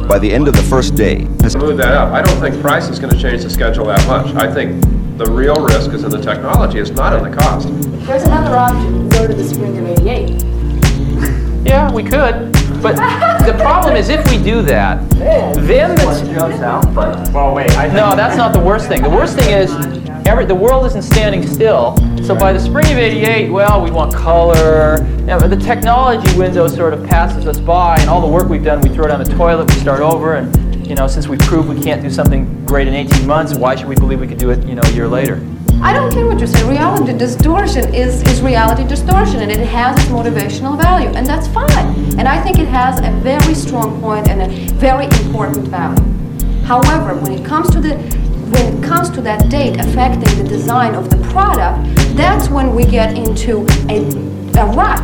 By 0.07 0.19
the 0.19 0.31
end 0.31 0.47
of 0.47 0.55
the 0.55 0.61
first 0.61 0.93
day, 0.93 1.25
To 1.49 1.57
move 1.57 1.77
that 1.77 1.93
up, 1.93 2.13
I 2.13 2.21
don't 2.21 2.39
think 2.39 2.61
price 2.61 2.87
is 2.87 2.99
going 2.99 3.11
to 3.11 3.19
change 3.19 3.41
the 3.41 3.49
schedule 3.49 3.85
that 3.85 4.05
much. 4.05 4.27
I 4.35 4.53
think 4.53 4.79
the 5.17 5.25
real 5.25 5.55
risk 5.55 5.89
is 5.89 6.03
in 6.03 6.11
the 6.11 6.21
technology, 6.21 6.77
it's 6.77 6.91
not 6.91 7.13
in 7.13 7.23
the 7.31 7.35
cost. 7.35 7.69
There's 8.05 8.21
another 8.21 8.55
option, 8.55 9.09
go 9.09 9.25
to 9.25 9.33
the 9.33 9.43
spring 9.43 9.75
of 9.79 9.87
88. 9.87 10.43
Yeah, 11.65 11.91
we 11.91 12.03
could. 12.03 12.51
But 12.83 12.97
the 13.47 13.55
problem 13.57 13.95
is 13.95 14.09
if 14.09 14.29
we 14.29 14.37
do 14.37 14.61
that, 14.63 15.09
then 15.09 15.95
the 15.95 17.31
Well, 17.33 17.55
wait, 17.55 17.75
I 17.75 17.87
No, 17.87 18.15
that's 18.15 18.37
not 18.37 18.53
the 18.53 18.59
worst 18.59 18.87
thing. 18.87 19.01
The 19.01 19.09
worst 19.09 19.35
thing 19.39 19.49
is 19.49 20.02
every 20.25 20.45
the 20.45 20.55
world 20.55 20.85
isn't 20.85 21.01
standing 21.01 21.45
still. 21.45 21.97
So 22.23 22.35
by 22.35 22.53
the 22.53 22.59
spring 22.59 22.85
of 22.85 22.97
'88, 22.97 23.49
well, 23.49 23.83
we 23.83 23.91
want 23.91 24.13
color. 24.13 24.99
Now, 25.23 25.39
the 25.39 25.57
technology 25.57 26.37
window 26.37 26.67
sort 26.67 26.93
of 26.93 27.05
passes 27.05 27.47
us 27.47 27.59
by, 27.59 27.97
and 27.99 28.09
all 28.09 28.21
the 28.21 28.27
work 28.27 28.49
we've 28.49 28.63
done, 28.63 28.81
we 28.81 28.89
throw 28.89 29.05
it 29.05 29.09
down 29.09 29.23
the 29.23 29.35
toilet, 29.35 29.69
we 29.69 29.79
start 29.79 30.01
over, 30.01 30.35
and 30.35 30.87
you 30.87 30.95
know, 30.95 31.07
since 31.07 31.27
we 31.27 31.37
proved 31.37 31.69
we 31.69 31.81
can't 31.81 32.01
do 32.01 32.09
something 32.09 32.65
great 32.65 32.87
in 32.87 32.93
18 32.93 33.25
months, 33.25 33.55
why 33.55 33.75
should 33.75 33.87
we 33.87 33.95
believe 33.95 34.19
we 34.19 34.27
could 34.27 34.37
do 34.37 34.51
it, 34.51 34.65
you 34.65 34.75
know, 34.75 34.81
a 34.83 34.91
year 34.91 35.07
later? 35.07 35.41
I 35.81 35.91
don't 35.91 36.11
care 36.13 36.25
what 36.25 36.39
you 36.39 36.47
say. 36.47 36.67
Reality 36.69 37.17
distortion 37.17 37.93
is, 37.93 38.21
is 38.23 38.41
reality 38.41 38.87
distortion, 38.87 39.41
and 39.41 39.51
it 39.51 39.67
has 39.67 39.97
its 39.99 40.09
motivational 40.09 40.81
value, 40.81 41.09
and 41.09 41.25
that's 41.25 41.47
fine. 41.47 42.17
And 42.17 42.27
I 42.27 42.41
think 42.41 42.59
it 42.59 42.67
has 42.67 42.99
a 42.99 43.11
very 43.21 43.53
strong 43.53 43.99
point 43.99 44.29
and 44.29 44.41
a 44.41 44.73
very 44.75 45.05
important 45.05 45.67
value. 45.67 46.01
However, 46.63 47.15
when 47.15 47.33
it 47.33 47.45
comes 47.45 47.69
to 47.71 47.81
the 47.81 47.95
when 48.53 48.77
it 48.77 48.83
comes 48.83 49.09
to 49.11 49.21
that 49.21 49.49
date 49.49 49.79
affecting 49.79 50.37
the 50.37 50.47
design 50.47 50.95
of 50.95 51.09
the 51.09 51.17
product, 51.29 51.83
that's 52.15 52.49
when 52.49 52.75
we 52.75 52.85
get 52.85 53.17
into 53.17 53.65
a, 53.89 53.99
a 54.59 54.65
rut, 54.73 55.01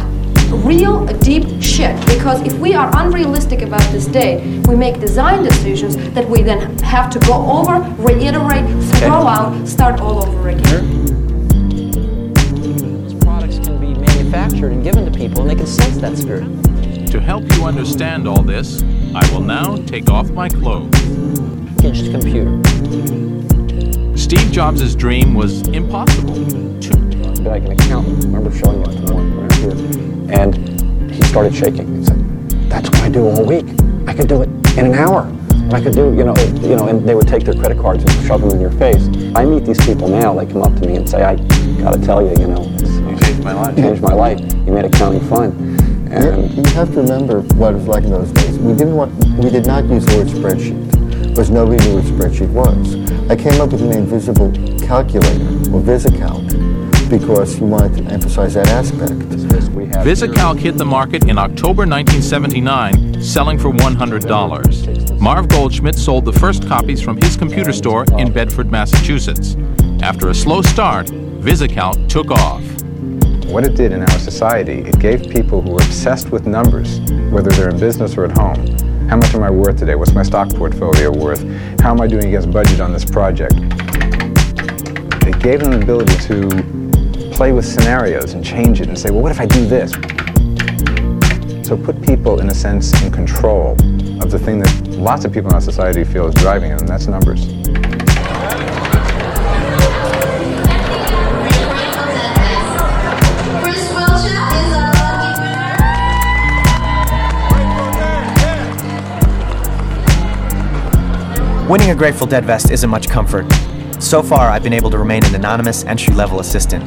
real 0.63 1.05
deep 1.19 1.61
shit. 1.61 1.99
Because 2.05 2.41
if 2.41 2.53
we 2.59 2.73
are 2.73 2.89
unrealistic 2.97 3.61
about 3.61 3.81
this 3.91 4.05
date, 4.05 4.67
we 4.67 4.75
make 4.75 4.99
design 4.99 5.43
decisions 5.43 5.95
that 6.13 6.27
we 6.29 6.43
then 6.43 6.77
have 6.79 7.09
to 7.11 7.19
go 7.19 7.33
over, 7.49 7.79
reiterate, 8.01 8.65
throw 8.95 9.27
out, 9.27 9.67
start 9.67 9.99
all 9.99 10.25
over 10.25 10.49
again. 10.49 11.05
Products 13.19 13.59
can 13.59 13.79
be 13.79 13.93
manufactured 13.93 14.71
and 14.71 14.83
given 14.83 15.05
to 15.05 15.17
people, 15.17 15.41
and 15.41 15.49
they 15.49 15.55
can 15.55 15.67
sense 15.67 15.97
that 15.97 16.17
spirit. 16.17 16.47
To 17.11 17.19
help 17.19 17.43
you 17.53 17.65
understand 17.65 18.27
all 18.27 18.43
this, 18.43 18.83
I 19.15 19.27
will 19.31 19.41
now 19.41 19.77
take 19.87 20.09
off 20.09 20.29
my 20.29 20.49
clothes. 20.49 21.58
Packaged 21.79 22.11
computer. 22.11 22.57
Steve 24.17 24.51
Jobs' 24.51 24.93
dream 24.95 25.33
was 25.33 25.65
impossible. 25.69 26.33
be 26.33 27.45
like 27.45 27.63
an 27.63 27.71
accountant. 27.71 28.21
I 28.21 28.27
remember 28.27 28.51
showing 28.51 28.81
it 28.81 29.07
to 29.07 29.13
one 29.13 29.31
around 29.31 29.53
here. 29.53 29.71
And 30.37 31.09
he 31.09 31.21
started 31.21 31.55
shaking. 31.55 31.99
He 31.99 32.05
said, 32.05 32.69
that's 32.69 32.89
what 32.89 32.99
I 32.99 33.07
do 33.07 33.25
all 33.29 33.45
week. 33.45 33.65
I 34.07 34.13
could 34.13 34.27
do 34.27 34.41
it 34.41 34.49
in 34.77 34.87
an 34.87 34.93
hour. 34.93 35.33
I 35.71 35.79
could 35.79 35.93
do, 35.93 36.13
you 36.13 36.25
know, 36.25 36.35
you 36.59 36.75
know, 36.75 36.89
and 36.89 37.07
they 37.07 37.15
would 37.15 37.29
take 37.29 37.45
their 37.45 37.53
credit 37.53 37.79
cards 37.79 38.03
and 38.03 38.27
shove 38.27 38.41
them 38.41 38.51
in 38.51 38.59
your 38.59 38.71
face. 38.71 39.07
I 39.33 39.45
meet 39.45 39.63
these 39.63 39.79
people 39.85 40.09
now, 40.09 40.33
they 40.33 40.51
come 40.51 40.63
up 40.63 40.75
to 40.81 40.85
me 40.85 40.97
and 40.97 41.09
say, 41.09 41.23
I 41.23 41.37
gotta 41.81 42.01
tell 42.01 42.21
you, 42.21 42.31
you 42.41 42.47
know, 42.47 42.67
it's, 42.73 42.91
you 42.91 43.17
changed 43.25 43.43
my 43.45 43.53
life. 43.53 43.75
Changed 43.77 44.01
my 44.01 44.13
life. 44.13 44.39
You 44.41 44.73
made 44.73 44.83
accounting 44.83 45.25
fun. 45.29 45.51
And 46.11 46.51
You 46.57 46.73
have 46.73 46.93
to 46.95 47.01
remember 47.03 47.39
what 47.55 47.73
it 47.73 47.77
was 47.77 47.87
like 47.87 48.03
in 48.03 48.11
those 48.11 48.33
days. 48.33 48.59
We 48.59 48.73
didn't 48.73 48.97
want, 48.97 49.13
we 49.35 49.49
did 49.49 49.65
not 49.65 49.85
use 49.85 50.05
the 50.07 50.17
word 50.17 50.27
spreadsheet 50.27 50.98
because 51.39 51.51
nobody 51.51 51.81
knew 51.85 51.95
what 51.95 52.03
spreadsheet 52.03 52.49
was. 52.49 52.95
I 53.31 53.35
came 53.37 53.61
up 53.61 53.71
with 53.71 53.79
the 53.79 53.87
name 53.87 54.05
Visible 54.05 54.51
Calculator 54.85 55.45
or 55.73 55.79
VisiCalc 55.79 57.09
because 57.09 57.57
you 57.57 57.65
wanted 57.65 57.95
to 57.95 58.13
emphasize 58.13 58.55
that 58.55 58.67
aspect. 58.67 59.13
VisiCalc 60.03 60.59
hit 60.59 60.77
the 60.77 60.83
market 60.83 61.29
in 61.29 61.37
October 61.37 61.85
1979, 61.85 63.23
selling 63.23 63.57
for 63.57 63.71
$100. 63.71 65.21
Marv 65.21 65.47
Goldschmidt 65.47 65.95
sold 65.95 66.25
the 66.25 66.33
first 66.33 66.67
copies 66.67 67.01
from 67.01 67.15
his 67.15 67.37
computer 67.37 67.71
store 67.71 68.03
in 68.17 68.33
Bedford, 68.33 68.69
Massachusetts. 68.69 69.55
After 70.01 70.27
a 70.27 70.35
slow 70.35 70.61
start, 70.61 71.07
VisiCalc 71.07 72.09
took 72.09 72.31
off. 72.31 72.61
What 73.49 73.63
it 73.63 73.77
did 73.77 73.93
in 73.93 74.01
our 74.01 74.19
society, 74.19 74.79
it 74.81 74.99
gave 74.99 75.21
people 75.29 75.61
who 75.61 75.71
were 75.71 75.83
obsessed 75.83 76.31
with 76.31 76.45
numbers, 76.45 76.99
whether 77.31 77.49
they're 77.51 77.69
in 77.69 77.79
business 77.79 78.17
or 78.17 78.25
at 78.25 78.37
home, 78.37 78.88
how 79.09 79.17
much 79.17 79.33
am 79.33 79.41
I 79.41 79.49
worth 79.49 79.79
today? 79.79 79.95
What's 79.95 80.13
my 80.13 80.21
stock 80.21 80.49
portfolio 80.49 81.11
worth? 81.11 81.41
How 81.81 81.89
am 81.89 81.99
I 81.99 82.05
doing 82.05 82.25
against 82.25 82.51
budget 82.51 82.79
on 82.79 82.93
this 82.93 83.03
project? 83.03 83.55
It 85.25 85.39
gave 85.39 85.61
them 85.61 85.71
the 85.71 85.79
ability 85.81 86.15
to 86.27 87.31
play 87.33 87.51
with 87.51 87.65
scenarios 87.65 88.33
and 88.33 88.45
change 88.45 88.81
it 88.81 88.87
and 88.87 88.99
say, 88.99 89.09
well, 89.09 89.23
what 89.23 89.31
if 89.31 89.39
I 89.39 89.47
do 89.47 89.65
this? 89.65 89.93
So 91.67 91.75
put 91.75 91.99
people, 92.03 92.39
in 92.39 92.49
a 92.49 92.55
sense, 92.55 93.01
in 93.01 93.11
control 93.11 93.71
of 94.21 94.29
the 94.29 94.37
thing 94.37 94.59
that 94.59 94.87
lots 94.89 95.25
of 95.25 95.33
people 95.33 95.49
in 95.49 95.55
our 95.55 95.61
society 95.61 96.03
feel 96.03 96.27
is 96.27 96.35
driving 96.35 96.69
them, 96.69 96.77
and 96.77 96.87
that's 96.87 97.07
numbers. 97.07 97.47
Winning 111.69 111.91
a 111.91 111.95
Grateful 111.95 112.25
Dead 112.25 112.45
vest 112.45 112.71
isn't 112.71 112.89
much 112.89 113.07
comfort. 113.07 113.45
So 114.01 114.23
far, 114.23 114.49
I've 114.49 114.63
been 114.63 114.73
able 114.73 114.89
to 114.89 114.97
remain 114.97 115.23
an 115.25 115.35
anonymous 115.35 115.85
entry-level 115.85 116.39
assistant. 116.39 116.83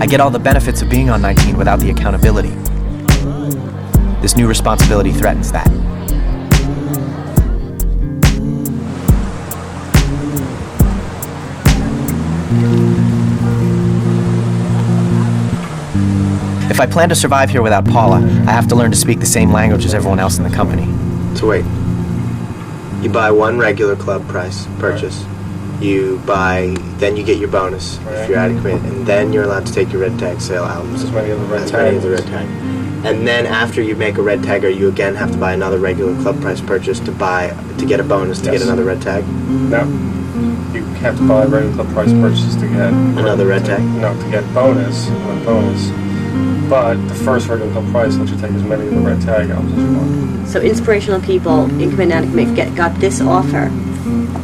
I 0.00 0.06
get 0.06 0.20
all 0.20 0.30
the 0.30 0.38
benefits 0.38 0.80
of 0.80 0.88
being 0.88 1.10
on 1.10 1.20
19 1.20 1.56
without 1.56 1.80
the 1.80 1.90
accountability. 1.90 2.50
This 4.22 4.36
new 4.36 4.46
responsibility 4.46 5.10
threatens 5.10 5.50
that. 5.50 5.66
If 16.70 16.78
I 16.78 16.86
plan 16.86 17.08
to 17.08 17.16
survive 17.16 17.50
here 17.50 17.62
without 17.62 17.84
Paula, 17.84 18.18
I 18.46 18.52
have 18.52 18.68
to 18.68 18.76
learn 18.76 18.92
to 18.92 18.96
speak 18.96 19.18
the 19.18 19.26
same 19.26 19.50
language 19.50 19.84
as 19.84 19.92
everyone 19.92 20.20
else 20.20 20.38
in 20.38 20.44
the 20.44 20.50
company. 20.50 20.86
So 21.36 21.48
wait. 21.48 21.64
You 23.02 23.08
buy 23.08 23.30
one 23.30 23.58
regular 23.58 23.96
club 23.96 24.26
price 24.28 24.66
purchase. 24.78 25.24
You 25.80 26.18
buy, 26.26 26.76
then 26.98 27.16
you 27.16 27.24
get 27.24 27.38
your 27.38 27.48
bonus 27.48 27.98
if 27.98 28.28
you're 28.28 28.38
adequate, 28.38 28.82
and 28.82 29.06
then 29.06 29.32
you're 29.32 29.44
allowed 29.44 29.64
to 29.66 29.72
take 29.72 29.90
your 29.90 30.02
red 30.02 30.18
tag 30.18 30.40
sale 30.40 30.64
out. 30.64 30.84
As 30.86 31.10
many 31.10 31.30
of 31.30 31.40
the 31.40 31.46
red 31.46 31.66
tags. 31.66 32.02
the 32.02 32.10
red 32.10 32.26
tag. 32.26 32.46
And 33.02 33.26
then 33.26 33.46
after 33.46 33.80
you 33.80 33.96
make 33.96 34.18
a 34.18 34.22
red 34.22 34.40
tagger, 34.40 34.74
you 34.74 34.88
again 34.88 35.14
have 35.14 35.32
to 35.32 35.38
buy 35.38 35.54
another 35.54 35.78
regular 35.78 36.14
club 36.20 36.38
price 36.42 36.60
purchase 36.60 37.00
to 37.00 37.12
buy 37.12 37.48
to 37.78 37.86
get 37.86 37.98
a 37.98 38.04
bonus 38.04 38.42
to 38.42 38.50
get 38.50 38.60
another 38.60 38.84
red 38.84 39.00
tag. 39.00 39.26
No. 39.26 39.84
You 40.74 40.84
have 41.00 41.16
to 41.16 41.26
buy 41.26 41.46
regular 41.46 41.74
club 41.74 41.88
price 41.94 42.12
purchase 42.12 42.54
to 42.56 42.68
get 42.68 42.92
Another 42.92 43.46
red 43.46 43.64
tag? 43.64 43.82
No, 43.82 44.12
to 44.12 44.30
get 44.30 44.44
bonus, 44.52 45.08
one 45.08 45.42
bonus. 45.46 46.09
But 46.70 46.94
the 47.08 47.14
first 47.16 47.48
regular 47.48 47.70
club 47.72 47.90
price 47.90 48.16
lets 48.16 48.30
you 48.30 48.36
take 48.38 48.52
as 48.52 48.62
many 48.62 48.86
of 48.86 48.94
the 48.94 49.00
red 49.00 49.20
tag 49.20 49.50
albums 49.50 49.72
as 49.72 49.78
you 49.78 49.92
want. 49.98 50.48
So 50.48 50.60
inspirational 50.60 51.20
people 51.20 51.64
in 51.80 51.90
Command 51.90 52.12
and 52.12 52.28
Commit 52.30 52.54
get 52.54 52.74
got 52.76 52.94
this 53.00 53.20
offer 53.20 53.64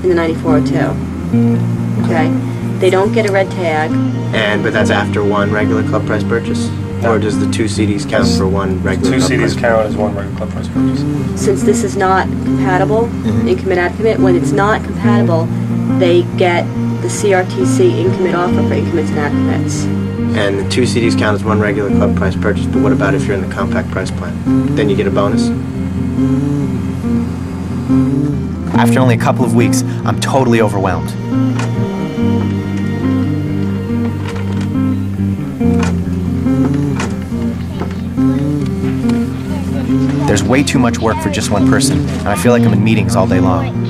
in 0.03 0.09
the 0.09 0.15
9402. 0.15 2.05
Okay, 2.05 2.29
they 2.81 2.91
don't 2.91 3.13
get 3.13 3.29
a 3.29 3.33
red 3.33 3.49
tag. 3.53 3.91
And 4.35 4.63
but 4.65 4.73
that's 4.73 4.91
after 4.91 5.23
one 5.25 5.53
regular 5.53 5.83
club 5.89 6.05
price 6.05 6.25
purchase, 6.25 6.69
or 7.05 7.19
does 7.21 7.39
the 7.39 7.49
two 7.53 7.65
CDs 7.67 8.09
count 8.09 8.27
for 8.37 8.49
one 8.49 8.83
regular? 8.83 9.13
Two 9.13 9.19
club 9.21 9.31
CDs 9.31 9.39
price 9.53 9.57
count 9.61 9.87
as 9.87 9.97
one 9.97 10.15
regular 10.17 10.37
club 10.37 10.51
price 10.51 10.69
purchase. 10.69 11.41
Since 11.41 11.63
this 11.63 11.85
is 11.85 11.97
not 11.97 12.27
compatible 12.27 13.03
Mm-hmm. 13.07 13.49
in 13.49 13.57
Commit 13.59 13.79
and 13.79 13.97
Commit, 13.97 14.19
when 14.19 14.35
it's 14.35 14.51
not 14.53 14.83
compatible, 14.85 15.47
they 16.01 16.23
get 16.37 16.65
the 17.03 17.09
CRTC 17.09 18.05
in 18.05 18.13
commit 18.17 18.35
offer 18.35 18.63
for 18.67 18.75
in 18.75 18.85
commits 18.91 19.11
and 19.11 19.19
ad 19.21 19.31
commits. 19.33 20.06
And 20.37 20.59
the 20.59 20.69
two 20.69 20.83
CDs 20.83 21.19
count 21.19 21.35
as 21.35 21.43
one 21.43 21.59
regular 21.59 21.89
club 21.89 22.15
price 22.15 22.37
purchase, 22.37 22.67
but 22.67 22.83
what 22.83 22.93
about 22.93 23.15
if 23.15 23.27
you're 23.27 23.37
in 23.37 23.49
the 23.49 23.55
compact 23.55 23.91
price 23.91 24.11
plan? 24.11 24.77
Then 24.77 24.91
you 24.91 24.95
get 24.95 25.07
a 25.07 25.11
bonus? 25.11 25.49
After 28.77 29.01
only 29.01 29.15
a 29.15 29.19
couple 29.19 29.47
of 29.47 29.55
weeks, 29.55 29.83
I'm 30.05 30.21
totally 30.21 30.61
overwhelmed. 30.61 31.09
There's 40.29 40.43
way 40.43 40.63
too 40.63 40.79
much 40.79 40.99
work 40.99 41.17
for 41.23 41.31
just 41.31 41.51
one 41.51 41.67
person, 41.71 41.99
and 42.01 42.29
I 42.29 42.37
feel 42.37 42.53
like 42.53 42.63
I'm 42.63 42.75
in 42.75 42.85
meetings 42.85 43.17
all 43.17 43.27
day 43.27 43.41
long. 43.41 43.86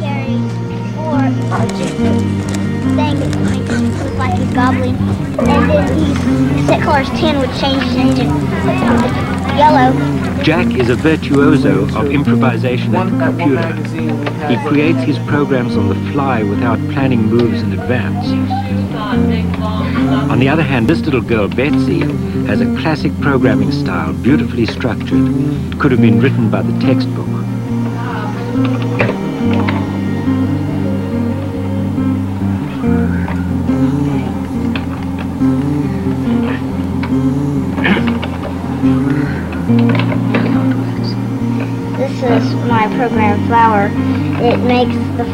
Thing 4.66 4.97
that 4.97 5.47
kind 5.47 5.47
of 5.47 5.47
looks 5.47 5.47
like 5.47 5.47
a 5.47 5.47
wobbly. 5.47 5.47
And 5.48 5.70
then 5.70 5.86
he 5.98 6.66
set 6.66 6.82
colors 6.82 7.09
10 7.10 7.38
would 7.38 7.55
change 7.60 7.84
into 7.94 8.24
yellow. 9.56 9.93
Jack 10.43 10.74
is 10.74 10.88
a 10.90 10.97
virtuoso 10.97 11.84
of 11.97 12.10
improvisation 12.10 12.94
at 12.97 13.10
the 13.10 13.16
computer. 13.16 13.72
He 14.48 14.56
creates 14.68 15.01
his 15.01 15.18
programs 15.20 15.76
on 15.76 15.88
the 15.88 15.94
fly 16.12 16.43
without 16.43 16.78
planning 16.93 17.22
moves 17.22 17.62
in 17.62 17.72
advance. 17.72 18.26
On 20.30 20.38
the 20.40 20.48
other 20.48 20.62
hand, 20.62 20.88
this 20.88 21.01
little 21.01 21.20
girl, 21.20 21.48
Betsy, 21.48 22.01
has 22.47 22.60
a 22.60 22.66
classic 22.76 23.12
programming 23.20 23.70
style, 23.70 24.12
beautifully 24.14 24.66
structured. 24.66 25.30
It 25.72 25.78
could 25.78 25.93
have 25.93 26.01
been 26.01 26.20
written 26.20 26.51
by 26.51 26.62
the 26.62 26.76
textbook. 26.80 27.35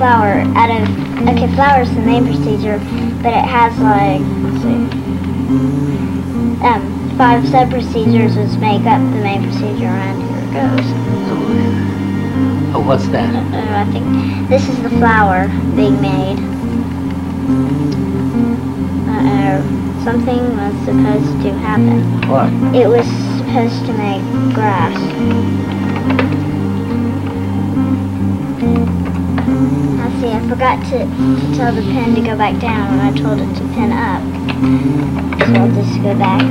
Flower 0.02 0.42
out 0.58 0.66
of, 0.68 0.82
okay, 1.28 1.46
flower 1.54 1.82
is 1.82 1.94
the 1.94 2.00
main 2.00 2.24
procedure, 2.26 2.76
but 3.22 3.30
it 3.30 3.46
has 3.46 3.70
like, 3.78 4.18
let's 4.42 4.60
see, 4.66 4.82
um, 6.66 7.14
five 7.16 7.46
sub-procedures 7.46 8.34
which 8.36 8.58
make 8.58 8.82
up 8.82 8.98
the 9.14 9.22
main 9.22 9.44
procedure, 9.44 9.86
and 9.86 10.18
here 10.20 10.42
it 10.42 10.50
goes. 10.58 10.86
Oh, 12.74 12.82
what's 12.84 13.06
that? 13.14 13.32
Uh, 13.54 13.78
I 13.78 13.84
think 13.92 14.48
this 14.48 14.68
is 14.68 14.82
the 14.82 14.90
flower 14.90 15.46
being 15.76 16.00
made. 16.02 16.40
Uh-oh, 19.06 19.62
something 20.02 20.56
was 20.56 20.74
supposed 20.84 21.42
to 21.44 21.52
happen. 21.62 22.02
What? 22.28 22.50
It 22.74 22.88
was 22.88 23.06
supposed 23.38 23.86
to 23.86 23.92
make 23.92 24.24
grass. 24.52 25.71
Forgot 30.52 30.84
to, 30.90 30.98
to 30.98 31.56
tell 31.56 31.74
the 31.74 31.80
pen 31.80 32.14
to 32.14 32.20
go 32.20 32.36
back 32.36 32.60
down 32.60 32.90
when 32.90 33.00
I 33.00 33.10
told 33.16 33.40
it 33.40 33.54
to 33.54 33.64
pen 33.72 33.90
up. 33.90 34.20
So 35.40 35.54
I'll 35.54 35.72
just 35.72 36.02
go 36.02 36.14
back 36.14 36.42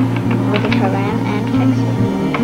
with 0.51 0.63
the 0.63 0.69
program 0.79 1.19
and 1.29 1.45
fix 1.53 1.77
it. 1.77 1.93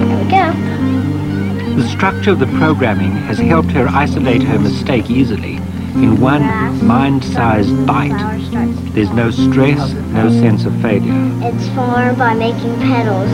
There 0.05 0.19
we 0.23 0.29
go. 0.29 1.81
The 1.81 1.87
structure 1.89 2.31
of 2.33 2.39
the 2.39 2.45
programming 2.59 3.09
has 3.09 3.39
helped 3.39 3.71
her 3.71 3.87
isolate 3.87 4.43
her 4.43 4.59
mistake 4.59 5.09
easily 5.09 5.55
in 5.95 6.21
one 6.21 6.43
mind-sized 6.85 7.87
bite. 7.87 8.13
There's 8.93 9.09
no 9.09 9.31
stress, 9.31 9.93
no 10.13 10.29
sense 10.29 10.65
of 10.65 10.79
failure. 10.79 11.11
It's 11.41 11.67
formed 11.69 12.19
by 12.19 12.35
making 12.35 12.75
petals 12.81 13.31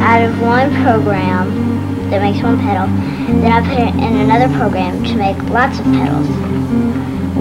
out 0.00 0.22
of 0.22 0.40
one 0.40 0.72
program 0.82 2.08
that 2.08 2.22
makes 2.22 2.42
one 2.42 2.58
petal. 2.58 2.86
Then 3.42 3.52
I 3.52 3.60
put 3.60 3.80
it 3.80 3.94
in 4.02 4.16
another 4.16 4.48
program 4.56 5.04
to 5.04 5.14
make 5.14 5.36
lots 5.50 5.78
of 5.78 5.84
petals, 5.84 6.26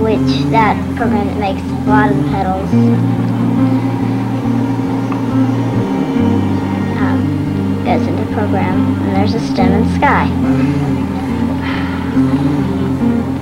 which 0.05 0.51
that 0.51 0.77
program 0.95 1.25
makes 1.39 1.61
a 1.63 1.89
lot 1.89 2.11
of 2.11 2.17
the 2.17 2.23
petals 2.29 2.69
um, 7.01 7.81
goes 7.83 8.05
into 8.05 8.23
program, 8.31 9.01
and 9.01 9.15
there's 9.15 9.33
a 9.33 9.39
stem 9.39 9.71
and 9.71 9.95
sky. 9.95 10.27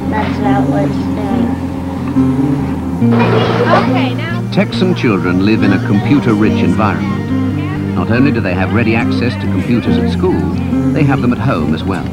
That's 0.10 0.40
about 0.40 0.69
what 0.69 0.85
it's 0.85 0.95
doing. 1.19 1.52
Okay, 3.84 4.14
now. 4.14 4.49
Texan 4.53 4.95
children 4.95 5.45
live 5.45 5.64
in 5.64 5.73
a 5.73 5.85
computer-rich 5.85 6.64
environment. 6.64 7.95
Not 7.95 8.10
only 8.10 8.31
do 8.31 8.40
they 8.40 8.53
have 8.53 8.73
ready 8.73 8.95
access 8.95 9.34
to 9.34 9.41
computers 9.52 9.98
at 9.98 10.10
school, 10.14 10.40
they 10.94 11.03
have 11.03 11.22
them 11.22 11.34
at 11.34 11.40
home 11.40 11.76
as 11.76 11.84
well. 11.84 12.07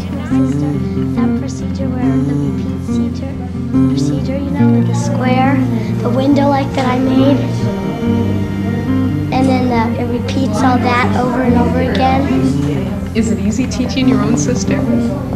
The 6.02 6.10
window 6.10 6.48
like 6.48 6.70
that 6.74 6.86
I 6.86 6.98
made, 6.98 7.36
and 9.32 9.46
then 9.48 9.68
the, 9.68 10.00
it 10.00 10.06
repeats 10.06 10.56
all 10.56 10.78
that 10.78 11.16
over 11.20 11.42
and 11.42 11.54
over 11.56 11.80
again. 11.80 13.16
Is 13.16 13.30
it 13.30 13.38
easy 13.40 13.66
teaching 13.66 14.08
your 14.08 14.20
own 14.20 14.36
sister? 14.36 14.80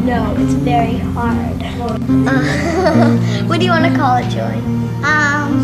No, 0.04 0.34
it's 0.38 0.54
very 0.54 0.96
hard. 0.98 1.60
Uh, 1.60 3.16
what 3.46 3.58
do 3.58 3.66
you 3.66 3.72
want 3.72 3.84
to 3.84 3.94
call 3.98 4.16
it, 4.16 4.28
Joy? 4.30 4.56
Um, 5.04 5.58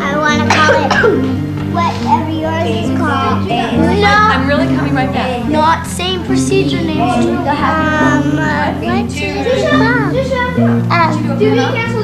I 0.00 0.16
want 0.16 0.42
to 0.42 0.56
call 0.56 0.72
it 0.74 1.46
whatever 1.76 2.30
yours 2.30 2.90
is 2.90 2.98
called. 2.98 3.48
No. 3.48 4.08
I'm 4.08 4.48
really 4.48 4.74
coming 4.74 4.94
right 4.94 5.12
back. 5.12 5.48
Not 5.50 5.86
same 5.86 6.24
procedure 6.24 6.80
names 6.80 7.24
too. 7.24 7.32
The 7.32 7.50
um, 7.50 8.38
uh, 8.38 8.72
what's? 8.80 9.20
Um, 10.90 11.38
Do 11.38 11.50
we 11.50 11.56
cancel 11.56 11.95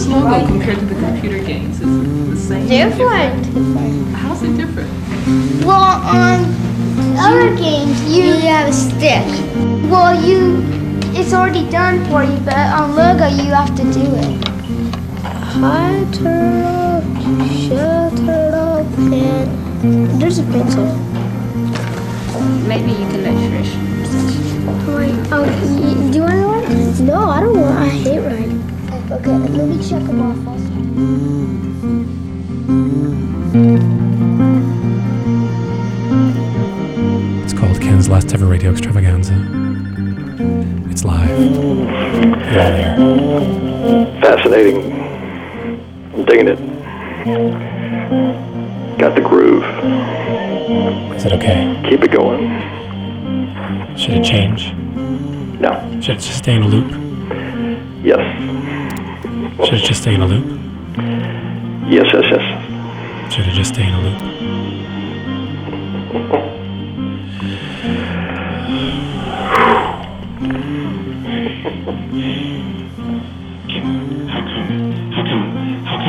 How 0.00 0.06
is 0.06 0.12
Logo 0.12 0.46
compared 0.46 0.78
to 0.78 0.86
the 0.86 0.94
computer 0.94 1.38
games? 1.44 1.78
Is 1.78 1.82
it 1.82 2.30
the 2.30 2.36
same? 2.36 2.68
Different. 2.68 4.14
How's 4.16 4.42
it 4.42 4.56
different? 4.56 4.88
Well, 5.62 6.00
on 6.00 6.46
other 7.18 7.54
games, 7.54 8.02
you, 8.08 8.32
have 8.48 8.70
a 8.70 8.72
stick. 8.72 9.26
Well, 9.90 10.16
you, 10.24 10.64
it's 11.12 11.34
already 11.34 11.68
done 11.68 12.02
for 12.06 12.24
you, 12.24 12.38
but 12.46 12.56
on 12.56 12.96
Logo, 12.96 13.26
you 13.28 13.50
have 13.52 13.76
to 13.76 13.82
do 13.92 14.00
it. 14.00 14.48
Hi, 15.60 16.06
turtle, 16.14 17.02
shut 17.68 18.16
turtle, 18.24 18.86
pen. 18.96 20.18
There's 20.18 20.38
a 20.38 20.44
pencil. 20.44 20.86
Maybe 22.66 22.92
you 22.92 23.06
can 23.10 23.22
let 23.22 23.34
Trish. 23.34 23.90
Oh, 25.30 25.42
y- 25.42 26.10
do 26.10 26.16
you 26.16 26.22
want 26.22 26.32
to 26.32 26.46
write? 26.46 27.00
No, 27.00 27.28
I 27.28 27.40
don't 27.40 27.60
want. 27.60 27.78
I 27.78 27.88
hate 27.88 28.59
Okay, 29.12 29.36
let 29.36 29.66
me 29.66 29.76
check 29.88 30.02
them 30.04 30.20
off 30.22 30.46
also. 30.46 30.70
It's 37.42 37.52
called 37.52 37.80
Ken's 37.80 38.08
Last 38.08 38.32
Ever 38.32 38.46
Radio 38.46 38.70
Extravaganza. 38.70 39.34
It's 40.90 41.04
live. 41.04 41.28
You're 41.28 42.62
on 42.62 42.72
air. 42.72 42.96
Fascinating. 44.20 44.92
I'm 46.14 46.24
digging 46.24 46.46
it. 46.46 46.58
Got 48.96 49.16
the 49.16 49.22
groove. 49.22 49.64
Is 51.16 51.24
it 51.24 51.32
okay? 51.32 51.82
Keep 51.90 52.04
it 52.04 52.12
going. 52.12 52.48
Should 53.96 54.14
it 54.14 54.24
change? 54.24 54.72
No. 55.60 56.00
Should 56.00 56.18
it 56.18 56.22
sustain 56.22 56.62
a 56.62 56.68
loop? 56.68 56.92
Yes. 58.04 58.69
Should 59.58 59.74
it 59.74 59.84
just 59.84 60.02
stay 60.02 60.14
in 60.14 60.22
a 60.22 60.26
loop? 60.26 60.46
Yes, 61.90 62.06
yes, 62.12 62.24
yes. 62.30 63.32
Should 63.32 63.46
it 63.46 63.52
just 63.52 63.74
stay 63.74 63.86
in 63.86 63.94
a 63.94 64.00
loop? 64.00 64.20
Hmm. 70.40 70.70
Come. 73.68 74.26
How 75.84 76.00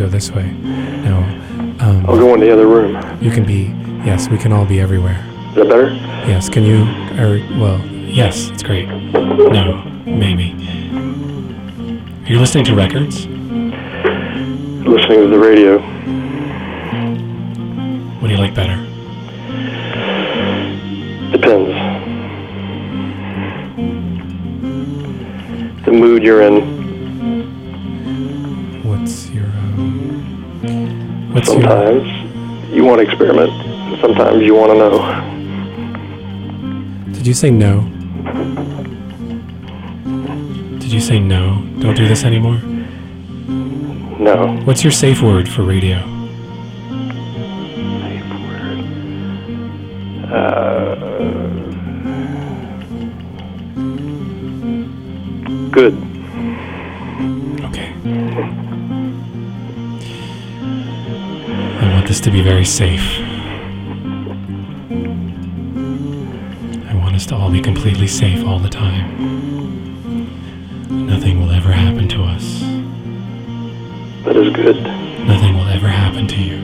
go 0.00 0.08
this 0.08 0.30
way. 0.30 0.50
No. 0.50 1.18
Um, 1.80 2.06
I'll 2.08 2.16
go 2.16 2.32
in 2.32 2.40
the 2.40 2.50
other 2.50 2.66
room. 2.66 2.94
You 3.20 3.30
can 3.30 3.44
be. 3.44 3.74
Yes, 4.02 4.30
we 4.30 4.38
can 4.38 4.50
all 4.50 4.64
be 4.64 4.80
everywhere. 4.80 5.22
Is 5.50 5.56
that 5.56 5.68
better? 5.68 5.90
Yes. 6.26 6.48
Can 6.48 6.62
you? 6.62 6.84
Or 7.20 7.38
well, 7.60 7.78
yes, 7.86 8.48
it's 8.48 8.62
great. 8.62 8.88
No, 8.88 9.82
maybe. 10.06 10.52
Are 12.24 12.32
you 12.32 12.38
listening 12.40 12.64
to 12.64 12.74
records? 12.74 13.26
Listening 14.86 15.20
to 15.20 15.28
the 15.28 15.38
radio. 15.38 15.80
What 18.20 18.28
do 18.28 18.34
you 18.34 18.40
like 18.40 18.54
better? 18.54 18.76
Depends. 21.30 21.76
The 25.84 25.92
mood 25.92 26.22
you're 26.22 26.40
in. 26.40 26.79
What's 31.40 31.52
your? 31.54 31.62
Sometimes 31.62 32.74
you 32.74 32.84
want 32.84 33.00
to 33.00 33.06
experiment. 33.08 33.50
Sometimes 34.02 34.42
you 34.42 34.54
want 34.54 34.72
to 34.72 34.78
know. 34.78 35.00
Did 37.14 37.26
you 37.26 37.32
say 37.32 37.50
no? 37.50 37.80
Did 40.80 40.92
you 40.92 41.00
say 41.00 41.18
no? 41.18 41.66
Don't 41.78 41.94
do 41.94 42.06
this 42.06 42.24
anymore? 42.24 42.60
No. 44.18 44.60
What's 44.66 44.84
your 44.84 44.90
safe 44.90 45.22
word 45.22 45.48
for 45.48 45.62
radio? 45.62 46.19
Very 62.60 62.66
safe. 62.66 63.18
I 66.90 66.94
want 66.94 67.14
us 67.16 67.24
to 67.26 67.34
all 67.34 67.50
be 67.50 67.62
completely 67.62 68.06
safe 68.06 68.46
all 68.46 68.58
the 68.58 68.68
time. 68.68 69.16
Nothing 71.06 71.40
will 71.40 71.52
ever 71.52 71.72
happen 71.72 72.06
to 72.08 72.22
us. 72.22 72.60
That 74.26 74.36
is 74.36 74.52
good. 74.52 74.76
Nothing 75.26 75.56
will 75.56 75.68
ever 75.68 75.88
happen 75.88 76.26
to 76.28 76.36
you. 76.36 76.58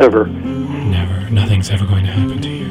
Ever. 0.00 0.26
Never. 0.26 1.28
Nothing's 1.30 1.68
ever 1.70 1.84
going 1.84 2.04
to 2.04 2.12
happen 2.12 2.40
to 2.40 2.48
you. 2.48 2.68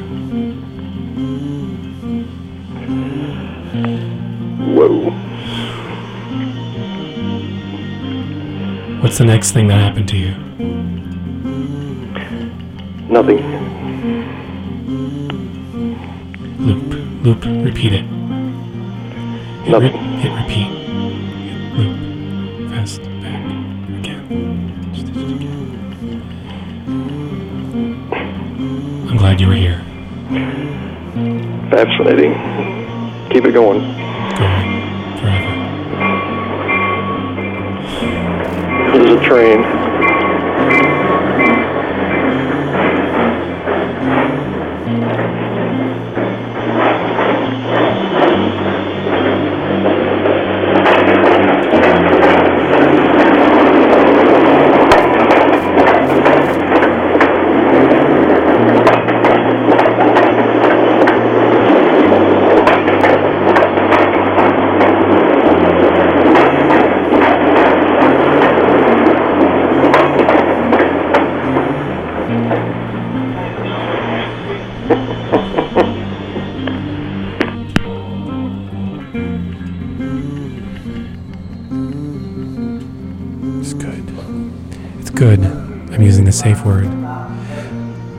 Whoa. 4.73 5.11
What's 9.01 9.18
the 9.18 9.26
next 9.26 9.51
thing 9.51 9.68
that 9.68 9.81
happened 9.81 10.07
to 10.09 10.18
you? 10.18 10.47
Loop. 16.60 16.94
Loop. 17.26 17.44
Repeat 17.66 17.94
it. 17.94 18.04
Hit, 19.64 19.72
Nothing. 19.72 19.91
re- 19.91 19.99
hit 20.22 20.32
repeat. 20.32 20.68
Hit 21.44 21.60
loop. 21.78 21.95
Fast. 22.72 23.02
Back. 23.22 23.44
Again. 23.99 24.91
Stitch 24.94 25.10
it 25.18 25.32
again. 25.36 25.58
I'm 29.10 29.18
glad 29.18 29.41
you 29.41 29.48
were 29.48 29.56
here. 29.56 29.82
Fascinating. 31.70 32.34
Keep 33.30 33.44
it 33.45 33.52
going. 33.54 33.80
Going. 34.38 34.72
Forever. 35.20 35.52
This 38.94 39.04
is 39.06 39.16
a 39.16 39.20
train. 39.28 39.77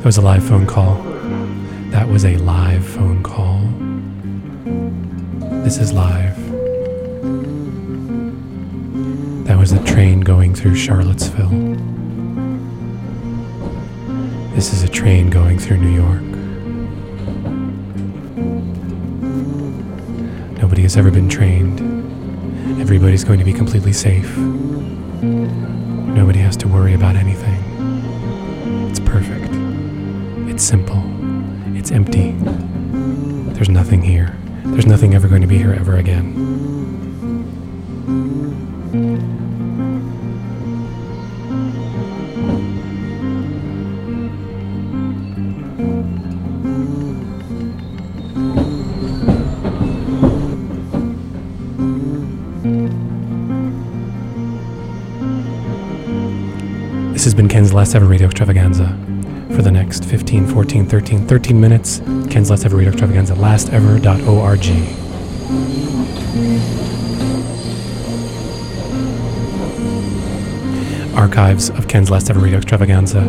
Was 0.09 0.17
a 0.17 0.23
live 0.23 0.43
phone 0.43 0.67
call. 0.67 0.95
That 1.91 2.09
was 2.09 2.25
a 2.25 2.39
live 2.39 2.83
phone 2.83 3.23
call. 3.23 3.61
This 5.63 5.77
is 5.77 5.93
live. 5.93 6.35
That 9.45 9.59
was 9.59 9.73
a 9.73 9.85
train 9.85 10.21
going 10.21 10.55
through 10.55 10.77
Charlottesville. 10.77 11.51
This 14.55 14.73
is 14.73 14.83
a 14.83 14.89
train 14.89 15.29
going 15.29 15.59
through 15.59 15.77
New 15.77 15.95
York. 15.95 16.23
Nobody 20.59 20.85
has 20.85 20.97
ever 20.97 21.11
been 21.11 21.29
trained. 21.29 21.81
Everybody's 22.81 23.25
going 23.25 23.41
to 23.41 23.45
be 23.45 23.53
completely 23.53 23.93
safe. 23.93 24.39
Nobody 24.39 26.39
has 26.39 26.57
to 26.57 26.67
worry 26.67 26.95
about 26.95 27.15
anything. 27.15 27.48
It's 30.59 30.67
simple. 30.67 31.01
It's 31.77 31.93
empty. 31.93 32.33
There's 33.53 33.69
nothing 33.69 34.03
here. 34.03 34.37
There's 34.65 34.89
nothing 34.89 35.15
ever 35.15 35.29
going 35.29 35.43
to 35.43 35.47
be 35.47 35.57
here 35.57 35.73
ever 35.73 35.99
again. 35.99 36.35
This 57.13 57.23
has 57.23 57.35
been 57.35 57.47
Ken's 57.47 57.73
last 57.73 57.95
ever 57.95 58.07
radio 58.07 58.27
extravaganza. 58.27 59.08
Next 59.89 60.05
15, 60.05 60.49
14, 60.49 60.85
13, 60.85 61.27
13 61.27 61.59
minutes, 61.59 62.01
Ken's 62.29 62.51
last 62.51 62.67
ever 62.67 62.77
radio 62.77 62.91
extravaganza, 62.91 63.33
lastever.org. 63.37 64.67
Archives 71.17 71.71
of 71.71 71.89
Ken's 71.89 72.11
last 72.11 72.29
ever 72.29 72.39
radio 72.39 72.59
extravaganza. 72.59 73.23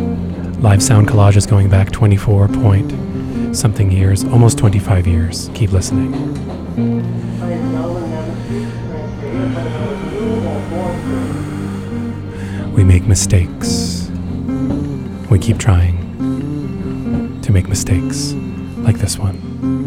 Live 0.60 0.84
sound 0.84 1.08
collages 1.08 1.50
going 1.50 1.70
back 1.70 1.92
24 1.92 2.50
point 2.50 3.56
something 3.56 3.90
years, 3.90 4.26
almost 4.26 4.58
25 4.58 5.08
years. 5.08 5.50
Keep 5.54 5.72
listening. 5.72 6.12
We 12.74 12.84
make 12.84 13.08
mistakes. 13.08 14.12
We 15.30 15.40
keep 15.40 15.58
trying 15.58 15.99
to 17.50 17.54
make 17.54 17.68
mistakes 17.68 18.34
like 18.86 19.00
this 19.00 19.18
one. 19.18 19.79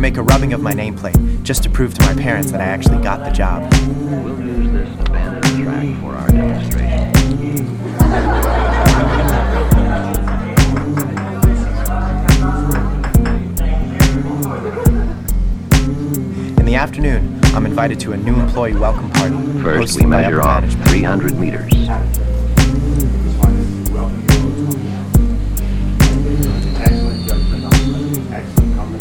I 0.00 0.02
make 0.02 0.16
a 0.16 0.22
rubbing 0.22 0.54
of 0.54 0.62
my 0.62 0.72
nameplate 0.72 1.42
just 1.42 1.62
to 1.64 1.68
prove 1.68 1.92
to 1.92 2.00
my 2.06 2.14
parents 2.14 2.50
that 2.52 2.60
I 2.62 2.64
actually 2.64 3.02
got 3.02 3.22
the 3.22 3.30
job. 3.30 3.70
We'll 4.24 4.40
use 4.40 4.72
this 4.72 4.98
abandoned 4.98 5.62
track 5.62 6.00
for 6.00 6.16
our 6.16 6.26
demonstration. 6.28 7.12
In 16.58 16.64
the 16.64 16.76
afternoon, 16.76 17.38
I'm 17.54 17.66
invited 17.66 18.00
to 18.00 18.12
a 18.12 18.16
new 18.16 18.36
employee 18.36 18.76
welcome 18.76 19.10
party. 19.10 19.36
First, 19.60 20.00
we 20.00 20.06
measure 20.06 20.40
off 20.40 20.62
management. 20.62 20.88
300 20.88 21.38
meters. 21.38 21.69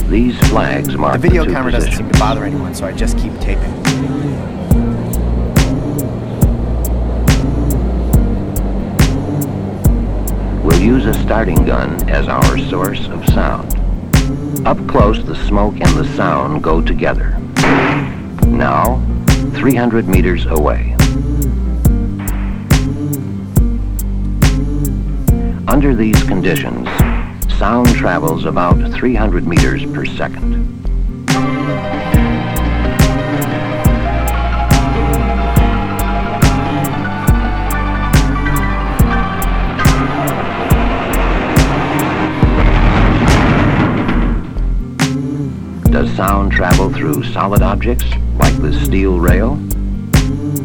These 0.10 0.40
flags 0.49 0.98
mark 0.98 1.14
The 1.14 1.19
video 1.19 1.45
two 1.45 1.52
camera 1.52 1.72
doesn't 1.72 1.91
seem 1.91 2.10
to 2.10 2.18
bother 2.18 2.44
anyone, 2.44 2.73
so 2.73 2.88
I 2.88 2.91
just 2.91 3.15
keep 3.19 3.31
taping. 3.40 3.72
We'll 10.64 10.81
use 10.81 11.06
a 11.06 11.14
starting 11.22 11.64
gun 11.64 12.10
as 12.10 12.27
our 12.27 12.57
source 12.57 13.07
of 13.10 13.23
sound. 13.27 13.76
Up 14.65 14.80
close, 14.88 15.23
the 15.23 15.36
smoke 15.45 15.76
and 15.80 15.95
the 15.95 16.11
sound 16.15 16.64
go 16.64 16.81
together. 16.81 17.38
Now, 18.48 19.06
300 19.57 20.07
meters 20.07 20.48
away. 20.48 20.95
Under 25.68 25.94
these 25.94 26.23
conditions, 26.23 26.88
sound 27.60 27.94
travels 27.94 28.45
about 28.45 28.77
300 28.94 29.45
meters 29.45 29.86
per 29.88 30.06
second. 30.06 30.81
Does 45.91 46.10
sound 46.15 46.53
travel 46.53 46.90
through 46.94 47.26
solid 47.26 47.61
objects 47.61 48.06
like 48.38 48.56
the 48.61 48.72
steel 48.86 49.19
rail? 49.19 49.60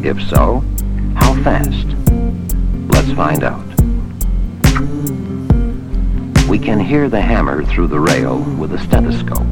If 0.01 0.21
so, 0.29 0.63
how 1.15 1.33
fast? 1.43 1.87
Let's 2.87 3.11
find 3.11 3.43
out. 3.43 3.64
We 6.55 6.61
can 6.61 6.79
hear 6.79 7.09
the 7.09 7.19
hammer 7.19 7.65
through 7.65 7.87
the 7.87 7.99
rail 7.99 8.39
with 8.57 8.71
a 8.71 8.77
stethoscope. 8.77 9.45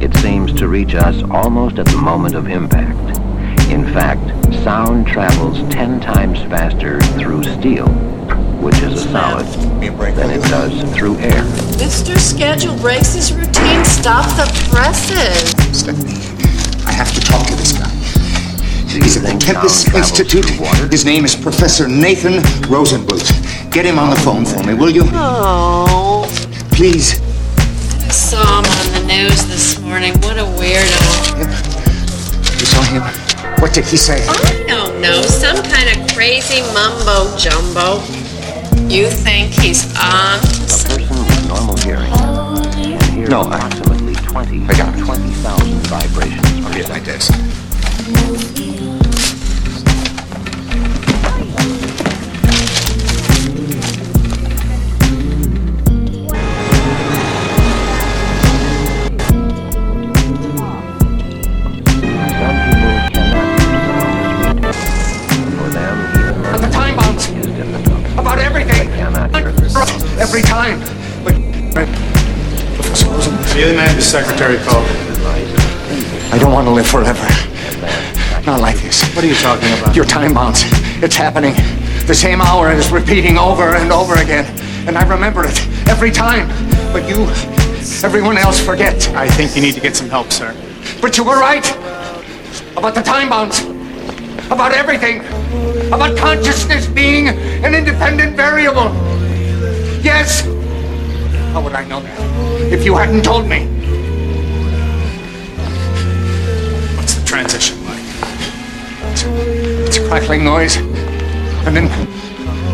It 0.00 0.16
seems 0.16 0.50
to 0.54 0.66
reach 0.66 0.94
us 0.94 1.22
almost 1.30 1.78
at 1.78 1.84
the 1.84 1.98
moment 1.98 2.34
of 2.34 2.48
impact. 2.48 3.18
In 3.68 3.84
fact, 3.92 4.24
sound 4.64 5.06
travels 5.06 5.58
10 5.74 6.00
times 6.00 6.40
faster 6.44 7.02
through 7.18 7.42
steel, 7.42 7.86
which 8.62 8.76
is 8.76 8.94
a 8.94 9.08
solid, 9.10 9.46
than 10.14 10.30
it 10.30 10.40
does 10.44 10.90
through 10.94 11.18
air. 11.18 11.42
Mr. 11.76 12.16
Schedule 12.16 12.78
breaks 12.78 13.12
his 13.12 13.30
routine. 13.30 13.84
Stop 13.84 14.24
the 14.38 14.48
presses. 14.70 15.50
Stephanie, 15.78 16.14
I 16.86 16.92
have 16.92 17.12
to 17.12 17.20
talk 17.20 17.46
to 17.46 17.54
this 17.56 17.72
guy. 17.72 17.90
He's 18.88 19.18
at 19.18 19.22
the 19.24 19.28
think 19.28 19.44
Tempest 19.44 19.94
Institute. 19.94 20.46
His 20.90 21.04
name 21.04 21.26
is 21.26 21.36
Professor 21.36 21.86
Nathan 21.86 22.42
Rosenbluth. 22.70 23.39
Get 23.70 23.86
him 23.86 23.98
on 23.98 24.10
the 24.10 24.16
phone 24.16 24.44
for 24.44 24.62
me, 24.64 24.74
will 24.74 24.90
you? 24.90 25.02
Oh, 25.12 26.26
Please. 26.72 27.20
I 27.20 28.08
saw 28.10 28.58
him 28.58 28.64
on 28.66 28.86
the 29.00 29.06
news 29.06 29.46
this 29.46 29.78
morning. 29.80 30.12
What 30.22 30.38
a 30.38 30.44
weirdo. 30.58 31.38
You 32.58 32.66
saw 32.66 32.82
him? 32.82 33.02
What 33.60 33.72
did 33.72 33.84
he 33.84 33.96
say? 33.96 34.26
I 34.26 34.64
don't 34.66 35.00
know. 35.00 35.22
Some 35.22 35.56
kind 35.62 35.88
of 35.88 36.08
crazy 36.16 36.62
mumbo 36.74 37.36
jumbo. 37.36 38.00
You 38.88 39.06
think 39.08 39.52
he's 39.52 39.84
on? 39.96 40.38
A 40.38 40.42
person 40.88 41.16
with 41.16 41.48
normal 41.48 41.76
hearing 41.78 42.10
can 42.10 43.12
hear 43.14 43.28
No, 43.28 43.42
I- 43.42 43.56
approximately 43.58 44.14
20 44.14 44.64
I 44.66 44.72
got 44.76 44.98
20,000 44.98 45.86
vibrations 45.86 46.66
per 46.66 46.72
Here's 46.72 46.88
my 46.88 46.98
second. 46.98 48.69
The 73.60 73.66
other 73.66 73.76
man, 73.76 73.94
the 73.94 74.00
secretary 74.00 74.56
called. 74.56 74.86
I 76.32 76.38
don't 76.40 76.50
want 76.50 76.66
to 76.66 76.70
live 76.70 76.86
forever. 76.86 77.28
Not 78.46 78.62
like 78.62 78.76
this. 78.76 79.04
What 79.14 79.22
are 79.22 79.28
you 79.28 79.34
talking 79.34 79.68
about? 79.78 79.94
Your 79.94 80.06
time 80.06 80.32
bounce. 80.32 80.62
It's 81.02 81.14
happening. 81.14 81.52
The 82.06 82.14
same 82.14 82.40
hour 82.40 82.72
is 82.72 82.90
repeating 82.90 83.36
over 83.36 83.76
and 83.76 83.92
over 83.92 84.14
again. 84.14 84.46
And 84.88 84.96
I 84.96 85.06
remember 85.06 85.44
it 85.44 85.60
every 85.88 86.10
time. 86.10 86.48
But 86.90 87.06
you, 87.06 87.24
everyone 88.02 88.38
else 88.38 88.58
forget. 88.58 89.06
I 89.10 89.28
think 89.28 89.54
you 89.54 89.60
need 89.60 89.74
to 89.74 89.80
get 89.82 89.94
some 89.94 90.08
help, 90.08 90.32
sir. 90.32 90.56
But 91.02 91.18
you 91.18 91.24
were 91.24 91.38
right. 91.38 91.70
About 92.78 92.94
the 92.94 93.02
time 93.02 93.28
bounce. 93.28 93.60
About 94.46 94.72
everything. 94.72 95.18
About 95.88 96.16
consciousness 96.16 96.86
being 96.86 97.28
an 97.28 97.74
independent 97.74 98.36
variable. 98.36 98.88
Yes. 100.00 100.46
How 101.52 101.60
would 101.60 101.74
I 101.74 101.84
know 101.84 102.00
that 102.00 102.19
if 102.72 102.84
you 102.84 102.94
hadn't 102.96 103.22
told 103.22 103.46
me? 103.48 103.66
What's 106.96 107.14
the 107.14 107.24
transition 107.24 107.84
like? 107.84 107.98
It's 109.86 109.96
a 109.96 110.08
crackling 110.08 110.44
noise. 110.44 110.76
And 111.66 111.76
then 111.76 111.88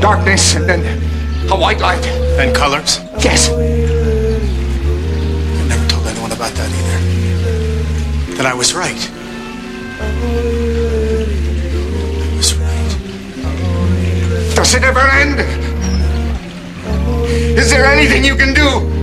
darkness, 0.00 0.54
and 0.54 0.68
then 0.68 0.84
a 1.50 1.56
white 1.56 1.80
light. 1.80 2.02
Then 2.36 2.54
colors? 2.54 3.00
Yes. 3.18 3.48
I 3.48 3.56
never 5.66 5.88
told 5.88 6.06
anyone 6.06 6.30
about 6.32 6.52
that 6.52 6.70
either. 6.70 8.36
That 8.36 8.46
I 8.46 8.54
was 8.54 8.74
right. 8.74 9.10
I 12.22 12.34
was 12.36 12.54
right. 12.54 12.96
Does 14.54 14.74
it 14.74 14.84
ever 14.84 15.00
end? 15.00 15.40
Is 17.58 17.70
there 17.70 17.86
anything 17.86 18.24
you 18.24 18.36
can 18.36 18.52
do? 18.54 18.95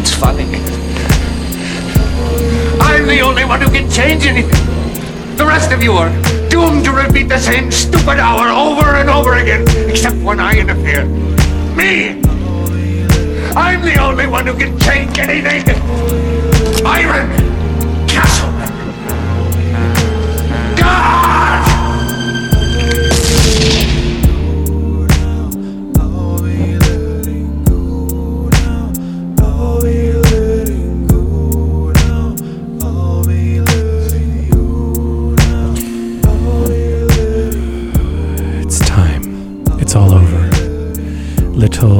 It's 0.00 0.14
funny. 0.14 0.44
I'm 2.80 3.06
the 3.06 3.20
only 3.20 3.44
one 3.44 3.60
who 3.60 3.70
can 3.70 3.90
change 3.90 4.26
anything. 4.26 4.50
The 5.36 5.46
rest 5.46 5.72
of 5.72 5.82
you 5.82 5.92
are 5.92 6.10
doomed 6.48 6.84
to 6.84 6.92
repeat 6.92 7.28
the 7.28 7.38
same 7.38 7.70
stupid 7.70 8.18
hour 8.18 8.48
over 8.48 8.96
and 8.96 9.08
over 9.08 9.34
again, 9.34 9.64
except 9.88 10.16
when 10.16 10.40
I 10.40 10.58
interfere. 10.58 11.23
Me! 11.76 12.20
I'm 13.56 13.82
the 13.82 13.96
only 14.00 14.26
one 14.26 14.46
who 14.46 14.54
can 14.54 14.78
change 14.78 15.18
anything! 15.18 15.74
Byron 16.82 17.43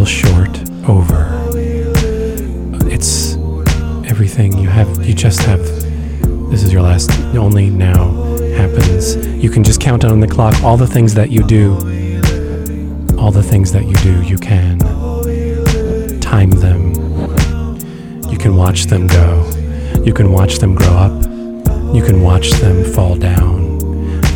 short 0.05 0.59
over. 0.89 1.29
It's 2.91 3.35
everything 4.09 4.59
you 4.59 4.69
have, 4.69 5.05
you 5.05 5.15
just 5.15 5.41
have. 5.43 5.63
This 6.51 6.63
is 6.63 6.73
your 6.73 6.83
last, 6.83 7.11
only 7.35 7.71
now 7.71 8.13
happens. 8.55 9.17
You 9.43 9.51
can 9.51 9.65
just 9.65 9.81
count 9.81 10.05
on 10.05 10.21
the 10.21 10.29
clock 10.29 10.63
all 10.63 10.77
the 10.77 10.87
things 10.87 11.15
that 11.15 11.31
you 11.31 11.43
do. 11.43 11.75
All 13.19 13.31
the 13.31 13.43
things 13.43 13.73
that 13.73 13.85
you 13.87 13.95
do, 13.97 14.23
you 14.23 14.37
can 14.37 14.79
time 16.21 16.51
them. 16.51 16.93
You 18.31 18.39
can 18.39 18.57
watch 18.57 18.85
them 18.87 19.07
go. 19.07 19.51
You 20.05 20.13
can 20.13 20.33
watch 20.33 20.59
them 20.59 20.75
grow 20.75 20.89
up. 20.89 21.23
You 21.95 22.03
can 22.03 22.23
watch 22.23 22.51
them 22.53 22.85
fall 22.93 23.17
down. 23.17 23.81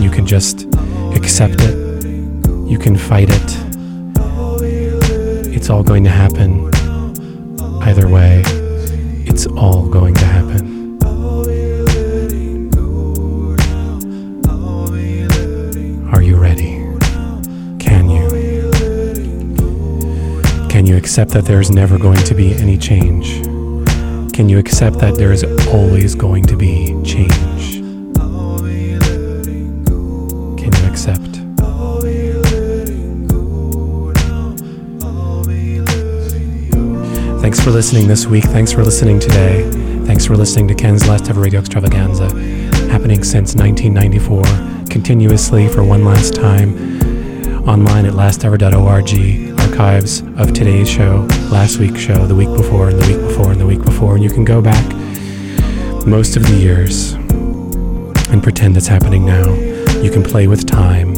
You 0.01 0.11
can 0.11 0.27
just 0.27 0.67
accept 1.15 1.57
it. 1.59 1.77
You 2.69 2.79
can 2.79 2.97
fight 2.97 3.29
it. 3.31 3.58
It's 5.69 5.75
all 5.75 5.83
going 5.83 6.05
to 6.05 6.11
happen. 6.11 6.71
Either 7.83 8.09
way, 8.09 8.43
it's 9.27 9.47
all 9.49 9.87
going 9.87 10.15
to 10.15 10.25
happen. 10.25 10.97
Are 16.11 16.23
you 16.23 16.39
ready? 16.39 16.79
Can 17.79 18.09
you? 18.09 18.31
Can 20.71 20.87
you 20.87 20.97
accept 20.97 21.33
that 21.33 21.45
there's 21.45 21.71
never 21.71 21.99
going 21.99 22.25
to 22.25 22.35
be 22.35 22.55
any 22.55 22.79
change? 22.79 23.43
Can 24.33 24.49
you 24.49 24.57
accept 24.57 25.01
that 25.01 25.17
there 25.17 25.33
is 25.33 25.45
always 25.67 26.15
going 26.15 26.45
to 26.45 26.57
be 26.57 26.98
for 37.69 37.75
listening 37.75 38.09
this 38.09 38.27
week. 38.27 38.45
Thanks 38.45 38.73
for 38.73 38.83
listening 38.83 39.21
today. 39.21 39.71
Thanks 40.07 40.25
for 40.25 40.39
listening 40.39 40.69
to 40.69 40.75
Ken's 40.75 41.07
Last 41.07 41.29
Ever 41.29 41.43
Radio 41.43 41.61
Extravaganza, 41.61 42.31
happening 42.89 43.23
since 43.23 43.55
1994, 43.55 44.87
continuously 44.89 45.69
for 45.69 45.85
one 45.85 46.03
last 46.03 46.35
time, 46.35 47.69
online 47.69 48.07
at 48.07 48.15
lastever.org, 48.15 49.61
archives 49.61 50.23
of 50.39 50.55
today's 50.55 50.89
show, 50.89 51.29
last 51.51 51.79
week's 51.79 52.01
show, 52.01 52.27
the 52.27 52.35
week 52.35 52.49
before, 52.57 52.89
and 52.89 52.99
the 52.99 53.07
week 53.07 53.21
before, 53.21 53.53
and 53.53 53.61
the 53.61 53.67
week 53.67 53.83
before, 53.83 54.15
and 54.15 54.25
you 54.25 54.31
can 54.31 54.47
go 54.47 54.63
back 54.63 54.87
most 56.07 56.39
of 56.39 56.45
the 56.45 56.57
years 56.57 57.13
and 58.33 58.43
pretend 58.43 58.79
it's 58.79 58.87
happening 58.87 59.27
now. 59.27 59.53
You 60.01 60.11
can 60.11 60.23
play 60.23 60.47
with 60.47 60.67
time. 60.67 61.11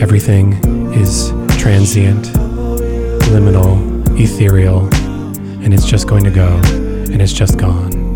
Everything 0.00 0.54
is 0.94 1.32
transient, 1.58 2.24
liminal, 3.28 3.95
ethereal, 4.18 4.88
and 5.62 5.72
it's 5.72 5.86
just 5.86 6.08
going 6.08 6.24
to 6.24 6.30
go, 6.30 6.48
and 6.66 7.20
it's 7.20 7.32
just 7.32 7.58
gone. 7.58 8.06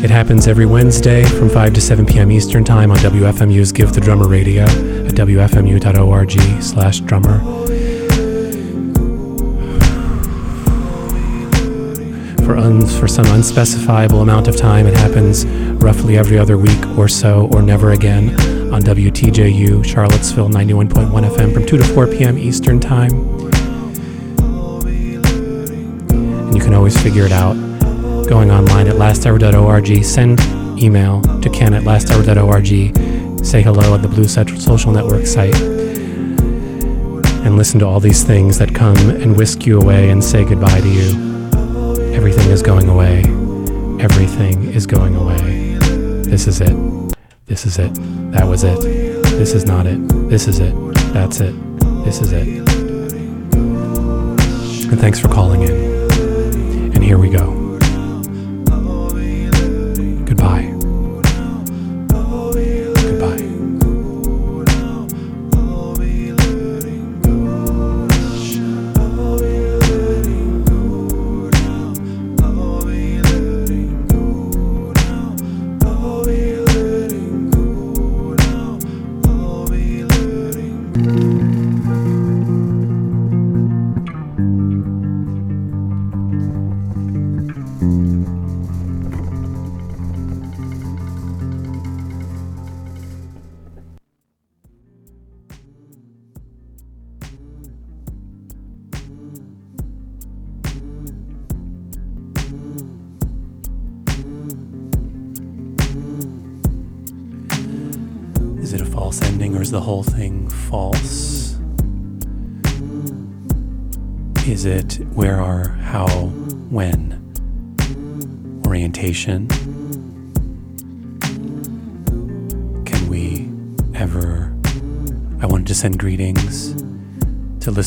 It 0.00 0.10
happens 0.10 0.46
every 0.46 0.64
Wednesday 0.64 1.24
from 1.24 1.50
5 1.50 1.74
to 1.74 1.80
7 1.80 2.06
p.m. 2.06 2.30
Eastern 2.30 2.64
Time 2.64 2.92
on 2.92 2.98
WFMU's 2.98 3.72
Give 3.72 3.92
the 3.92 4.00
Drummer 4.00 4.28
Radio 4.28 4.62
at 4.62 5.14
WFMU.org 5.14 6.62
slash 6.62 7.00
drummer. 7.00 7.57
For, 12.68 13.08
some 13.08 13.24
unspecifiable 13.24 14.20
amount 14.20 14.46
of 14.46 14.54
time, 14.54 14.86
it 14.86 14.94
happens 14.94 15.46
roughly 15.82 16.18
every 16.18 16.38
other 16.38 16.58
week 16.58 16.86
or 16.98 17.08
so, 17.08 17.48
or 17.50 17.62
never 17.62 17.92
again, 17.92 18.38
on 18.74 18.82
WTJU, 18.82 19.82
Charlottesville 19.82 20.50
91.1 20.50 21.30
FM 21.30 21.54
from 21.54 21.64
2 21.64 21.78
to 21.78 21.84
4 21.84 22.06
p.m. 22.08 22.36
Eastern 22.36 22.78
Time. 22.78 23.10
And 26.10 26.54
you 26.54 26.60
can 26.60 26.74
always 26.74 26.94
figure 27.02 27.24
it 27.24 27.32
out 27.32 27.54
going 28.28 28.50
online 28.50 28.86
at 28.86 28.96
lastever.org. 28.96 30.04
Send 30.04 30.38
email 30.78 31.22
to 31.40 31.48
ken 31.48 31.72
at 31.72 31.84
lastever.org. 31.84 33.46
Say 33.46 33.62
hello 33.62 33.94
at 33.94 34.02
the 34.02 34.08
Blue 34.08 34.28
Social 34.28 34.92
Network 34.92 35.26
site. 35.26 35.58
And 37.46 37.56
listen 37.56 37.80
to 37.80 37.86
all 37.86 37.98
these 37.98 38.24
things 38.24 38.58
that 38.58 38.74
come 38.74 38.98
and 39.08 39.38
whisk 39.38 39.64
you 39.64 39.80
away 39.80 40.10
and 40.10 40.22
say 40.22 40.44
goodbye 40.44 40.82
to 40.82 40.88
you. 40.88 41.37
Everything 42.18 42.50
is 42.50 42.62
going 42.62 42.88
away. 42.88 43.20
Everything 44.02 44.64
is 44.74 44.88
going 44.88 45.14
away. 45.14 45.76
This 46.24 46.48
is 46.48 46.60
it. 46.60 46.76
This 47.46 47.64
is 47.64 47.78
it. 47.78 47.94
That 48.32 48.44
was 48.44 48.64
it. 48.64 48.80
This 48.80 49.54
is 49.54 49.64
not 49.64 49.86
it. 49.86 50.00
This 50.28 50.48
is 50.48 50.58
it. 50.58 50.74
That's 51.12 51.40
it. 51.40 51.54
This 52.04 52.20
is 52.20 52.32
it. 52.32 52.48
And 53.54 54.98
thanks 55.00 55.20
for 55.20 55.28
calling 55.28 55.62
in. 55.62 55.76
And 56.92 57.04
here 57.04 57.18
we 57.18 57.30
go. 57.30 57.57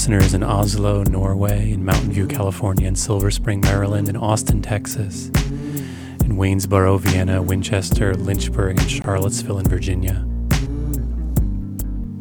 Listeners 0.02 0.34
in 0.34 0.41
Oslo, 0.41 1.03
Norway, 1.03 1.73
in 1.73 1.86
Mountain 1.86 2.11
View, 2.11 2.26
California, 2.26 2.88
in 2.88 2.95
Silver 2.95 3.30
Spring, 3.30 3.61
Maryland, 3.61 4.10
in 4.10 4.18
Austin, 4.18 4.60
Texas, 4.60 5.28
in 5.28 6.38
Waynesboro, 6.38 6.98
Vienna, 6.98 7.40
Winchester, 7.40 8.15
Lynchburg, 8.15 8.80
and 8.80 8.90
Charlottesville, 8.90 9.60
in 9.60 9.68
Virginia. 9.68 10.26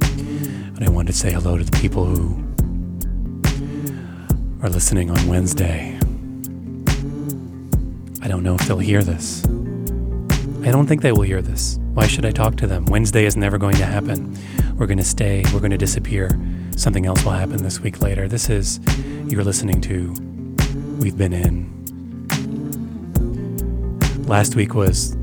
And 0.02 0.84
I 0.84 0.90
wanted 0.90 1.12
to 1.12 1.18
say 1.18 1.32
hello 1.32 1.56
to 1.56 1.64
the 1.64 1.74
people 1.78 2.04
who 2.04 2.44
are 4.62 4.68
listening 4.68 5.10
on 5.10 5.26
Wednesday. 5.26 5.98
I 8.20 8.28
don't 8.28 8.42
know 8.42 8.56
if 8.56 8.68
they'll 8.68 8.78
hear 8.78 9.02
this. 9.02 9.42
I 10.62 10.70
don't 10.70 10.86
think 10.86 11.00
they 11.00 11.12
will 11.12 11.22
hear 11.22 11.40
this. 11.40 11.78
Why 11.94 12.06
should 12.06 12.26
I 12.26 12.30
talk 12.30 12.56
to 12.56 12.66
them? 12.66 12.84
Wednesday 12.84 13.24
is 13.24 13.38
never 13.38 13.56
going 13.56 13.76
to 13.76 13.86
happen. 13.86 14.36
We're 14.80 14.86
going 14.86 14.96
to 14.96 15.04
stay, 15.04 15.44
we're 15.52 15.60
going 15.60 15.72
to 15.72 15.76
disappear. 15.76 16.30
Something 16.74 17.04
else 17.04 17.22
will 17.22 17.32
happen 17.32 17.62
this 17.62 17.80
week 17.80 18.00
later. 18.00 18.26
This 18.26 18.48
is, 18.48 18.80
you're 19.26 19.44
listening 19.44 19.82
to 19.82 20.14
We've 20.98 21.18
Been 21.18 21.34
In. 21.34 21.68
Last 24.26 24.54
week 24.54 24.72
was 24.72 25.14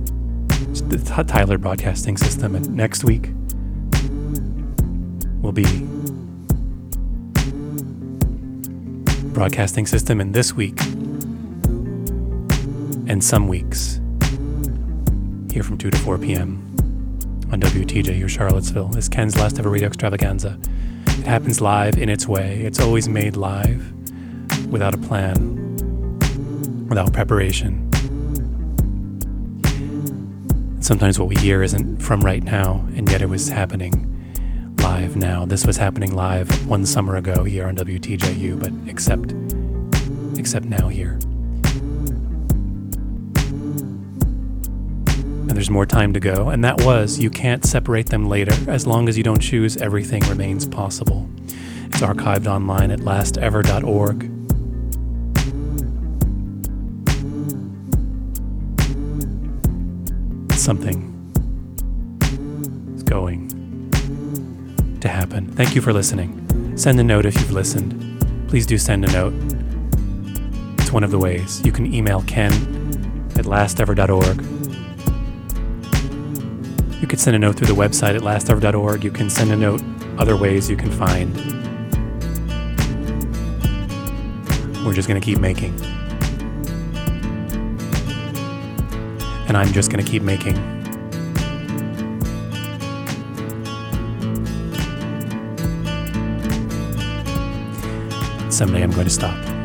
the 0.89 1.25
Tyler 1.27 1.57
Broadcasting 1.57 2.17
System, 2.17 2.53
and 2.53 2.69
next 2.75 3.03
week 3.03 3.31
will 5.41 5.53
be 5.53 5.65
Broadcasting 9.33 9.87
System, 9.87 10.21
and 10.21 10.35
this 10.35 10.53
week 10.53 10.79
and 13.09 13.23
some 13.23 13.47
weeks 13.47 13.99
here 15.51 15.63
from 15.63 15.79
2 15.79 15.89
to 15.89 15.97
4 15.97 16.19
p.m. 16.19 16.66
on 17.51 17.61
WTJU 17.61 18.27
Charlottesville 18.27 18.95
is 18.97 19.07
Ken's 19.07 19.37
last 19.37 19.57
ever 19.57 19.69
radio 19.69 19.87
extravaganza. 19.87 20.59
It 21.07 21.25
happens 21.25 21.61
live 21.61 21.97
in 21.97 22.09
its 22.09 22.27
way. 22.27 22.61
It's 22.63 22.79
always 22.79 23.07
made 23.07 23.37
live 23.37 23.93
without 24.69 24.93
a 24.93 24.97
plan, 24.97 25.77
without 26.89 27.13
preparation. 27.13 27.83
Sometimes 30.81 31.17
what 31.17 31.29
we 31.29 31.35
hear 31.37 31.63
isn't 31.63 32.01
from 32.01 32.21
right 32.21 32.43
now, 32.43 32.85
and 32.95 33.09
yet 33.09 33.21
it 33.21 33.29
was 33.29 33.47
happening 33.47 34.13
live 34.79 35.15
now. 35.15 35.45
This 35.45 35.65
was 35.65 35.77
happening 35.77 36.13
live 36.13 36.49
one 36.67 36.85
summer 36.85 37.15
ago 37.15 37.45
here 37.45 37.67
on 37.67 37.77
WTJU, 37.77 38.59
but 38.59 38.71
except 38.89 39.33
except 40.37 40.65
now 40.65 40.89
here. 40.89 41.17
And 45.47 45.55
there's 45.55 45.69
more 45.69 45.85
time 45.85 46.11
to 46.13 46.19
go, 46.19 46.49
and 46.49 46.63
that 46.65 46.81
was 46.81 47.19
you 47.19 47.29
can't 47.29 47.63
separate 47.63 48.07
them 48.07 48.27
later. 48.27 48.53
As 48.69 48.85
long 48.85 49.07
as 49.07 49.17
you 49.17 49.23
don't 49.23 49.39
choose, 49.39 49.77
everything 49.77 50.21
remains 50.27 50.67
possible. 50.67 51.29
It's 51.85 52.01
archived 52.01 52.47
online 52.47 52.91
at 52.91 52.99
lastever.org. 52.99 54.33
Something 60.57 61.13
is 62.95 63.03
going 63.03 63.47
to 64.99 65.07
happen. 65.07 65.47
Thank 65.53 65.75
you 65.75 65.81
for 65.81 65.93
listening. 65.93 66.75
Send 66.77 66.99
a 66.99 67.03
note 67.03 67.25
if 67.25 67.35
you've 67.35 67.51
listened. 67.51 68.47
Please 68.49 68.65
do 68.65 68.77
send 68.77 69.05
a 69.05 69.11
note. 69.13 69.33
It's 70.79 70.91
one 70.91 71.03
of 71.03 71.11
the 71.11 71.19
ways. 71.19 71.65
You 71.65 71.71
can 71.71 71.93
email 71.93 72.21
ken 72.27 72.51
at 73.37 73.45
lastever.org. 73.45 74.56
You 76.99 77.07
could 77.07 77.19
send 77.19 77.35
a 77.35 77.39
note 77.39 77.57
through 77.57 77.67
the 77.67 77.75
website 77.75 78.15
at 78.15 78.21
lastever.org. 78.21 79.03
You 79.03 79.11
can 79.11 79.29
send 79.29 79.51
a 79.51 79.55
note 79.55 79.81
other 80.17 80.35
ways 80.35 80.67
you 80.67 80.75
can 80.75 80.91
find. 80.91 81.35
We're 84.83 84.93
just 84.93 85.07
going 85.07 85.19
to 85.19 85.25
keep 85.25 85.39
making. 85.39 85.79
And 89.47 89.55
I'm 89.55 89.71
just 89.73 89.91
going 89.91 90.03
to 90.03 90.09
keep 90.09 90.23
making. 90.23 90.55
Someday 98.49 98.81
I'm 98.81 98.91
going 98.91 99.05
to 99.05 99.13
stop. 99.13 99.56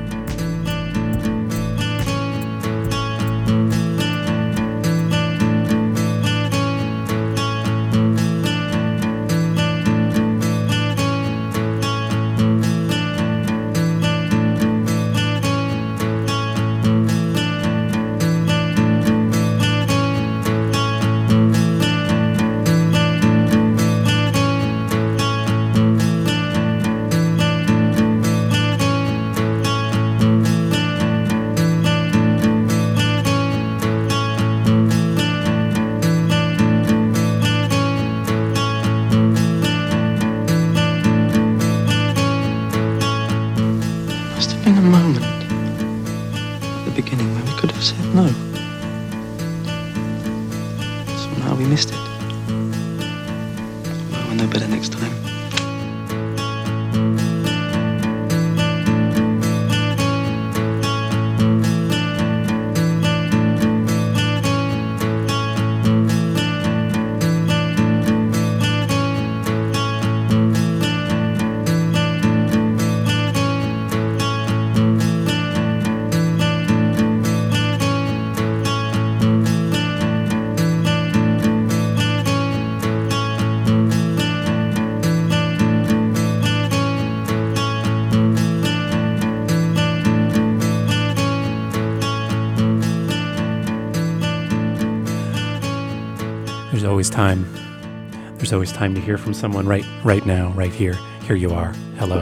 Always 97.03 97.11
time. 97.11 98.37
There's 98.37 98.53
always 98.53 98.71
time 98.71 98.95
to 98.95 99.01
hear 99.01 99.19
from 99.19 99.35
someone 99.35 99.67
right 99.67 99.85
right 100.05 100.25
now, 100.25 100.51
right 100.51 100.73
here. 100.73 100.95
Here 101.27 101.35
you 101.35 101.51
are. 101.51 101.73
Hello. 101.99 102.21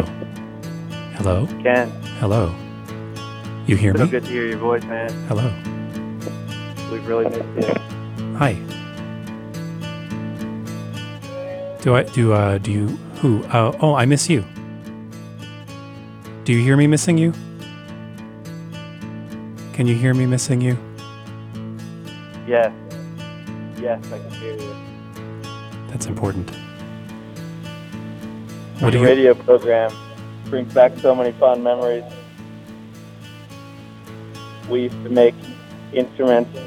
Hello? 1.16 1.46
Ken. 1.62 1.90
Hello. 2.18 2.54
You 3.66 3.76
hear 3.76 3.92
so 3.92 3.98
me? 3.98 4.06
So 4.06 4.10
good 4.10 4.24
to 4.24 4.30
hear 4.30 4.46
your 4.46 4.56
voice, 4.56 4.82
man. 4.84 5.10
Hello. 5.28 5.52
We've 6.90 7.06
really 7.06 7.28
missed 7.28 7.68
you. 7.68 7.74
Hi. 8.36 8.54
Do 11.82 11.94
I 11.96 12.04
do 12.04 12.32
uh 12.32 12.56
do 12.56 12.72
you 12.72 12.86
who 13.20 13.44
uh, 13.52 13.76
oh 13.82 13.94
I 13.94 14.06
miss 14.06 14.30
you. 14.30 14.46
Do 16.44 16.54
you 16.54 16.64
hear 16.64 16.78
me 16.78 16.86
missing 16.86 17.18
you? 17.18 17.34
Can 19.74 19.86
you 19.86 19.94
hear 19.94 20.14
me 20.14 20.24
missing 20.24 20.62
you? 20.62 20.78
Yes. 22.46 22.72
Yes, 23.80 24.04
I 24.12 24.18
can 24.18 24.30
hear 24.32 24.52
you. 24.52 24.59
Important. 26.10 26.50
What 28.80 28.92
you 28.92 29.04
radio 29.04 29.32
program 29.32 29.92
brings 30.46 30.74
back 30.74 30.98
so 30.98 31.14
many 31.14 31.30
fun 31.30 31.62
memories. 31.62 32.02
We 34.68 34.82
used 34.82 35.02
to 35.04 35.08
make 35.08 35.36
instruments 35.92 36.58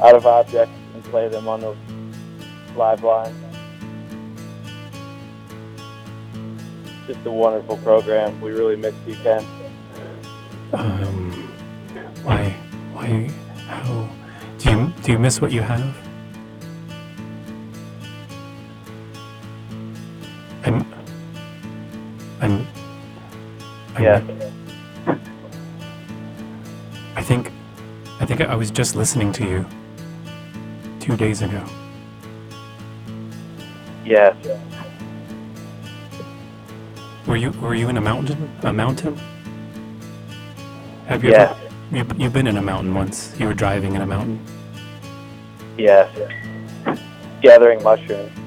out 0.00 0.14
of 0.14 0.26
objects 0.26 0.72
and 0.94 1.02
play 1.02 1.28
them 1.28 1.48
on 1.48 1.60
the 1.62 1.76
live 2.76 3.02
line. 3.02 3.34
Just 7.08 7.26
a 7.26 7.32
wonderful 7.32 7.78
program. 7.78 8.40
We 8.40 8.52
really 8.52 8.76
missed 8.76 9.04
you, 9.08 9.16
Ken. 9.16 9.44
um 10.72 11.32
why 12.22 12.50
why 12.92 13.28
how 13.66 14.08
do 14.58 14.70
you 14.70 14.92
do 15.02 15.10
you 15.10 15.18
miss 15.18 15.40
what 15.40 15.50
you 15.50 15.62
have? 15.62 16.11
I'm, 22.42 22.66
I'm 23.94 24.02
Yeah. 24.02 24.22
I 27.14 27.22
think 27.22 27.52
I 28.20 28.26
think 28.26 28.40
I 28.40 28.54
was 28.56 28.70
just 28.70 28.96
listening 28.96 29.32
to 29.32 29.44
you 29.44 29.66
two 30.98 31.16
days 31.16 31.42
ago. 31.42 31.64
Yes. 34.04 34.34
Were 37.26 37.36
you 37.36 37.52
were 37.52 37.74
you 37.74 37.88
in 37.88 37.96
a 37.96 38.00
mountain? 38.00 38.50
A 38.62 38.72
mountain? 38.72 39.16
Have 41.06 41.22
you 41.22 41.30
Yes. 41.30 41.56
ever 41.56 41.72
you, 41.96 42.24
you've 42.24 42.32
been 42.32 42.46
in 42.48 42.56
a 42.56 42.62
mountain 42.62 42.94
once. 42.94 43.38
You 43.38 43.46
were 43.46 43.54
driving 43.54 43.94
in 43.94 44.02
a 44.02 44.06
mountain. 44.06 44.40
Yes. 45.78 46.08
Gathering 47.40 47.82
mushrooms. 47.82 48.41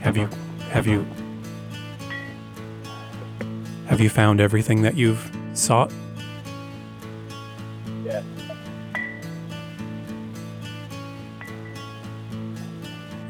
Have 0.00 0.16
you 0.16 0.24
uh-huh. 0.24 0.70
have 0.70 0.86
you 0.86 1.06
have 3.86 4.00
you 4.00 4.10
found 4.10 4.40
everything 4.40 4.82
that 4.82 4.96
you've 4.96 5.30
sought? 5.54 5.92
Yes. 8.04 8.24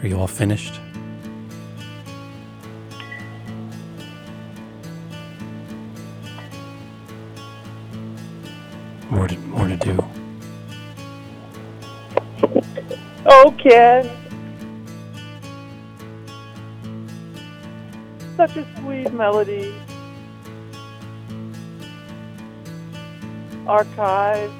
Are 0.02 0.06
you 0.06 0.18
all 0.18 0.26
finished? 0.26 0.80
More 9.10 9.26
to, 9.26 9.38
more 9.38 9.66
to 9.68 9.76
do. 9.76 10.04
Oh, 13.24 13.54
Ken. 13.58 14.27
such 18.48 18.64
a 18.64 18.80
sweet 18.80 19.12
melody. 19.12 19.74
Archive 23.66 24.52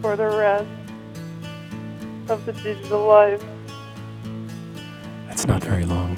for 0.00 0.16
the 0.16 0.26
rest 0.26 0.68
of 2.28 2.44
the 2.44 2.52
digital 2.52 3.06
life. 3.06 3.42
That's 5.26 5.46
not 5.46 5.62
very 5.64 5.84
long. 5.84 6.16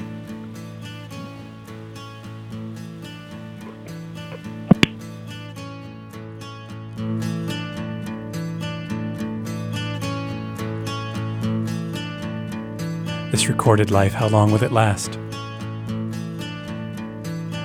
This 13.30 13.48
recorded 13.48 13.90
life, 13.90 14.12
how 14.12 14.28
long 14.28 14.52
will 14.52 14.62
it 14.62 14.72
last? 14.72 15.18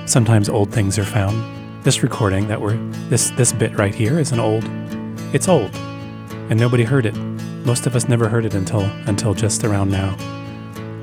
Sometimes 0.10 0.50
old 0.50 0.72
things 0.72 0.98
are 0.98 1.06
found. 1.06 1.38
This 1.84 2.02
recording 2.02 2.48
that 2.48 2.60
we're 2.60 2.78
this 3.10 3.30
this 3.38 3.54
bit 3.54 3.78
right 3.78 3.94
here 3.94 4.18
is 4.20 4.32
an 4.32 4.40
old. 4.40 4.64
It's 5.36 5.48
old, 5.48 5.70
and 6.50 6.60
nobody 6.60 6.84
heard 6.84 7.06
it. 7.06 7.16
Most 7.64 7.86
of 7.86 7.96
us 7.96 8.10
never 8.10 8.28
heard 8.28 8.44
it 8.44 8.56
until 8.56 8.82
until 9.06 9.36
just 9.36 9.64
around 9.64 9.92
now. 9.92 10.16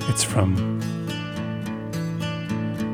It's 0.09 0.25
from 0.25 0.57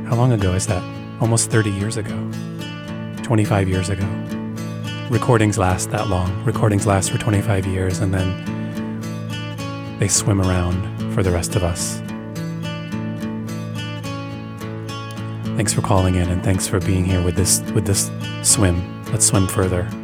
how 0.07 0.15
long 0.17 0.33
ago 0.33 0.53
is 0.53 0.67
that? 0.67 0.83
Almost 1.23 1.51
30 1.51 1.71
years 1.71 1.97
ago. 1.97 2.31
25 3.23 3.71
years 3.71 3.89
ago. 3.89 4.05
Recordings 5.09 5.57
last 5.57 5.91
that 5.93 6.09
long. 6.09 6.45
Recordings 6.45 6.87
last 6.87 7.11
for 7.11 7.17
25 7.17 7.65
years 7.65 8.01
and 8.01 8.13
then 8.13 9.99
they 9.99 10.09
swim 10.09 10.43
around 10.43 11.15
for 11.15 11.23
the 11.23 11.31
rest 11.31 11.57
of 11.57 11.65
us. 11.65 12.02
Thanks 15.63 15.75
for 15.75 15.81
calling 15.81 16.17
in 16.17 16.29
and 16.29 16.43
thanks 16.43 16.67
for 16.67 16.81
being 16.81 17.05
here 17.05 17.23
with 17.23 17.37
this 17.37 17.61
with 17.71 17.87
this 17.87 18.11
swim. 18.43 19.05
Let's 19.13 19.27
swim 19.27 19.47
further. 19.47 20.02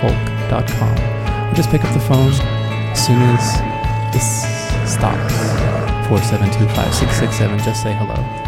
folk.com. 0.00 1.50
Or 1.50 1.54
just 1.54 1.70
pick 1.70 1.84
up 1.84 1.92
the 1.92 2.00
phone 2.00 2.32
as 2.32 3.06
soon 3.06 3.20
as 3.22 4.12
this 4.12 4.42
stops. 4.90 5.34
472 6.08 6.66
5667. 6.74 7.58
Just 7.58 7.82
say 7.82 7.92
hello. 7.94 8.47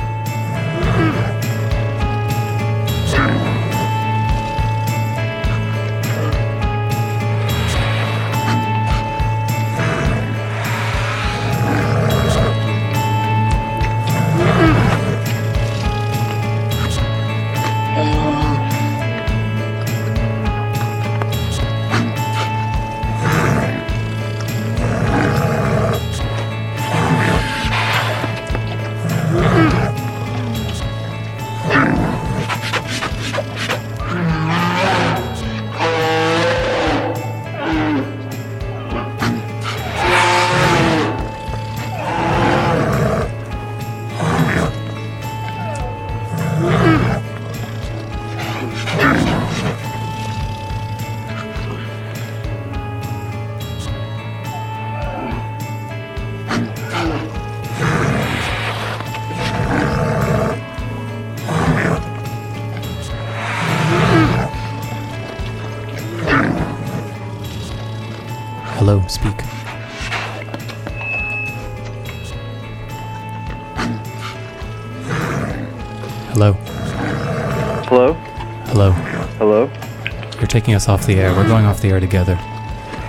Taking 80.61 80.75
us 80.75 80.91
off 80.91 81.07
the 81.07 81.15
air. 81.15 81.35
We're 81.35 81.49
going 81.49 81.65
off 81.65 81.81
the 81.81 81.89
air 81.89 82.01
together. 82.01 82.37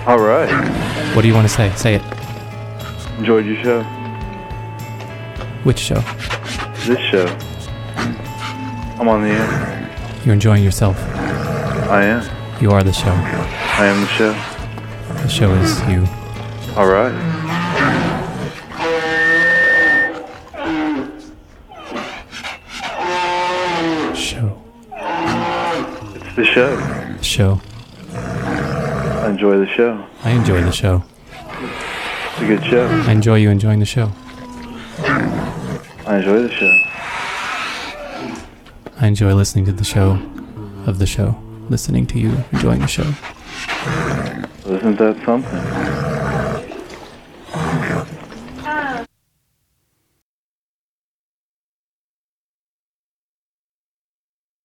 All 0.07 0.19
right. 0.19 0.49
What 1.13 1.21
do 1.23 1.27
you 1.27 1.33
want 1.33 1.49
to 1.49 1.53
say? 1.53 1.69
Say 1.75 1.95
it. 1.95 2.01
Enjoyed 3.19 3.45
your 3.45 3.61
show. 3.61 3.83
Which 5.65 5.77
show? 5.77 5.99
This 6.85 6.99
show. 7.11 7.27
I'm 8.97 9.09
on 9.09 9.23
the 9.23 9.31
air. 9.31 10.21
You're 10.23 10.33
enjoying 10.33 10.63
yourself. 10.63 10.97
I 11.89 12.03
am. 12.05 12.61
You 12.61 12.71
are 12.71 12.83
the 12.83 12.93
show. 12.93 13.11
I 13.11 13.85
am 13.85 13.99
the 13.99 14.07
show. 14.07 14.31
The 15.23 15.27
show 15.27 15.53
is 15.55 15.81
you. 15.89 16.07
All 16.77 16.87
right. 16.87 17.11
Show. 24.15 24.57
It's 26.15 26.35
the 26.37 26.45
show. 26.45 26.90
Show. 27.21 27.61
I 28.13 29.29
enjoy 29.29 29.57
the 29.59 29.67
show. 29.67 30.05
I 30.23 30.31
enjoy 30.31 30.61
the 30.61 30.71
show. 30.71 31.03
It's 31.31 32.41
a 32.41 32.45
good 32.45 32.63
show. 32.65 32.87
I 32.87 33.11
enjoy 33.11 33.37
you 33.37 33.49
enjoying 33.49 33.79
the 33.79 33.85
show. 33.85 34.11
I 36.05 36.17
enjoy 36.17 36.41
the 36.41 36.51
show. 36.51 36.77
I 38.99 39.07
enjoy 39.07 39.33
listening 39.33 39.65
to 39.65 39.71
the 39.71 39.85
show 39.85 40.19
of 40.85 40.99
the 40.99 41.05
show. 41.05 41.41
Listening 41.69 42.05
to 42.07 42.19
you 42.19 42.43
enjoying 42.51 42.81
the 42.81 42.87
show. 42.87 43.13
Isn't 44.65 44.97
that 44.97 45.21
something? 45.23 46.10